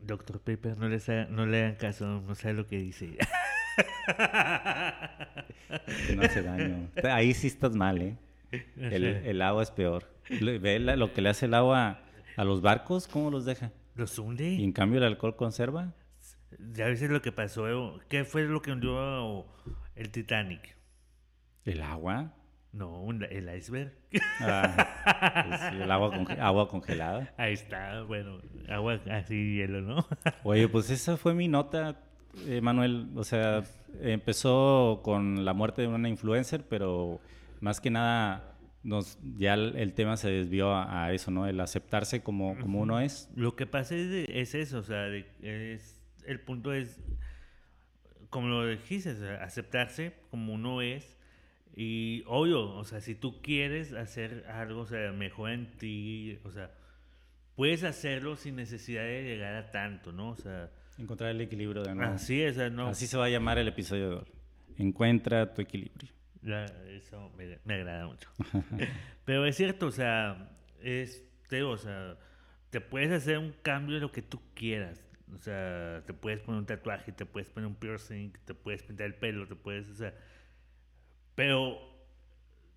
Dr. 0.01 0.39
Paper, 0.39 0.77
no 0.77 0.87
le, 0.87 1.01
no 1.29 1.45
le 1.45 1.63
hagan 1.63 1.75
caso, 1.75 2.21
no 2.21 2.35
sabe 2.35 2.53
lo 2.53 2.67
que 2.67 2.77
dice. 2.77 3.17
no 6.15 6.21
hace 6.21 6.43
daño. 6.43 6.89
Ahí 7.03 7.33
sí 7.33 7.47
estás 7.47 7.75
mal, 7.75 8.01
¿eh? 8.01 8.15
El, 8.77 9.41
agua 9.41 9.63
es 9.63 9.71
peor. 9.71 10.09
Ve 10.29 10.79
lo 10.79 11.13
que 11.13 11.21
le 11.21 11.29
hace 11.29 11.45
el 11.45 11.53
agua 11.53 11.99
a 12.37 12.43
los 12.43 12.61
barcos, 12.61 13.07
¿cómo 13.07 13.31
los 13.31 13.45
deja? 13.45 13.71
¿Los 13.95 14.17
hunde? 14.19 14.53
¿Y 14.53 14.63
en 14.63 14.71
cambio 14.71 14.99
el 14.99 15.05
alcohol 15.05 15.35
conserva? 15.35 15.93
Ya 16.73 16.85
ves 16.85 17.01
lo 17.01 17.21
que 17.21 17.31
pasó. 17.31 17.99
¿Qué 18.09 18.23
fue 18.23 18.43
lo 18.43 18.61
que 18.61 18.71
hundió 18.71 19.45
el 19.95 20.11
Titanic? 20.11 20.75
¿El 21.65 21.81
agua? 21.81 22.33
No, 22.71 23.09
el 23.09 23.57
iceberg. 23.57 23.93
Ah, 24.41 25.45
pues 25.47 25.81
el 25.81 25.89
agua, 25.89 26.25
agua, 26.41 26.67
congelada. 26.67 27.33
Ahí 27.37 27.53
está, 27.53 28.01
bueno, 28.01 28.41
agua 28.67 28.99
así 29.11 29.55
hielo, 29.55 29.81
¿no? 29.81 30.05
Oye, 30.43 30.67
pues 30.67 30.89
esa 30.89 31.15
fue 31.15 31.33
mi 31.33 31.47
nota, 31.47 32.01
Manuel. 32.61 33.07
O 33.15 33.23
sea, 33.23 33.63
empezó 34.01 34.99
con 35.03 35.45
la 35.45 35.53
muerte 35.53 35.83
de 35.83 35.87
una 35.87 36.09
influencer, 36.09 36.65
pero 36.67 37.21
más 37.61 37.79
que 37.79 37.89
nada 37.89 38.55
nos, 38.83 39.17
ya 39.37 39.55
el, 39.55 39.93
tema 39.93 40.15
se 40.15 40.29
desvió 40.29 40.75
a, 40.75 41.11
eso, 41.11 41.31
¿no? 41.31 41.47
El 41.47 41.59
aceptarse 41.59 42.21
como, 42.21 42.57
como 42.59 42.81
uno 42.81 42.99
es. 42.99 43.29
Lo 43.35 43.55
que 43.55 43.65
pasa 43.65 43.95
es, 43.95 44.27
es 44.29 44.53
eso, 44.53 44.79
o 44.79 44.83
sea, 44.83 45.07
es, 45.41 45.94
el 46.25 46.39
punto 46.39 46.73
es, 46.73 46.99
como 48.29 48.47
lo 48.47 48.67
dijiste, 48.67 49.11
aceptarse 49.41 50.13
como 50.29 50.53
uno 50.53 50.81
es 50.81 51.15
y 51.75 52.23
obvio, 52.27 52.69
o 52.69 52.85
sea, 52.85 53.01
si 53.01 53.15
tú 53.15 53.41
quieres 53.41 53.91
hacer 53.91 54.45
algo, 54.47 54.81
o 54.81 54.85
sea, 54.85 55.11
mejor 55.11 55.51
en 55.51 55.71
ti, 55.77 56.39
o 56.45 56.51
sea, 56.51 56.71
puedes 57.55 57.83
hacerlo 57.83 58.37
sin 58.37 58.55
necesidad 58.55 59.03
de 59.03 59.23
llegar 59.23 59.55
a 59.55 59.71
tanto, 59.71 60.13
¿no? 60.13 60.29
O 60.29 60.35
sea... 60.37 60.71
Encontrar 60.97 61.31
el 61.31 61.41
equilibrio 61.41 61.83
de 61.83 61.93
nuevo. 61.93 62.13
Así 62.13 62.41
es, 62.41 62.55
¿no? 62.71 62.87
Así 62.87 63.07
se 63.07 63.17
va 63.17 63.25
a 63.25 63.29
llamar 63.29 63.57
el 63.57 63.67
episodio 63.67 64.09
de 64.09 64.15
hoy. 64.15 64.31
Encuentra 64.77 65.53
tu 65.53 65.61
equilibrio. 65.61 66.09
eso 66.87 67.29
me, 67.35 67.73
agrada 67.73 68.07
mucho. 68.07 68.29
Pero 69.25 69.45
es 69.45 69.57
cierto, 69.57 69.87
o 69.87 69.91
sea, 69.91 70.49
es, 70.81 71.25
te, 71.49 71.61
o 71.63 71.75
sea, 71.75 72.17
te 72.69 72.79
puedes 72.79 73.11
hacer 73.11 73.37
un 73.37 73.53
cambio 73.61 73.95
de 73.95 74.01
lo 74.01 74.13
que 74.13 74.21
tú 74.21 74.41
quieras. 74.53 75.03
O 75.33 75.37
sea, 75.37 76.03
te 76.05 76.13
puedes 76.13 76.41
poner 76.41 76.59
un 76.59 76.65
tatuaje, 76.65 77.11
te 77.11 77.25
puedes 77.25 77.49
poner 77.49 77.67
un 77.67 77.75
piercing, 77.75 78.31
te 78.45 78.53
puedes 78.53 78.83
pintar 78.83 79.07
el 79.07 79.15
pelo, 79.15 79.47
te 79.47 79.55
puedes, 79.55 79.89
o 79.89 79.95
sea, 79.95 80.13
pero 81.33 81.79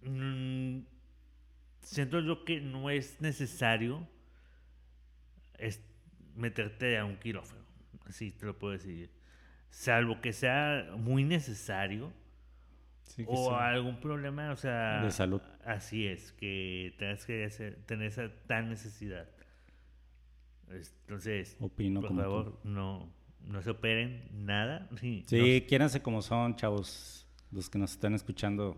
mm, 0.02 0.80
siento 1.82 2.20
yo 2.20 2.44
que 2.44 2.60
no 2.60 2.90
es 2.90 3.20
necesario 3.20 4.08
meterte 6.34 6.96
a 6.98 7.04
un 7.04 7.16
quirófano. 7.16 7.64
Así 8.06 8.30
te 8.30 8.46
lo 8.46 8.58
puedo 8.58 8.72
decir. 8.72 9.10
Salvo 9.70 10.20
que 10.20 10.32
sea 10.32 10.92
muy 10.96 11.24
necesario. 11.24 12.12
o 13.26 13.54
algún 13.54 14.00
problema, 14.00 14.52
o 14.52 14.56
sea... 14.56 15.02
De 15.02 15.10
salud. 15.10 15.42
Así 15.64 16.06
es, 16.06 16.32
que 16.32 16.94
tengas 16.98 17.26
que 17.26 17.76
tener 17.86 18.06
esa 18.06 18.30
tan 18.46 18.68
necesidad. 18.68 19.28
Entonces, 20.70 21.56
Opino 21.60 22.00
por 22.00 22.14
favor, 22.14 22.60
no, 22.64 23.12
no 23.46 23.62
se 23.62 23.70
operen 23.70 24.28
nada. 24.32 24.88
Sí, 25.26 25.64
quiéranse 25.68 26.02
como 26.02 26.22
son, 26.22 26.56
chavos 26.56 27.26
los 27.50 27.70
que 27.70 27.78
nos 27.78 27.92
están 27.92 28.14
escuchando, 28.14 28.76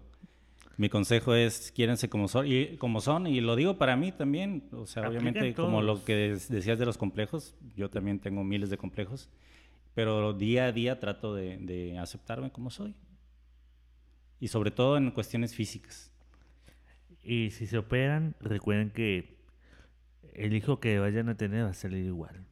mi 0.77 0.89
consejo 0.89 1.35
es 1.35 1.73
quiérense 1.73 2.09
como 2.09 2.29
son 2.29 2.47
y 2.47 2.77
como 2.77 3.01
son 3.01 3.27
y 3.27 3.41
lo 3.41 3.57
digo 3.57 3.77
para 3.77 3.97
mí 3.97 4.13
también, 4.13 4.69
o 4.73 4.87
sea, 4.87 5.09
obviamente 5.09 5.53
como 5.55 5.83
lo 5.83 6.05
que 6.05 6.39
decías 6.49 6.79
de 6.79 6.87
los 6.87 6.97
complejos, 6.97 7.57
yo 7.77 7.91
también 7.91 8.21
tengo 8.21 8.45
miles 8.45 8.71
de 8.71 8.79
complejos, 8.79 9.29
pero 9.95 10.33
día 10.33 10.67
a 10.67 10.73
día 10.73 11.01
trato 11.01 11.35
de, 11.35 11.99
aceptarme 11.99 12.51
como 12.51 12.71
soy. 12.71 12.95
Y 14.39 14.49
sobre 14.49 14.71
todo 14.71 14.97
en 14.97 15.11
cuestiones 15.11 15.55
físicas. 15.55 16.11
Y 17.23 17.51
si 17.51 17.67
se 17.67 17.77
operan, 17.77 18.35
recuerden 18.41 18.91
que 18.91 19.40
el 20.41 20.55
hijo 20.55 20.81
que 20.81 20.99
vayan 20.99 21.29
a 21.29 21.37
tener 21.37 21.65
va 21.65 21.71
a 21.71 21.75
salir 21.75 22.05
igual, 22.05 22.47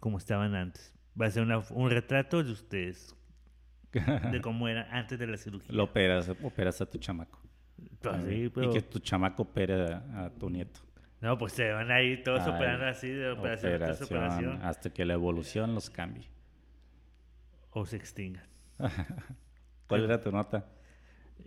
como 0.00 0.18
estaban 0.18 0.54
antes. 0.54 0.94
Va 1.20 1.26
a 1.26 1.30
ser 1.30 1.46
un 1.70 1.90
retrato 1.90 2.42
de 2.42 2.52
ustedes 2.52 3.14
de 3.92 4.40
cómo 4.40 4.68
era 4.68 4.88
antes 4.90 5.18
de 5.18 5.26
la 5.26 5.36
cirugía. 5.36 5.74
Lo 5.74 5.84
operas, 5.84 6.28
operas 6.42 6.80
a 6.80 6.86
tu 6.86 6.98
chamaco. 6.98 7.40
Pues 8.00 8.24
y 8.26 8.50
que 8.50 8.82
tu 8.82 8.98
chamaco 8.98 9.42
opere 9.42 9.92
a, 9.92 10.30
tu 10.38 10.48
nieto. 10.48 10.80
No, 11.20 11.36
pues 11.36 11.52
se 11.52 11.70
van 11.70 11.90
a 11.90 12.00
ir 12.00 12.22
todos 12.22 12.46
operando 12.46 12.86
así 12.86 13.08
de 13.08 13.30
operación, 13.30 13.74
operación, 13.74 14.60
Hasta 14.62 14.90
que 14.90 15.04
la 15.04 15.14
evolución 15.14 15.74
los 15.74 15.90
cambie. 15.90 16.28
O 17.70 17.84
se 17.84 17.96
extingan. 17.96 18.46
¿Cuál 19.88 20.04
era 20.04 20.20
tu 20.20 20.30
nota? 20.30 20.66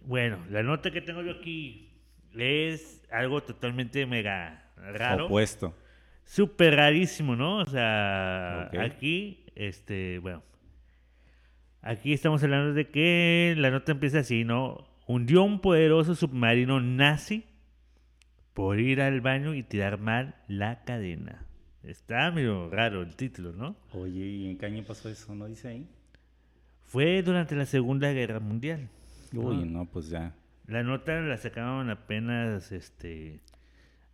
Bueno, 0.04 0.40
la 0.50 0.62
nota 0.62 0.92
que 0.92 1.02
tengo 1.02 1.22
yo 1.22 1.32
aquí 1.32 1.91
es 2.36 3.02
algo 3.12 3.42
totalmente 3.42 4.06
mega 4.06 4.72
raro. 4.78 5.26
Opuesto. 5.26 5.76
Súper 6.24 6.76
rarísimo, 6.76 7.36
¿no? 7.36 7.58
O 7.58 7.66
sea, 7.66 8.70
aquí, 8.80 9.44
este, 9.56 10.20
bueno, 10.20 10.44
Aquí 11.84 12.14
estamos 12.14 12.44
hablando 12.44 12.74
de 12.76 12.90
que 12.92 13.56
la 13.58 13.72
nota 13.72 13.92
empieza 13.92 14.20
así, 14.20 14.44
¿no? 14.44 14.88
Hundió 15.08 15.44
un 15.44 15.62
poderoso 15.62 16.14
submarino 16.14 16.80
nazi 16.80 17.44
por 18.54 18.80
ir 18.80 19.02
al 19.02 19.20
baño 19.20 19.56
y 19.56 19.64
tirar 19.64 20.00
mal 20.00 20.36
la 20.48 20.84
cadena. 20.84 21.44
Está 21.82 22.30
medio 22.30 22.70
raro 22.70 23.02
el 23.02 23.16
título, 23.16 23.54
¿no? 23.54 23.76
Oye, 23.94 24.26
¿y 24.28 24.50
en 24.52 24.60
qué 24.60 24.68
año 24.68 24.84
pasó 24.84 25.10
eso? 25.10 25.34
¿No 25.34 25.48
dice 25.48 25.70
ahí? 25.70 25.88
Fue 26.84 27.24
durante 27.24 27.56
la 27.56 27.66
Segunda 27.66 28.12
Guerra 28.12 28.40
Mundial. 28.40 28.88
Uy, 29.34 29.68
no, 29.68 29.86
pues 29.86 30.10
ya. 30.10 30.36
La 30.72 30.84
nota 30.84 31.20
la 31.22 31.38
sacaron 31.38 31.90
apenas 31.90 32.72
este 32.72 33.42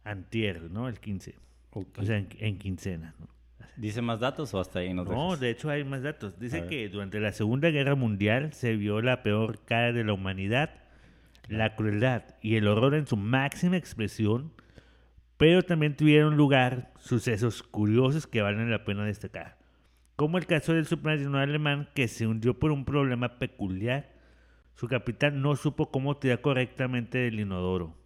antier, 0.04 0.64
¿no? 0.72 0.88
El 0.88 1.00
15. 1.00 1.36
O 1.72 2.04
sea, 2.04 2.18
en, 2.18 2.30
en 2.40 2.58
quincena, 2.58 3.14
¿no? 3.20 3.28
¿Dice 3.76 4.02
más 4.02 4.20
datos 4.20 4.54
o 4.56 4.60
hasta 4.60 4.80
ahí 4.80 4.92
nos 4.94 5.08
No, 5.08 5.38
de 5.38 5.52
hecho 5.52 5.70
hay 5.70 5.84
más 5.84 6.02
datos. 6.02 6.40
Dice 6.40 6.66
que 6.66 6.90
durante 6.90 7.20
la 7.20 7.32
Segunda 7.32 7.70
Guerra 7.70 7.94
Mundial 7.94 8.54
se 8.54 8.76
vio 8.76 9.02
la 9.02 9.22
peor 9.22 9.64
cara 9.66 9.94
de 9.94 10.04
la 10.04 10.14
humanidad, 10.14 10.72
la 11.48 11.76
crueldad 11.76 12.24
y 12.42 12.56
el 12.56 12.68
horror 12.68 12.96
en 12.96 13.06
su 13.06 13.18
máxima 13.18 13.78
expresión 13.78 14.52
pero 15.38 15.64
también 15.64 15.96
tuvieron 15.96 16.36
lugar 16.36 16.92
sucesos 17.00 17.64
curiosos 17.64 18.28
que 18.28 18.42
valen 18.42 18.72
la 18.72 18.84
pena 18.84 19.06
destacar, 19.06 19.58
como 20.16 20.40
el 20.40 20.48
caso 20.48 20.74
del 20.74 20.88
submarino 20.88 21.38
alemán 21.38 21.88
que 21.94 22.08
se 22.08 22.26
hundió 22.26 22.58
por 22.58 22.72
un 22.72 22.86
problema 22.86 23.38
peculiar. 23.38 24.17
Su 24.78 24.88
capitán 24.88 25.42
no 25.42 25.56
supo 25.56 25.90
cómo 25.90 26.18
tirar 26.18 26.42
correctamente 26.42 27.28
el 27.28 27.40
inodoro. 27.40 27.98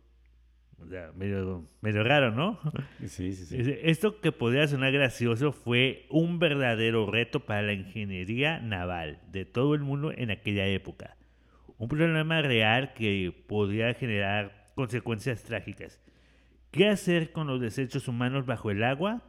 O 0.80 0.88
sea, 0.88 1.12
medio, 1.12 1.66
medio 1.82 2.02
raro, 2.02 2.32
¿no? 2.32 2.60
Sí, 3.08 3.34
sí, 3.34 3.46
sí. 3.46 3.76
Esto 3.84 4.22
que 4.22 4.32
podría 4.32 4.66
sonar 4.70 4.94
gracioso 4.94 5.52
fue 5.52 6.08
un 6.10 6.40
verdadero 6.40 7.12
reto 7.12 7.42
para 7.42 7.62
la 7.62 7.74
ingeniería 7.74 8.62
naval 8.62 9.20
de 9.32 9.44
todo 9.44 9.76
el 9.76 9.82
mundo 9.82 10.14
en 10.16 10.32
aquella 10.32 10.66
época. 10.66 11.18
Un 11.78 11.90
problema 11.90 12.42
real 12.42 12.94
que 12.94 13.36
podría 13.48 13.94
generar 13.94 14.72
consecuencias 14.74 15.44
trágicas. 15.44 16.00
¿Qué 16.72 16.88
hacer 16.88 17.34
con 17.34 17.48
los 17.48 17.60
desechos 17.60 18.08
humanos 18.08 18.46
bajo 18.46 18.72
el 18.72 18.86
agua? 18.86 19.24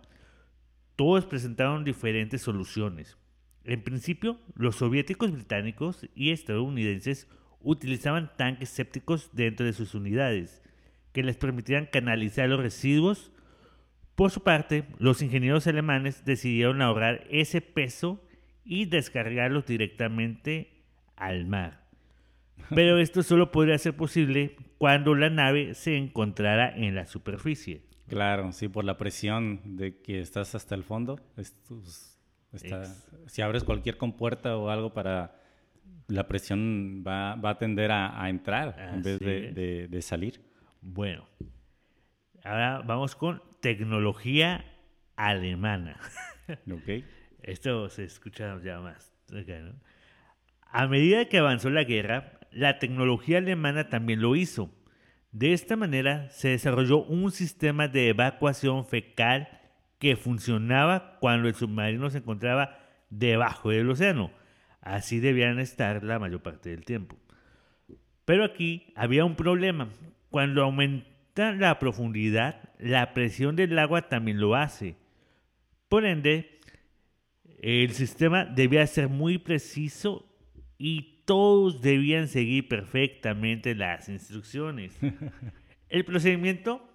Todos 0.95 1.27
presentaron 1.27 1.83
diferentes 1.83 2.41
soluciones. 2.41 3.19
En 3.65 3.83
principio, 3.83 4.41
los 4.55 4.77
soviéticos 4.77 5.33
británicos 5.33 6.09
y 6.15 6.31
estadounidenses 6.31 7.29
utilizaban 7.61 8.33
tanques 8.37 8.69
sépticos 8.69 9.31
dentro 9.33 9.65
de 9.65 9.73
sus 9.73 9.95
unidades, 9.95 10.63
que 11.13 11.23
les 11.23 11.37
permitían 11.37 11.87
canalizar 11.87 12.49
los 12.49 12.61
residuos. 12.61 13.33
Por 14.15 14.31
su 14.31 14.43
parte, 14.43 14.85
los 14.99 15.23
ingenieros 15.23 15.67
alemanes 15.67 16.25
decidieron 16.25 16.83
ahorrar 16.83 17.27
ese 17.31 17.61
peso 17.61 18.25
y 18.65 18.87
descargarlos 18.87 19.67
directamente 19.67 20.85
al 21.17 21.47
mar. 21.47 21.83
Pero 22.71 22.99
esto 22.99 23.23
solo 23.23 23.51
podría 23.51 23.79
ser 23.79 23.97
posible 23.97 24.57
cuando 24.79 25.15
la 25.15 25.31
nave 25.31 25.75
se 25.75 25.97
encontrara 25.97 26.75
en 26.75 26.95
la 26.95 27.07
superficie. 27.07 27.83
Claro, 28.09 28.53
sí, 28.53 28.69
por 28.69 28.85
la 28.85 28.99
presión 28.99 29.77
de 29.77 30.01
que 30.01 30.21
estás 30.21 30.55
hasta 30.55 30.75
el 30.75 30.83
fondo. 30.83 31.21
Si 33.27 33.43
abres 33.43 33.65
cualquier 33.65 33.97
compuerta 33.97 34.57
o 34.57 34.71
algo 34.71 34.93
para... 34.93 35.39
La 36.09 36.27
presión 36.29 37.03
va, 37.07 37.33
a 37.33 37.59
tender 37.59 37.91
a, 37.91 38.29
entrar 38.29 38.77
en 38.93 39.03
vez 39.03 39.19
de, 39.19 40.03
salir. 40.03 40.45
Bueno, 40.83 41.27
ahora 42.45 42.83
vamos 42.85 43.17
con 43.17 43.41
tecnología 43.61 44.65
alemana. 45.17 45.99
ok. 46.71 47.05
Esto 47.43 47.89
se 47.89 48.05
escucha 48.05 48.61
ya 48.63 48.81
más. 48.81 49.15
A 50.71 50.87
medida 50.87 51.29
que 51.29 51.39
avanzó 51.39 51.71
la 51.71 51.85
guerra, 51.85 52.39
la 52.51 52.79
tecnología 52.79 53.39
alemana 53.39 53.89
también 53.89 54.21
lo 54.21 54.37
hizo. 54.37 54.71
De 55.31 55.55
esta 55.55 55.77
manera 55.77 56.29
se 56.31 56.49
desarrolló 56.49 57.05
un 57.05 57.31
sistema 57.31 57.89
de 57.89 58.09
evacuación 58.09 58.85
fecal 58.85 59.62
que 60.03 60.17
funcionaba 60.17 61.17
cuando 61.21 61.47
el 61.47 61.55
submarino 61.55 62.11
se 62.11 62.19
encontraba 62.19 62.77
debajo 63.09 63.71
del 63.71 63.89
océano. 63.89 64.33
Así 64.81 65.21
debían 65.21 65.61
estar 65.61 66.03
la 66.03 66.19
mayor 66.19 66.43
parte 66.43 66.71
del 66.71 66.85
tiempo. 66.85 67.17
Pero 68.25 68.43
aquí 68.43 68.93
había 68.97 69.25
un 69.25 69.37
problema. 69.37 69.91
Cuando 70.29 70.65
aumenta 70.65 71.53
la 71.53 71.79
profundidad, 71.79 72.69
la 72.81 73.15
presión 73.15 73.55
del 73.55 73.79
agua 73.79 74.09
también 74.09 74.41
lo 74.41 74.57
hace. 74.57 74.97
Por 75.89 76.05
ende, 76.05 76.59
el 77.61 77.93
sistema 77.93 78.45
debía 78.45 78.85
ser 78.89 79.09
muy 79.09 79.39
preciso 79.39 80.27
y 80.79 81.23
todos 81.27 81.81
debían 81.81 82.27
seguir 82.27 82.67
perfectamente 82.67 83.77
las 83.77 84.09
instrucciones. 84.09 84.99
El 85.89 86.05
procedimiento, 86.05 86.92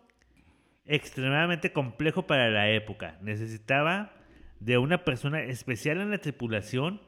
extremadamente 0.87 1.71
complejo 1.71 2.27
para 2.27 2.49
la 2.49 2.69
época, 2.69 3.17
necesitaba 3.21 4.13
de 4.59 4.77
una 4.77 5.03
persona 5.03 5.41
especial 5.43 6.01
en 6.01 6.11
la 6.11 6.17
tripulación 6.17 7.01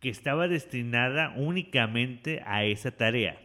que 0.00 0.08
estaba 0.08 0.48
destinada 0.48 1.34
únicamente 1.36 2.42
a 2.46 2.64
esa 2.64 2.90
tarea 2.92 3.38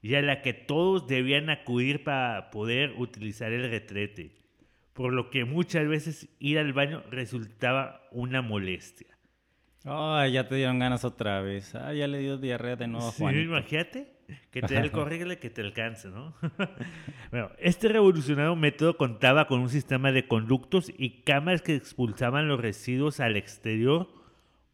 y 0.00 0.14
a 0.14 0.22
la 0.22 0.42
que 0.42 0.52
todos 0.52 1.06
debían 1.06 1.50
acudir 1.50 2.04
para 2.04 2.50
poder 2.50 2.94
utilizar 2.96 3.52
el 3.52 3.70
retrete, 3.70 4.32
por 4.92 5.12
lo 5.12 5.30
que 5.30 5.44
muchas 5.44 5.86
veces 5.86 6.28
ir 6.38 6.58
al 6.58 6.72
baño 6.72 7.02
resultaba 7.10 8.02
una 8.10 8.42
molestia. 8.42 9.08
Ay, 9.84 10.32
ya 10.32 10.48
te 10.48 10.56
dieron 10.56 10.78
ganas 10.78 11.04
otra 11.04 11.40
vez. 11.40 11.74
Ah, 11.74 11.92
ya 11.92 12.06
le 12.06 12.18
dio 12.18 12.38
diarrea 12.38 12.76
de 12.76 12.86
nuevo 12.86 13.08
a 13.08 13.12
Sí, 13.12 13.24
imagínate 13.24 14.11
que 14.50 14.62
te 14.62 14.74
dé 14.74 14.80
el 14.80 15.38
que 15.38 15.50
te 15.50 15.60
alcance, 15.60 16.08
¿no? 16.08 16.34
bueno, 17.30 17.50
este 17.58 17.88
revolucionario 17.88 18.56
método 18.56 18.96
contaba 18.96 19.46
con 19.46 19.60
un 19.60 19.68
sistema 19.68 20.12
de 20.12 20.26
conductos 20.26 20.92
y 20.96 21.22
cámaras 21.22 21.62
que 21.62 21.74
expulsaban 21.74 22.48
los 22.48 22.60
residuos 22.60 23.20
al 23.20 23.36
exterior 23.36 24.08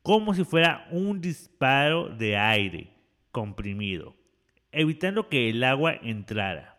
como 0.02 0.34
si 0.34 0.44
fuera 0.44 0.86
un 0.90 1.20
disparo 1.20 2.08
de 2.08 2.36
aire 2.36 2.88
comprimido, 3.30 4.16
evitando 4.72 5.28
que 5.28 5.50
el 5.50 5.62
agua 5.64 5.94
entrara. 6.02 6.78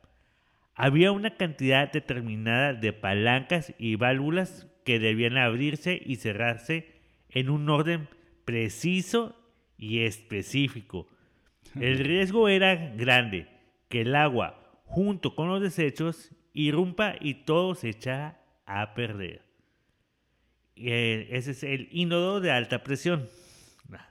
Había 0.73 1.11
una 1.11 1.35
cantidad 1.35 1.91
determinada 1.91 2.73
de 2.73 2.93
palancas 2.93 3.73
y 3.77 3.95
válvulas 3.95 4.67
que 4.85 4.97
debían 4.97 5.37
abrirse 5.37 6.01
y 6.03 6.15
cerrarse 6.15 6.99
en 7.29 7.49
un 7.49 7.69
orden 7.69 8.07
preciso 8.45 9.35
y 9.77 9.99
específico. 9.99 11.07
El 11.75 11.99
riesgo 11.99 12.47
era 12.47 12.75
grande, 12.95 13.47
que 13.87 14.01
el 14.01 14.15
agua, 14.15 14.81
junto 14.85 15.35
con 15.35 15.47
los 15.49 15.61
desechos, 15.61 16.31
irrumpa 16.53 17.15
y 17.19 17.45
todo 17.45 17.75
se 17.75 17.89
echa 17.89 18.39
a 18.65 18.93
perder. 18.93 19.43
Eh, 20.75 21.27
ese 21.31 21.51
es 21.51 21.63
el 21.63 21.89
inodoro 21.91 22.39
de 22.39 22.51
alta 22.51 22.83
presión. 22.83 23.27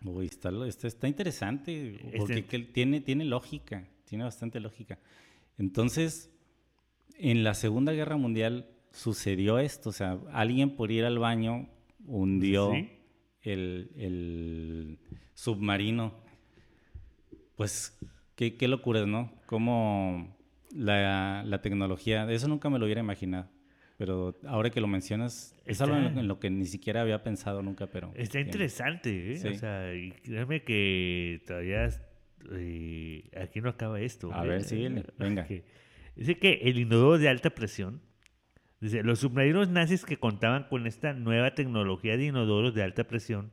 Uy, 0.05 0.27
está, 0.27 0.51
está, 0.67 1.09
interesante, 1.09 1.99
porque 2.17 2.41
este 2.41 2.59
tiene, 2.65 3.01
tiene 3.01 3.25
lógica, 3.25 3.87
tiene 4.05 4.25
bastante 4.25 4.61
lógica. 4.61 4.99
Entonces, 5.57 6.31
en 7.17 7.45
la 7.45 7.55
Segunda 7.55 7.93
Guerra 7.93 8.17
Mundial 8.17 8.69
sucedió 8.93 9.59
esto, 9.59 9.91
o 9.91 9.93
sea, 9.93 10.19
alguien 10.33 10.77
por 10.77 10.91
ir 10.91 11.05
al 11.05 11.19
baño 11.19 11.69
hundió 12.07 12.73
el, 13.43 14.99
submarino. 15.35 16.28
Pues 17.59 17.99
qué, 18.37 18.57
qué 18.57 18.69
locura, 18.69 19.05
¿no? 19.05 19.31
Cómo 19.45 20.35
la, 20.75 21.43
la, 21.45 21.61
tecnología, 21.61 22.31
eso 22.33 22.49
nunca 22.49 22.71
me 22.71 22.79
lo 22.79 22.87
hubiera 22.87 23.03
imaginado. 23.03 23.51
Pero 23.99 24.39
ahora 24.47 24.71
que 24.71 24.81
lo 24.81 24.87
mencionas, 24.87 25.55
es 25.67 25.83
algo 25.83 25.97
en 25.97 26.27
lo, 26.27 26.41
que 26.41 26.49
ni 26.49 26.65
siquiera 26.65 27.03
había 27.03 27.23
pensado 27.23 27.61
nunca, 27.61 27.89
pero... 27.89 28.13
Está 28.15 28.41
interesante, 28.41 29.35
¿eh? 29.35 29.51
O 29.51 29.55
sea, 29.55 29.93
y 29.93 30.13
créeme 30.13 30.63
que 30.63 31.43
todavía 31.47 31.91
eh, 32.53 33.29
aquí 33.37 33.61
no 33.61 33.69
acaba 33.69 34.01
esto. 34.01 34.33
A 34.33 34.45
ver, 34.45 34.63
sí, 34.63 34.89
venga. 35.19 35.47
Dice 36.17 36.39
que 36.39 36.61
el 36.63 36.79
inodoro 36.79 37.19
de 37.19 37.29
alta 37.29 37.51
presión 37.51 38.01
Dice, 38.81 39.03
los 39.03 39.19
submarinos 39.19 39.69
nazis 39.69 40.05
que 40.05 40.19
contaban 40.19 40.65
con 40.65 40.87
esta 40.87 41.13
nueva 41.13 41.55
tecnología 41.55 42.17
de 42.17 42.27
inodoros 42.27 42.75
de 42.75 42.85
alta 42.85 43.05
presión 43.05 43.51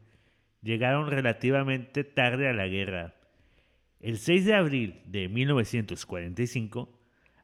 llegaron 0.62 1.10
relativamente 1.10 2.04
tarde 2.04 2.48
a 2.48 2.54
la 2.54 2.68
guerra. 2.68 3.16
El 4.06 4.18
6 4.20 4.46
de 4.46 4.54
abril 4.54 5.02
de 5.08 5.28
1945, 5.30 6.96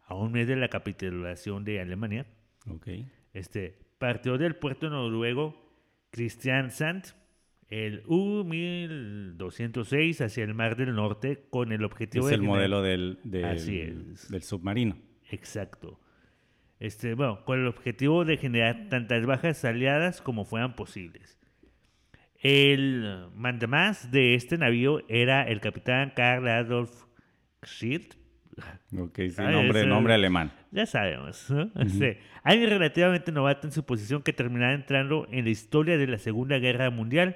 a 0.06 0.14
un 0.14 0.32
mes 0.32 0.48
de 0.48 0.56
la 0.56 0.68
capitulación 0.68 1.64
de 1.64 1.82
Alemania, 1.82 2.28
este, 3.34 3.80
partió 3.98 4.38
del 4.38 4.56
puerto 4.56 4.88
noruego 4.88 5.60
Kristiansand 6.12 7.16
el 7.68 8.04
U-1206 8.06 10.24
hacia 10.24 10.44
el 10.44 10.54
Mar 10.54 10.76
del 10.76 10.94
Norte 10.94 11.48
con 11.50 11.72
el 11.72 11.84
objetivo 11.84 12.28
es 12.28 12.36
el 12.36 12.44
modelo 12.44 12.84
del, 12.84 13.18
del 13.24 14.44
submarino. 14.44 15.00
Exacto 15.32 16.00
este, 16.82 17.14
bueno, 17.14 17.46
con 17.46 17.60
el 17.60 17.68
objetivo 17.68 18.26
de 18.26 18.38
generar 18.38 18.90
tantas 18.90 19.24
bajas 19.28 19.64
aliadas 19.66 20.20
como 20.20 20.46
fueran 20.46 20.76
posibles. 20.76 21.38
El 22.42 23.28
mandamás 23.36 24.12
de 24.12 24.34
este 24.34 24.58
navío 24.58 25.04
era 25.08 25.44
el 25.44 25.62
capitán 25.62 26.12
Karl 26.16 26.48
Adolf 26.48 27.04
Schild. 27.64 28.16
Ok, 28.98 29.20
sí, 29.30 29.42
nombre, 29.42 29.86
nombre 29.86 30.16
alemán. 30.16 30.52
Ya 30.72 30.88
sabemos. 30.88 31.48
alguien 32.44 32.70
relativamente 32.70 33.32
novato 33.32 33.68
en 33.68 33.72
su 33.72 33.86
posición 33.86 34.24
que 34.24 34.34
terminará 34.34 34.74
entrando 34.74 35.28
en 35.32 35.46
la 35.46 35.52
historia 35.52 35.98
de 36.00 36.08
la 36.08 36.18
Segunda 36.18 36.58
Guerra 36.58 36.90
Mundial, 36.90 37.36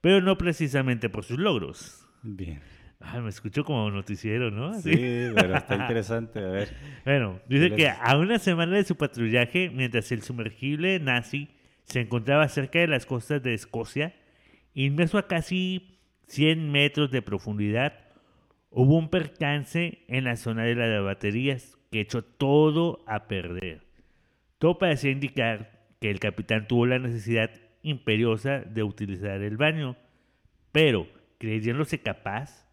pero 0.00 0.22
no 0.22 0.38
precisamente 0.38 1.10
por 1.10 1.24
sus 1.24 1.38
logros. 1.38 2.08
Bien. 2.22 2.60
Ah, 3.00 3.20
me 3.20 3.28
escucho 3.28 3.62
como 3.62 3.90
noticiero, 3.90 4.50
¿no? 4.50 4.72
Sí, 4.80 5.28
pero 5.34 5.54
está 5.54 5.74
interesante, 5.80 6.38
a 6.38 6.48
ver. 6.48 6.74
Bueno, 7.04 7.40
dice 7.46 7.74
que 7.74 7.90
a 7.90 8.16
una 8.16 8.38
semana 8.38 8.76
de 8.76 8.84
su 8.84 8.96
patrullaje, 8.96 9.68
mientras 9.68 10.10
el 10.12 10.22
sumergible 10.22 10.98
nazi 10.98 11.50
se 11.84 12.00
encontraba 12.00 12.48
cerca 12.48 12.78
de 12.78 12.88
las 12.88 13.04
costas 13.04 13.42
de 13.42 13.52
Escocia, 13.52 14.14
inmerso 14.84 15.18
a 15.18 15.26
casi 15.26 15.98
100 16.26 16.70
metros 16.70 17.10
de 17.10 17.22
profundidad, 17.22 17.94
hubo 18.70 18.96
un 18.96 19.08
percance 19.08 20.04
en 20.08 20.24
la 20.24 20.36
zona 20.36 20.64
de 20.64 20.74
las 20.74 21.02
baterías 21.02 21.78
que 21.90 22.00
echó 22.00 22.22
todo 22.22 23.02
a 23.06 23.26
perder. 23.26 23.86
Todo 24.58 24.78
parecía 24.78 25.10
indicar 25.10 25.86
que 26.00 26.10
el 26.10 26.20
capitán 26.20 26.68
tuvo 26.68 26.86
la 26.86 26.98
necesidad 26.98 27.50
imperiosa 27.82 28.60
de 28.60 28.82
utilizar 28.82 29.40
el 29.42 29.56
baño, 29.56 29.96
pero 30.72 31.06
creyéndose 31.38 32.02
capaz, 32.02 32.68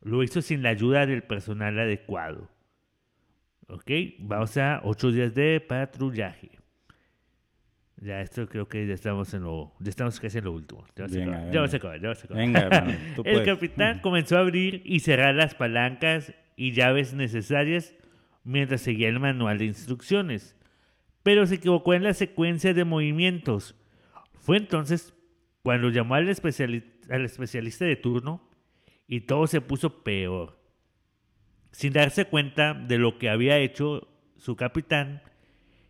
lo 0.00 0.22
hizo 0.22 0.42
sin 0.42 0.62
la 0.62 0.68
ayuda 0.70 1.06
del 1.06 1.22
personal 1.22 1.78
adecuado. 1.78 2.48
Ok, 3.68 3.90
vamos 4.18 4.56
a 4.58 4.80
ocho 4.84 5.10
días 5.10 5.34
de 5.34 5.60
patrullaje. 5.60 6.63
Ya, 8.04 8.20
esto 8.20 8.46
creo 8.46 8.68
que 8.68 8.86
ya 8.86 8.92
estamos 8.92 9.32
en 9.32 9.44
lo, 9.44 9.72
ya 9.80 9.88
estamos 9.88 10.20
casi 10.20 10.36
en 10.36 10.44
lo 10.44 10.52
último. 10.52 10.84
Ya 10.94 11.60
vas 11.62 11.72
a 11.72 11.76
acabar, 11.78 11.98
ya 11.98 12.08
vas 12.08 12.22
a 12.22 12.26
acabar, 12.26 12.44
Venga, 12.44 12.86
El 13.24 13.44
capitán 13.44 14.00
comenzó 14.00 14.36
a 14.36 14.40
abrir 14.40 14.82
y 14.84 15.00
cerrar 15.00 15.34
las 15.34 15.54
palancas 15.54 16.34
y 16.54 16.72
llaves 16.72 17.14
necesarias 17.14 17.94
mientras 18.42 18.82
seguía 18.82 19.08
el 19.08 19.20
manual 19.20 19.56
de 19.56 19.64
instrucciones, 19.64 20.54
pero 21.22 21.46
se 21.46 21.54
equivocó 21.54 21.94
en 21.94 22.02
la 22.02 22.12
secuencia 22.12 22.74
de 22.74 22.84
movimientos. 22.84 23.74
Fue 24.34 24.58
entonces 24.58 25.14
cuando 25.62 25.88
llamó 25.88 26.16
al, 26.16 26.28
al 26.28 27.24
especialista 27.24 27.86
de 27.86 27.96
turno 27.96 28.50
y 29.08 29.22
todo 29.22 29.46
se 29.46 29.62
puso 29.62 30.04
peor. 30.04 30.60
Sin 31.72 31.94
darse 31.94 32.26
cuenta 32.26 32.74
de 32.74 32.98
lo 32.98 33.18
que 33.18 33.30
había 33.30 33.56
hecho 33.56 34.08
su 34.36 34.56
capitán, 34.56 35.22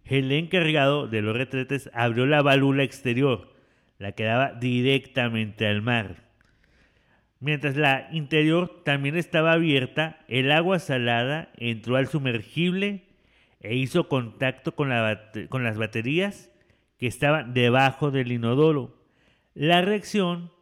el 0.04 0.30
encargado 0.32 1.08
de 1.08 1.22
los 1.22 1.36
retretes 1.36 1.90
abrió 1.94 2.26
la 2.26 2.42
válvula 2.42 2.82
exterior, 2.82 3.52
la 3.98 4.12
que 4.12 4.24
daba 4.24 4.52
directamente 4.52 5.66
al 5.66 5.82
mar. 5.82 6.24
Mientras 7.40 7.76
la 7.76 8.08
interior 8.12 8.82
también 8.84 9.16
estaba 9.16 9.52
abierta, 9.52 10.24
el 10.28 10.50
agua 10.50 10.78
salada 10.78 11.50
entró 11.56 11.96
al 11.96 12.06
sumergible 12.06 13.06
e 13.60 13.76
hizo 13.76 14.08
contacto 14.08 14.74
con, 14.74 14.90
con 15.48 15.64
las 15.64 15.78
baterías 15.78 16.50
que 16.98 17.06
estaban 17.06 17.54
debajo 17.54 18.10
del 18.10 18.32
inodoro. 18.32 18.96
La 19.54 19.82
reacción 19.82 20.52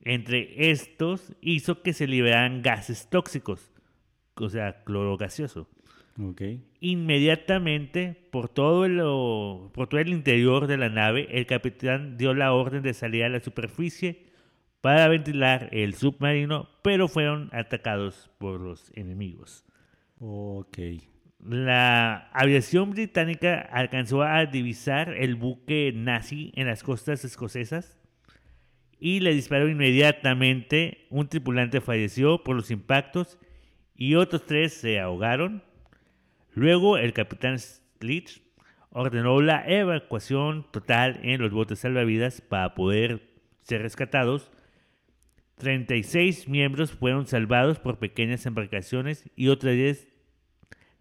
entre 0.00 0.70
estos 0.70 1.34
hizo 1.40 1.82
que 1.82 1.92
se 1.92 2.06
liberaran 2.06 2.62
gases 2.62 3.08
tóxicos, 3.08 3.72
o 4.34 4.48
sea, 4.48 4.82
cloro 4.84 5.16
gaseoso. 5.16 5.68
Inmediatamente, 6.80 8.16
por 8.30 8.48
todo, 8.48 8.84
el, 8.84 8.96
por 9.72 9.88
todo 9.88 10.00
el 10.00 10.08
interior 10.08 10.66
de 10.66 10.76
la 10.76 10.88
nave, 10.88 11.28
el 11.30 11.46
capitán 11.46 12.16
dio 12.16 12.34
la 12.34 12.52
orden 12.52 12.82
de 12.82 12.94
salir 12.94 13.24
a 13.24 13.28
la 13.28 13.40
superficie 13.40 14.26
para 14.80 15.08
ventilar 15.08 15.68
el 15.72 15.94
submarino, 15.94 16.68
pero 16.82 17.08
fueron 17.08 17.48
atacados 17.52 18.30
por 18.38 18.60
los 18.60 18.90
enemigos. 18.94 19.64
Ok. 20.18 20.78
La 21.44 22.28
aviación 22.32 22.90
británica 22.90 23.60
alcanzó 23.72 24.22
a 24.22 24.46
divisar 24.46 25.14
el 25.14 25.34
buque 25.34 25.92
nazi 25.94 26.52
en 26.54 26.68
las 26.68 26.82
costas 26.82 27.24
escocesas 27.24 27.98
y 29.00 29.18
le 29.18 29.34
disparó 29.34 29.68
inmediatamente. 29.68 31.06
Un 31.10 31.28
tripulante 31.28 31.80
falleció 31.80 32.44
por 32.44 32.54
los 32.54 32.70
impactos 32.70 33.38
y 33.96 34.14
otros 34.14 34.46
tres 34.46 34.74
se 34.74 35.00
ahogaron. 35.00 35.64
Luego 36.54 36.98
el 36.98 37.12
capitán 37.12 37.58
Slitch 37.58 38.42
ordenó 38.90 39.40
la 39.40 39.64
evacuación 39.66 40.66
total 40.70 41.20
en 41.22 41.40
los 41.40 41.50
botes 41.50 41.78
salvavidas 41.80 42.40
para 42.40 42.74
poder 42.74 43.22
ser 43.62 43.82
rescatados. 43.82 44.50
36 45.56 46.48
miembros 46.48 46.92
fueron 46.92 47.26
salvados 47.26 47.78
por 47.78 47.98
pequeñas 47.98 48.44
embarcaciones 48.46 49.24
y 49.36 49.48
otras 49.48 49.74
10 49.74 50.08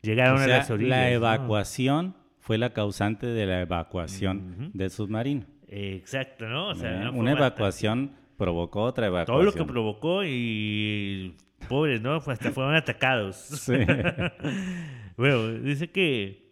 llegaron 0.01 0.39
a 0.39 0.47
las 0.47 0.69
orillas. 0.69 0.89
La 0.89 1.11
evacuación 1.11 2.15
fue 2.39 2.57
la 2.57 2.73
causante 2.73 3.27
de 3.27 3.45
la 3.45 3.61
evacuación 3.61 4.71
del 4.73 4.89
submarino. 4.89 5.45
Exacto, 5.67 6.47
¿no? 6.47 6.71
una 7.13 7.31
evacuación 7.31 8.15
provocó 8.37 8.83
otra 8.83 9.07
evacuación. 9.07 9.37
Todo 9.37 9.43
lo 9.43 9.53
que 9.53 9.71
provocó 9.71 10.23
y 10.23 11.35
pobres, 11.71 12.01
¿no? 12.01 12.15
Hasta 12.15 12.51
fueron 12.51 12.75
atacados. 12.75 13.37
Sí. 13.37 13.73
bueno, 15.17 15.53
dice 15.53 15.89
que, 15.89 16.51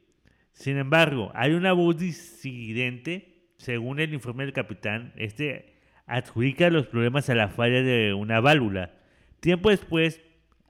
sin 0.54 0.78
embargo, 0.78 1.30
hay 1.36 1.52
una 1.52 1.74
voz 1.74 1.98
disidente, 1.98 3.52
según 3.58 4.00
el 4.00 4.14
informe 4.14 4.46
del 4.46 4.54
capitán, 4.54 5.12
este 5.18 5.76
adjudica 6.08 6.70
los 6.70 6.88
problemas 6.88 7.30
a 7.30 7.36
la 7.36 7.50
falla 7.50 7.84
de 7.84 8.14
una 8.14 8.40
válvula. 8.40 8.94
Tiempo 9.42 9.70
después, 9.70 10.22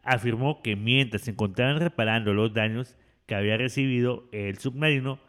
afirmó 0.04 0.64
que 0.64 0.76
mientras 0.76 1.22
se 1.22 1.32
encontraban 1.32 1.80
reparando 1.80 2.34
los 2.34 2.52
daños 2.52 2.98
que 3.28 3.36
había 3.36 3.56
recibido 3.56 4.28
el 4.32 4.58
submarino 4.58 5.20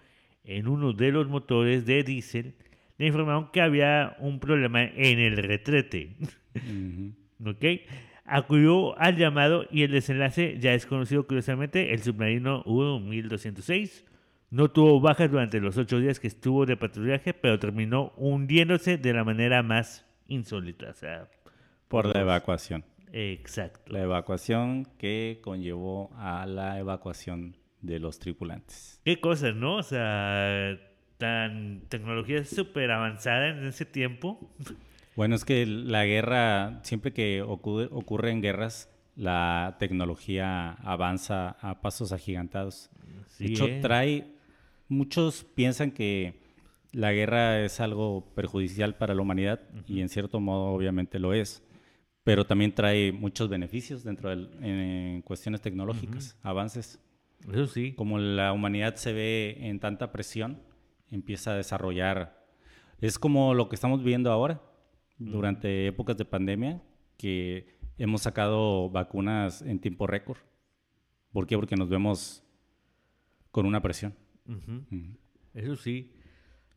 en 0.44 0.66
uno 0.66 0.94
de 0.94 1.12
los 1.12 1.28
motores 1.28 1.84
de 1.84 2.02
diésel, 2.02 2.54
le 2.96 3.06
informaron 3.06 3.50
que 3.52 3.60
había 3.60 4.16
un 4.18 4.40
problema 4.40 4.82
en 4.82 5.18
el 5.18 5.36
retrete. 5.36 6.16
¿Ok? 7.44 7.64
Acudió 8.30 8.98
al 8.98 9.16
llamado 9.16 9.66
y 9.70 9.82
el 9.82 9.90
desenlace 9.90 10.58
ya 10.58 10.72
es 10.72 10.86
conocido 10.86 11.26
curiosamente. 11.26 11.92
El 11.92 12.02
submarino 12.02 12.62
U-1206 12.64 14.04
no 14.50 14.70
tuvo 14.70 15.00
bajas 15.00 15.30
durante 15.30 15.60
los 15.60 15.76
ocho 15.76 15.98
días 15.98 16.20
que 16.20 16.28
estuvo 16.28 16.64
de 16.64 16.76
patrullaje, 16.76 17.34
pero 17.34 17.58
terminó 17.58 18.12
hundiéndose 18.16 18.98
de 18.98 19.12
la 19.12 19.24
manera 19.24 19.62
más 19.62 20.06
insólita. 20.28 20.90
O 20.90 20.94
sea, 20.94 21.28
por 21.88 22.06
la 22.06 22.20
evacuación. 22.20 22.84
Exacto. 23.12 23.92
La 23.92 24.02
evacuación 24.02 24.86
que 24.96 25.40
conllevó 25.42 26.10
a 26.16 26.46
la 26.46 26.78
evacuación 26.78 27.56
de 27.82 27.98
los 27.98 28.20
tripulantes. 28.20 29.00
Qué 29.04 29.20
cosas, 29.20 29.56
¿no? 29.56 29.76
O 29.76 29.82
sea, 29.82 30.78
tan 31.18 31.82
tecnología 31.88 32.44
súper 32.44 32.92
avanzada 32.92 33.48
en 33.48 33.66
ese 33.66 33.84
tiempo. 33.84 34.38
Bueno, 35.20 35.36
es 35.36 35.44
que 35.44 35.66
la 35.66 36.06
guerra, 36.06 36.80
siempre 36.82 37.12
que 37.12 37.42
ocurre, 37.42 37.90
ocurre 37.92 38.30
en 38.30 38.40
guerras, 38.40 38.88
la 39.16 39.76
tecnología 39.78 40.72
avanza 40.82 41.58
a 41.60 41.82
pasos 41.82 42.12
agigantados. 42.12 42.88
de 43.38 43.44
hecho, 43.48 43.66
trae, 43.82 44.32
muchos 44.88 45.44
piensan 45.44 45.90
que 45.90 46.40
la 46.92 47.12
guerra 47.12 47.62
es 47.62 47.80
algo 47.80 48.32
perjudicial 48.34 48.96
para 48.96 49.14
la 49.14 49.20
humanidad 49.20 49.60
y 49.86 50.00
en 50.00 50.08
cierto 50.08 50.40
modo 50.40 50.72
obviamente 50.72 51.18
lo 51.18 51.34
es, 51.34 51.62
pero 52.24 52.46
también 52.46 52.74
trae 52.74 53.12
muchos 53.12 53.50
beneficios 53.50 54.02
dentro 54.02 54.34
de 54.34 54.48
en 54.62 55.20
cuestiones 55.20 55.60
tecnológicas, 55.60 56.38
avances. 56.42 56.98
Eso 57.52 57.66
sí. 57.66 57.92
Como 57.92 58.18
la 58.18 58.54
humanidad 58.54 58.94
se 58.94 59.12
ve 59.12 59.58
en 59.60 59.80
tanta 59.80 60.12
presión, 60.12 60.62
empieza 61.10 61.50
a 61.50 61.56
desarrollar. 61.56 62.42
Es 63.02 63.18
como 63.18 63.52
lo 63.52 63.68
que 63.68 63.74
estamos 63.74 64.02
viendo 64.02 64.32
ahora 64.32 64.62
durante 65.20 65.86
épocas 65.86 66.16
de 66.16 66.24
pandemia 66.24 66.82
que 67.16 67.78
hemos 67.98 68.22
sacado 68.22 68.90
vacunas 68.90 69.62
en 69.62 69.78
tiempo 69.78 70.06
récord. 70.06 70.38
¿Por 71.32 71.46
qué? 71.46 71.56
Porque 71.56 71.76
nos 71.76 71.88
vemos 71.88 72.42
con 73.50 73.66
una 73.66 73.80
presión. 73.82 74.14
Eso 75.54 75.76
sí. 75.76 76.12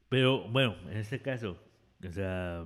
Pero 0.10 0.48
bueno, 0.50 0.76
en 0.92 0.98
este 0.98 1.22
caso, 1.22 1.58
o 2.06 2.12
sea, 2.12 2.66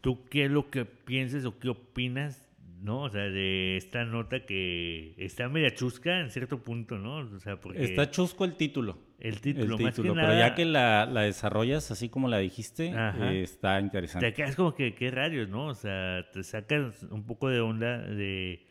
¿tú 0.00 0.24
qué 0.26 0.44
es 0.44 0.50
lo 0.50 0.70
que 0.70 0.84
piensas 0.84 1.44
o 1.44 1.58
qué 1.58 1.70
opinas 1.70 2.52
¿no? 2.82 3.02
O 3.02 3.08
sea, 3.08 3.22
de 3.22 3.76
esta 3.76 4.04
nota 4.04 4.44
que 4.44 5.14
está 5.16 5.48
media 5.48 5.72
chusca 5.72 6.20
en 6.20 6.30
cierto 6.30 6.62
punto, 6.62 6.98
¿no? 6.98 7.18
O 7.18 7.38
sea, 7.38 7.60
porque... 7.60 7.84
Está 7.84 8.10
chusco 8.10 8.44
el 8.44 8.56
título. 8.56 8.98
El 9.22 9.40
título, 9.40 9.78
más 9.78 9.94
que 9.94 10.02
pero 10.02 10.36
ya 10.36 10.52
que 10.56 10.64
la, 10.64 11.06
desarrollas 11.06 11.92
así 11.92 12.08
como 12.08 12.26
la 12.26 12.38
dijiste, 12.38 12.92
eh, 12.92 13.42
está 13.42 13.78
interesante. 13.78 14.26
Te 14.26 14.34
quedas 14.34 14.56
como 14.56 14.74
que, 14.74 14.96
qué 14.96 15.12
rayos, 15.12 15.48
¿no? 15.48 15.66
O 15.66 15.74
sea, 15.74 16.28
te 16.32 16.42
sacas 16.42 17.04
un 17.04 17.24
poco 17.24 17.48
de 17.48 17.60
onda 17.60 17.98
de, 17.98 18.66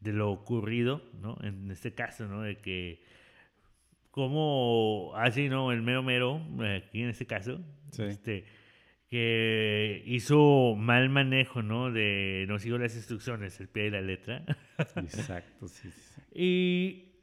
de 0.00 0.12
lo 0.12 0.30
ocurrido, 0.30 1.00
¿no? 1.22 1.38
En 1.42 1.70
este 1.70 1.94
caso, 1.94 2.26
¿no? 2.26 2.42
De 2.42 2.58
que 2.58 3.02
como 4.10 5.12
así, 5.16 5.48
¿no? 5.48 5.72
El 5.72 5.80
mero 5.80 6.02
mero, 6.02 6.38
aquí 6.76 7.02
en 7.02 7.08
este 7.08 7.24
caso, 7.26 7.60
este 7.98 8.44
que 9.08 10.02
hizo 10.04 10.74
mal 10.76 11.08
manejo, 11.08 11.62
¿no? 11.62 11.90
De 11.90 12.44
no 12.46 12.58
sigo 12.58 12.76
las 12.76 12.94
instrucciones, 12.94 13.58
el 13.60 13.68
pie 13.68 13.84
de 13.84 13.90
la 13.92 14.00
letra. 14.02 14.44
Exacto, 14.96 15.66
sí, 15.68 15.90
sí. 15.90 16.20
Y 16.34 17.13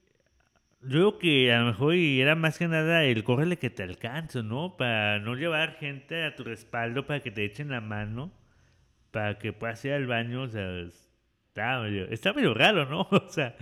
yo 0.84 0.89
creo 0.89 1.19
que 1.19 1.53
a 1.53 1.59
lo 1.59 1.65
mejor 1.67 1.95
era 1.95 2.36
más 2.36 2.57
que 2.57 2.67
nada 2.67 3.03
el 3.03 3.23
córrele 3.23 3.57
que 3.57 3.69
te 3.69 3.84
alcanzo, 3.84 4.43
¿no? 4.43 4.77
Para 4.77 5.19
no 5.19 5.36
llevar 5.36 5.75
gente 5.75 6.23
a 6.23 6.36
tu 6.36 6.43
respaldo 6.43 7.05
para 7.05 7.19
que 7.21 7.32
te 7.32 7.45
echen 7.45 7.69
la 7.69 7.82
mano, 7.82 8.32
para 9.11 9.38
que 9.38 9.53
puedas 9.53 9.84
ir 9.86 9.93
al 9.93 10.07
baño, 10.07 10.43
o 10.43 10.47
sea, 10.47 10.82
está 11.47 11.82
medio, 11.82 12.09
está 12.09 12.34
medio 12.34 12.53
raro, 12.53 12.86
¿no? 12.86 13.07
O 13.11 13.29
sea... 13.29 13.55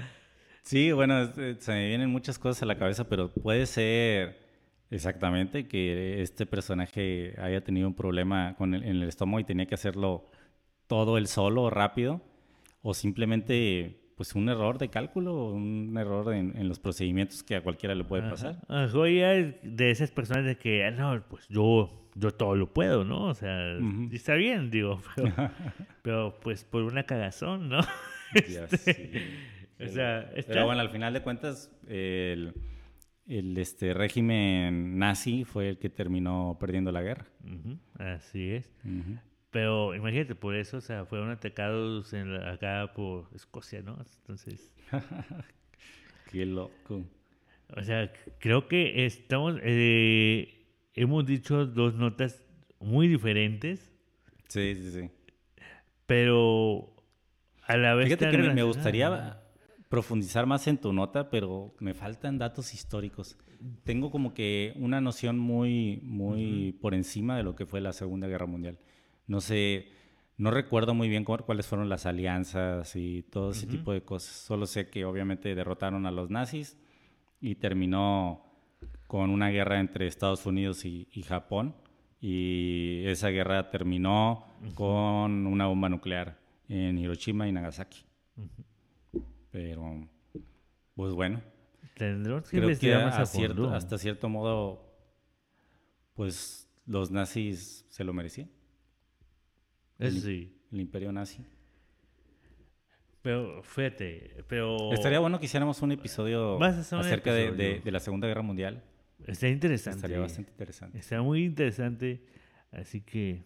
Sí, 0.62 0.92
bueno, 0.92 1.26
se 1.34 1.72
me 1.72 1.88
vienen 1.88 2.10
muchas 2.10 2.38
cosas 2.38 2.62
a 2.64 2.66
la 2.68 2.78
cabeza, 2.78 3.10
pero 3.10 3.34
puede 3.34 3.66
ser 3.66 4.50
Exactamente, 4.92 5.68
que 5.68 6.22
este 6.22 6.48
personaje 6.48 7.36
haya 7.40 7.64
tenido 7.64 7.88
un 7.88 7.94
problema 7.94 8.56
con 8.58 8.74
el, 8.74 8.84
en 8.84 8.96
el 8.98 9.04
estómago 9.04 9.40
y 9.40 9.44
tenía 9.44 9.68
que 9.68 9.76
hacerlo 9.76 10.26
todo 10.88 11.18
él 11.20 11.28
solo, 11.28 11.70
rápido, 11.70 12.22
o 12.82 12.96
simplemente 12.96 13.99
pues 14.20 14.36
un 14.36 14.50
error 14.50 14.78
de 14.78 14.90
cálculo, 14.90 15.46
un 15.46 15.98
error 15.98 16.34
en, 16.34 16.68
los 16.68 16.78
procedimientos 16.78 17.42
que 17.42 17.56
a 17.56 17.64
cualquiera 17.64 17.96
le 17.96 18.04
puede 18.04 18.30
pasar. 18.30 18.58
Joya 18.92 19.30
de 19.30 19.92
esas 19.92 20.12
personas 20.12 20.44
de 20.44 20.58
que, 20.58 20.84
ah, 20.84 20.92
no, 20.92 21.24
pues 21.30 21.48
yo, 21.48 22.10
yo 22.16 22.32
todo 22.32 22.54
lo 22.58 22.74
puedo, 22.74 23.06
¿no? 23.06 23.28
O 23.28 23.34
sea, 23.34 23.78
está 24.12 24.34
bien, 24.34 24.72
digo, 24.72 25.02
pero, 26.02 26.38
pues 26.42 26.66
por 26.66 26.84
una 26.84 27.04
cagazón, 27.04 27.70
¿no? 27.70 27.80
Este, 28.36 29.22
o 29.80 29.88
sea, 29.88 30.30
Pero 30.46 30.66
bueno, 30.66 30.82
al 30.82 30.90
final 30.90 31.14
de 31.14 31.22
cuentas, 31.22 31.72
el, 31.88 32.54
el 33.26 33.58
este 33.58 33.94
régimen 33.94 35.00
nazi 35.00 35.46
fue 35.46 35.70
el 35.70 35.78
que 35.80 35.90
terminó 35.90 36.58
perdiendo 36.60 36.92
la 36.92 37.02
guerra. 37.02 37.26
Así 37.98 38.52
es. 38.52 38.70
Pero 39.52 39.96
imagínate, 39.96 40.36
por 40.36 40.56
eso, 40.56 40.78
o 40.78 40.82
sea, 40.82 41.06
fueron 41.06 41.32
atacados 41.32 42.14
en 42.14 42.36
acá 42.36 42.92
por 42.96 43.30
Escocia, 43.34 43.82
¿no? 43.82 43.98
Entonces. 44.22 44.72
Qué 46.32 46.46
loco. 46.46 47.04
O 47.76 47.84
sea, 47.84 48.12
creo 48.40 48.68
que 48.68 49.06
estamos. 49.06 49.60
Eh, 49.64 50.68
hemos 50.94 51.26
dicho 51.26 51.66
dos 51.66 51.96
notas 51.96 52.44
muy 52.80 53.08
diferentes. 53.08 53.92
Sí, 54.48 54.76
sí, 54.76 54.92
sí. 54.92 55.10
Pero 56.06 56.96
a 57.64 57.78
la 57.78 57.96
vez. 57.96 58.06
Fíjate 58.06 58.30
que 58.30 58.38
me 58.38 58.64
gustaría 58.64 59.42
profundizar 59.90 60.46
más 60.46 60.68
en 60.68 60.78
tu 60.78 60.94
nota, 60.94 61.32
pero 61.32 61.74
me 61.80 61.96
faltan 61.96 62.38
datos 62.38 62.74
históricos. 62.74 63.38
Tengo 63.84 64.12
como 64.12 64.34
que 64.34 64.74
una 64.76 65.02
noción 65.02 65.38
muy, 65.38 66.00
muy 66.04 66.78
por 66.80 66.94
encima 66.94 67.36
de 67.36 67.44
lo 67.44 67.56
que 67.56 67.66
fue 67.66 67.82
la 67.82 67.94
Segunda 67.94 68.28
Guerra 68.28 68.46
Mundial. 68.46 68.78
No 69.30 69.42
sé, 69.42 69.88
no 70.38 70.50
recuerdo 70.50 70.96
muy 70.96 71.08
bien 71.08 71.24
cuáles 71.24 71.68
fueron 71.68 71.88
las 71.88 72.08
alianzas 72.08 72.96
y 72.96 73.22
todo 73.22 73.52
ese 73.52 73.68
tipo 73.68 73.94
de 73.94 74.02
cosas. 74.02 74.36
Solo 74.36 74.66
sé 74.66 74.90
que 74.90 75.06
obviamente 75.06 75.54
derrotaron 75.54 76.08
a 76.08 76.12
los 76.12 76.32
nazis 76.32 76.80
y 77.40 77.54
terminó 77.54 78.44
con 79.06 79.30
una 79.30 79.50
guerra 79.50 79.80
entre 79.80 80.08
Estados 80.08 80.48
Unidos 80.48 80.84
y, 80.84 81.06
Japón. 81.28 81.76
Y 82.20 83.04
esa 83.06 83.30
guerra 83.30 83.70
terminó 83.70 84.48
con 84.74 85.46
una 85.46 85.68
bomba 85.68 85.90
nuclear 85.90 86.40
en 86.68 86.98
Hiroshima 86.98 87.48
y 87.48 87.52
Nagasaki. 87.52 88.04
Pero, 89.52 90.10
pues 90.96 91.14
bueno. 91.14 91.40
Tendremos 91.94 92.50
que 92.50 92.58
creo 92.60 92.80
que 92.80 92.96
hasta 92.96 94.00
cierto 94.00 94.28
modo, 94.28 94.92
pues 96.16 96.68
los 96.88 97.12
nazis 97.12 97.86
se 97.90 98.04
lo 98.04 98.12
merecían 98.12 98.50
el, 100.00 100.52
el 100.72 100.80
imperio 100.80 101.12
nazi. 101.12 101.46
Pero, 103.22 103.62
fíjate, 103.64 104.44
pero... 104.48 104.94
Estaría 104.94 105.20
bueno 105.20 105.40
que 105.40 105.46
hiciéramos 105.46 105.82
un 105.82 105.92
episodio 105.92 106.62
acerca 106.64 107.34
De, 107.34 107.82
la 107.86 108.00
Segunda 108.00 108.28
Guerra 108.28 108.42
Mundial. 108.42 108.84
Está 109.28 109.50
interesante. 109.50 109.98
Estaría 109.98 110.20
bastante 110.20 110.52
interesante. 110.52 110.98
Está 110.98 111.22
muy 111.22 111.44
interesante, 111.44 112.24
así 112.72 113.02
que... 113.02 113.44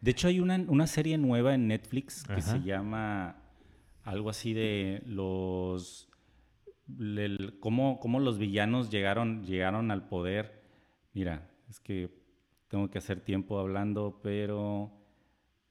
De 0.00 0.12
hecho, 0.12 0.28
hay 0.28 0.38
una, 0.38 0.86
serie 0.86 1.18
nueva 1.18 1.54
en 1.54 1.66
Netflix 1.66 2.22
que 2.22 2.40
se 2.40 2.62
llama 2.62 3.42
algo 4.04 4.30
así 4.30 4.54
de 4.54 5.02
los... 5.04 6.08
cómo, 7.58 7.98
cómo, 7.98 8.20
los 8.20 8.38
villanos 8.38 8.90
llegaron, 8.90 9.44
llegaron 9.44 9.90
al 9.90 10.06
poder. 10.06 10.62
Mira, 11.12 11.50
es 11.68 11.80
que 11.80 12.08
tengo 12.68 12.88
que 12.88 12.98
hacer 12.98 13.20
tiempo 13.20 13.58
hablando, 13.58 14.20
pero... 14.22 14.97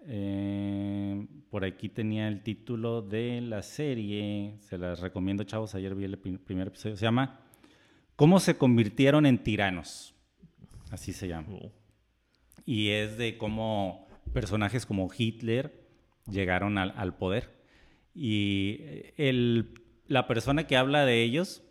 Eh, 0.08 1.28
por 1.50 1.66
aquí 1.66 1.90
tenía 1.90 2.28
el 2.28 2.42
título 2.42 3.02
de 3.02 3.42
la 3.42 3.62
serie, 3.62 4.56
se 4.62 4.78
las 4.78 5.02
recomiendo 5.02 5.44
chavos, 5.44 5.76
ayer 5.76 5.94
vi 5.96 6.06
el 6.06 6.18
primer 6.18 6.68
episodio, 6.68 6.96
se 6.96 7.06
llama 7.06 7.42
¿Cómo 8.18 8.40
se 8.40 8.58
convirtieron 8.58 9.28
en 9.28 9.38
tiranos? 9.44 10.16
Así 10.90 11.14
se 11.14 11.28
llama. 11.28 11.50
Oh. 11.52 11.72
Y 12.66 12.90
es 12.90 13.16
de 13.16 13.38
cómo 13.38 14.08
personajes 14.34 14.88
como 14.88 15.08
Hitler 15.16 15.88
llegaron 16.28 16.80
al, 16.80 17.16
poder. 17.16 17.64
Y 18.16 18.80
el, 19.18 19.84
la 20.08 20.26
persona 20.26 20.66
que 20.66 20.78
habla 20.78 21.06
de 21.06 21.22
ellos, 21.22 21.62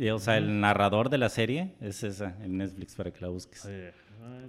eh, 0.00 0.10
o 0.10 0.18
sea, 0.18 0.38
el 0.38 0.58
narrador 0.58 1.08
de 1.08 1.18
la 1.18 1.28
serie, 1.28 1.76
es 1.80 2.02
esa, 2.02 2.36
en 2.42 2.58
Netflix 2.58 2.96
para 2.96 3.12
que 3.12 3.20
la 3.20 3.28
busques. 3.28 3.68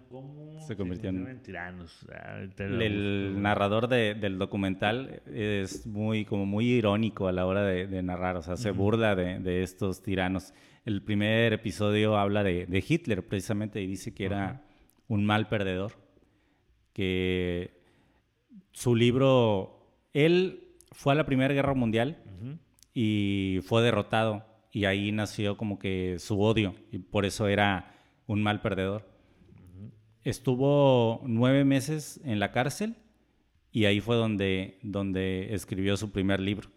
¿Cómo 0.09 0.59
se 0.61 0.75
convirtieron 0.75 1.27
en 1.27 1.41
tiranos? 1.41 2.05
Ah, 2.11 2.39
el 2.57 3.41
narrador 3.41 3.87
del 3.87 4.37
documental 4.37 5.21
es 5.25 5.85
muy, 5.85 6.25
como 6.25 6.45
muy 6.45 6.65
irónico 6.65 7.27
a 7.27 7.31
la 7.31 7.45
hora 7.45 7.63
de, 7.63 8.03
narrar, 8.03 8.37
o 8.37 8.41
sea, 8.41 8.55
se 8.55 8.71
burla 8.71 9.15
de, 9.15 9.63
estos 9.63 10.01
tiranos. 10.01 10.53
El 10.85 11.03
primer 11.03 11.53
episodio 11.53 12.17
habla 12.17 12.43
de, 12.43 12.85
Hitler 12.87 13.27
precisamente 13.27 13.81
y 13.81 13.87
dice 13.87 14.13
que 14.13 14.25
era 14.25 14.63
un 15.07 15.25
mal 15.25 15.47
perdedor, 15.49 15.93
que 16.93 17.81
su 18.71 18.95
libro, 18.95 20.05
él 20.13 20.75
fue 20.91 21.13
a 21.13 21.15
la 21.15 21.25
Primera 21.25 21.53
Guerra 21.53 21.73
Mundial 21.73 22.23
y 22.93 23.59
fue 23.63 23.83
derrotado 23.83 24.45
y 24.71 24.85
ahí 24.85 25.11
nació 25.11 25.57
como 25.57 25.79
que 25.79 26.17
su 26.19 26.41
odio 26.41 26.75
y 26.91 26.99
por 26.99 27.25
eso 27.25 27.47
era 27.47 27.93
un 28.25 28.41
mal 28.41 28.61
perdedor 28.61 29.16
estuvo 30.29 31.21
nueve 31.25 31.63
meses 31.63 32.19
en 32.25 32.39
la 32.39 32.51
cárcel 32.51 32.95
y 33.71 33.85
ahí 33.85 34.01
fue 34.01 34.17
donde, 34.17 34.77
donde 34.83 35.53
escribió 35.53 35.95
su 35.95 36.11
primer 36.11 36.41
libro. 36.41 36.69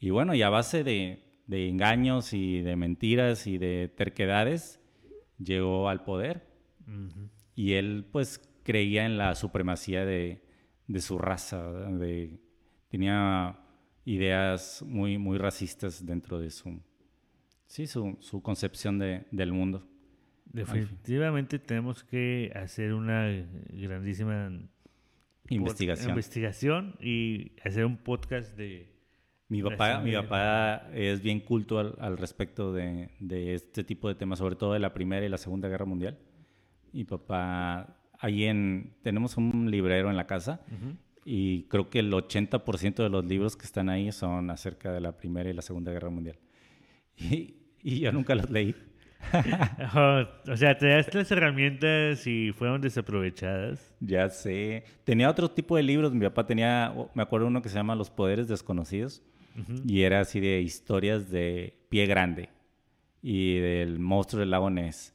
Y 0.00 0.10
bueno, 0.10 0.34
y 0.34 0.42
a 0.42 0.48
base 0.48 0.82
de, 0.82 1.22
engaños 1.48 2.32
y 2.32 2.60
de 2.60 2.74
mentiras 2.74 3.46
y 3.46 3.58
de 3.58 3.92
terquedades, 3.96 4.80
llegó 5.38 5.88
al 5.88 6.02
poder. 6.02 6.48
Y 7.54 7.74
él 7.74 8.06
pues 8.10 8.40
creía 8.64 9.06
en 9.06 9.18
la 9.18 9.34
supremacía 9.36 10.04
de, 10.04 10.42
su 10.98 11.18
raza, 11.18 11.70
de, 11.70 12.40
tenía 12.88 13.56
ideas 14.04 14.82
muy, 14.82 15.16
muy 15.16 15.38
racistas 15.38 16.04
dentro 16.04 16.40
de 16.40 16.50
su, 16.50 16.80
sí, 17.66 17.86
su, 17.86 18.16
su 18.20 18.42
concepción 18.42 18.98
del 18.98 19.52
mundo. 19.52 19.86
Definitivamente 20.52 21.58
tenemos 21.58 22.04
que 22.04 22.52
hacer 22.54 22.94
una 22.94 23.28
grandísima 23.70 24.50
investigación. 25.48 26.08
investigación 26.10 26.96
y 27.00 27.52
hacer 27.64 27.84
un 27.84 27.96
podcast 27.96 28.56
de... 28.56 28.96
Mi 29.50 29.62
papá, 29.62 30.00
mi 30.00 30.12
papá 30.12 30.88
es 30.92 31.22
bien 31.22 31.40
culto 31.40 31.78
al, 31.78 32.18
respecto 32.18 32.72
de, 32.72 33.08
este 33.54 33.82
tipo 33.82 34.08
de 34.08 34.14
temas, 34.14 34.40
sobre 34.40 34.56
todo 34.56 34.74
de 34.74 34.78
la 34.78 34.92
Primera 34.92 35.24
y 35.24 35.30
la 35.30 35.38
Segunda 35.38 35.68
Guerra 35.68 35.86
Mundial. 35.86 36.18
Mi 36.92 37.04
papá, 37.04 37.96
ahí 38.18 38.44
en, 38.44 38.94
tenemos 39.02 39.38
un 39.38 39.70
librero 39.70 40.10
en 40.10 40.18
la 40.18 40.26
casa 40.26 40.60
y 41.24 41.62
creo 41.64 41.88
que 41.88 42.00
el 42.00 42.12
80% 42.12 43.02
de 43.02 43.08
los 43.08 43.24
libros 43.24 43.56
que 43.56 43.64
están 43.64 43.88
ahí 43.88 44.12
son 44.12 44.50
acerca 44.50 44.92
de 44.92 45.00
la 45.00 45.16
Primera 45.16 45.48
y 45.48 45.54
la 45.54 45.62
Segunda 45.62 45.92
Guerra 45.92 46.10
Mundial. 46.10 46.38
Y, 47.20 47.56
y 47.82 48.00
yo 48.00 48.12
nunca 48.12 48.34
los 48.34 48.50
leí 48.50 48.74
o 50.48 50.56
sea, 50.56 50.78
te 50.78 50.88
das 50.88 51.12
las 51.14 51.30
herramientas 51.30 52.26
y 52.26 52.52
fueron 52.52 52.80
desaprovechadas. 52.80 53.94
Ya 54.00 54.28
sé. 54.28 54.84
Tenía 55.04 55.28
otro 55.30 55.50
tipo 55.50 55.76
de 55.76 55.82
libros. 55.82 56.12
Mi 56.12 56.24
papá 56.26 56.46
tenía, 56.46 56.94
me 57.14 57.22
acuerdo 57.22 57.46
uno 57.46 57.60
que 57.62 57.68
se 57.68 57.74
llama 57.74 57.94
Los 57.94 58.10
Poderes 58.10 58.48
Desconocidos. 58.48 59.22
Y 59.84 60.02
era 60.02 60.20
así 60.20 60.38
de 60.38 60.60
historias 60.60 61.30
de 61.30 61.74
pie 61.88 62.06
grande 62.06 62.48
y 63.22 63.58
del 63.58 63.98
monstruo 63.98 64.38
del 64.38 64.50
lago 64.50 64.70
Ness. 64.70 65.12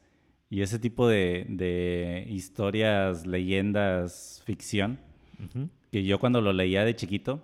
Y 0.49 0.62
ese 0.62 0.80
tipo 0.80 1.08
de, 1.08 2.28
historias, 2.30 3.26
leyendas, 3.26 4.43
ficción, 4.45 4.99
que 5.91 6.04
yo 6.04 6.20
cuando 6.20 6.41
lo 6.41 6.51
leía 6.51 6.84
de 6.84 6.93
chiquito, 6.95 7.41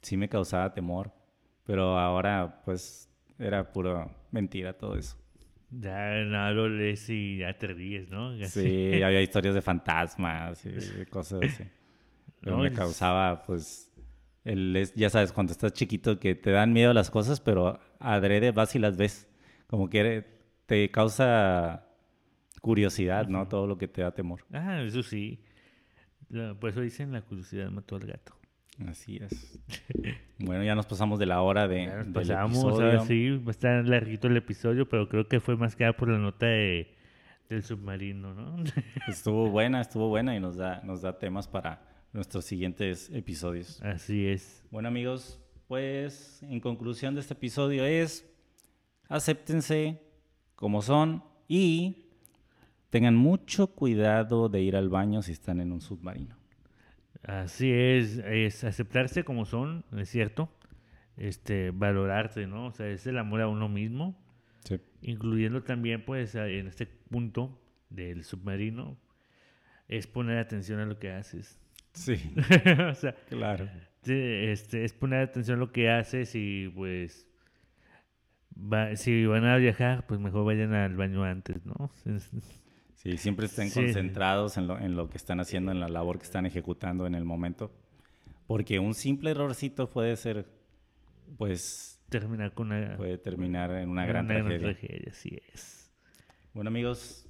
sí 0.00 0.16
me 0.16 0.30
causaba 0.30 0.72
temor. 0.72 1.12
Pero 1.64 1.98
ahora, 1.98 2.62
pues, 2.64 3.08
era 3.38 3.70
pura 3.70 4.08
mentira 4.30 4.72
todo 4.72 4.96
eso. 4.96 5.19
Ya 5.70 6.24
no 6.24 6.50
lo 6.52 6.68
lees 6.68 7.08
y 7.08 7.38
ya 7.38 7.56
te 7.56 7.68
ríes, 7.68 8.10
¿no? 8.10 8.36
Sí, 8.46 9.02
había 9.02 9.22
historias 9.22 9.54
de 9.54 9.62
fantasmas 9.62 10.64
y 10.66 11.06
cosas 11.06 11.42
así. 11.44 11.64
Pero 12.40 12.58
me 12.58 12.72
causaba, 12.72 13.42
pues, 13.42 13.92
el, 14.44 14.90
ya 14.94 15.10
sabes, 15.10 15.32
cuando 15.32 15.52
estás 15.52 15.72
chiquito 15.72 16.18
que 16.18 16.34
te 16.34 16.50
dan 16.50 16.72
miedo 16.72 16.92
las 16.92 17.10
cosas, 17.10 17.40
pero 17.40 17.78
adrede 17.98 18.50
vas 18.52 18.74
y 18.74 18.78
las 18.78 18.96
ves. 18.96 19.28
Como 19.66 19.88
que 19.88 20.24
te 20.66 20.90
causa 20.90 21.86
curiosidad, 22.60 23.28
¿no? 23.28 23.46
Todo 23.46 23.66
lo 23.66 23.78
que 23.78 23.88
te 23.88 24.02
da 24.02 24.12
temor. 24.12 24.44
Ah, 24.52 24.82
eso 24.82 25.02
sí. 25.02 25.42
Por 26.58 26.70
eso 26.70 26.80
dicen 26.80 27.12
la 27.12 27.22
curiosidad 27.22 27.70
mató 27.70 27.96
al 27.96 28.06
gato. 28.06 28.39
Así 28.88 29.18
es. 29.18 29.58
bueno, 30.38 30.64
ya 30.64 30.74
nos 30.74 30.86
pasamos 30.86 31.18
de 31.18 31.26
la 31.26 31.42
hora 31.42 31.68
de. 31.68 31.86
Ya 31.86 32.06
pasamos, 32.12 32.64
ahora 32.64 33.04
sí, 33.04 33.30
va 33.30 33.48
a 33.48 33.50
estar 33.50 33.86
larguito 33.86 34.28
el 34.28 34.36
episodio, 34.36 34.88
pero 34.88 35.08
creo 35.08 35.28
que 35.28 35.40
fue 35.40 35.56
más 35.56 35.76
que 35.76 35.84
nada 35.84 35.96
por 35.96 36.08
la 36.08 36.18
nota 36.18 36.46
de, 36.46 36.94
del 37.48 37.62
submarino, 37.62 38.34
¿no? 38.34 38.64
estuvo 39.08 39.50
buena, 39.50 39.80
estuvo 39.80 40.08
buena 40.08 40.34
y 40.36 40.40
nos 40.40 40.56
da, 40.56 40.80
nos 40.84 41.02
da 41.02 41.18
temas 41.18 41.48
para 41.48 41.82
nuestros 42.12 42.44
siguientes 42.44 43.10
episodios. 43.12 43.82
Así 43.82 44.26
es. 44.26 44.64
Bueno, 44.70 44.88
amigos, 44.88 45.40
pues 45.68 46.42
en 46.42 46.60
conclusión 46.60 47.14
de 47.14 47.20
este 47.20 47.34
episodio 47.34 47.84
es, 47.84 48.28
acéptense 49.08 50.00
como 50.54 50.82
son 50.82 51.22
y 51.48 52.06
tengan 52.90 53.16
mucho 53.16 53.68
cuidado 53.68 54.48
de 54.48 54.62
ir 54.62 54.76
al 54.76 54.88
baño 54.88 55.22
si 55.22 55.32
están 55.32 55.60
en 55.60 55.72
un 55.72 55.80
submarino. 55.80 56.39
Así 57.22 57.70
es, 57.70 58.18
es 58.18 58.64
aceptarse 58.64 59.24
como 59.24 59.44
son, 59.44 59.84
es 59.96 60.08
cierto, 60.08 60.50
este, 61.16 61.70
valorarse, 61.70 62.46
¿no? 62.46 62.66
O 62.66 62.72
sea, 62.72 62.88
es 62.88 63.06
el 63.06 63.18
amor 63.18 63.42
a 63.42 63.48
uno 63.48 63.68
mismo, 63.68 64.18
sí. 64.64 64.80
incluyendo 65.02 65.62
también, 65.62 66.04
pues, 66.04 66.34
en 66.34 66.66
este 66.66 66.86
punto 66.86 67.60
del 67.90 68.24
submarino, 68.24 68.96
es 69.88 70.06
poner 70.06 70.38
atención 70.38 70.80
a 70.80 70.86
lo 70.86 70.98
que 70.98 71.10
haces. 71.12 71.58
Sí. 71.92 72.32
o 72.90 72.94
sea, 72.94 73.14
claro. 73.28 73.68
Este, 74.02 74.84
es 74.84 74.92
poner 74.94 75.20
atención 75.20 75.58
a 75.58 75.60
lo 75.60 75.72
que 75.72 75.90
haces 75.90 76.34
y, 76.34 76.68
pues, 76.74 77.28
si 78.94 79.26
van 79.26 79.44
a 79.44 79.56
viajar, 79.56 80.06
pues 80.06 80.20
mejor 80.20 80.44
vayan 80.44 80.72
al 80.72 80.96
baño 80.96 81.24
antes, 81.24 81.64
¿no? 81.66 81.90
Sí, 83.02 83.16
siempre 83.16 83.46
estén 83.46 83.70
concentrados 83.70 84.58
en 84.58 84.66
lo, 84.66 84.78
en 84.78 84.94
lo 84.94 85.08
que 85.08 85.16
están 85.16 85.40
haciendo, 85.40 85.72
en 85.72 85.80
la 85.80 85.88
labor 85.88 86.18
que 86.18 86.24
están 86.24 86.44
ejecutando 86.44 87.06
en 87.06 87.14
el 87.14 87.24
momento. 87.24 87.72
Porque 88.46 88.78
un 88.78 88.92
simple 88.92 89.30
errorcito 89.30 89.88
puede 89.88 90.14
ser, 90.16 90.44
pues... 91.38 91.98
Terminar 92.10 92.52
con 92.52 92.72
una... 92.72 92.98
Puede 92.98 93.16
terminar 93.16 93.70
en 93.70 93.88
una, 93.88 94.04
gran, 94.04 94.26
tragedia. 94.26 94.58
gran 94.58 94.60
tragedia. 94.60 95.12
Así 95.12 95.38
es. 95.50 95.90
Bueno, 96.52 96.68
amigos, 96.68 97.26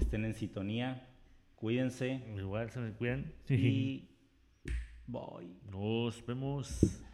estén 0.00 0.24
en 0.24 0.34
sintonía. 0.34 1.06
Cuídense. 1.54 2.24
Igual 2.36 2.70
se 2.70 2.80
me 2.80 2.90
cuidan. 2.90 3.32
Y... 3.48 4.08
Bye. 5.06 5.60
Nos 5.70 6.26
vemos. 6.26 7.04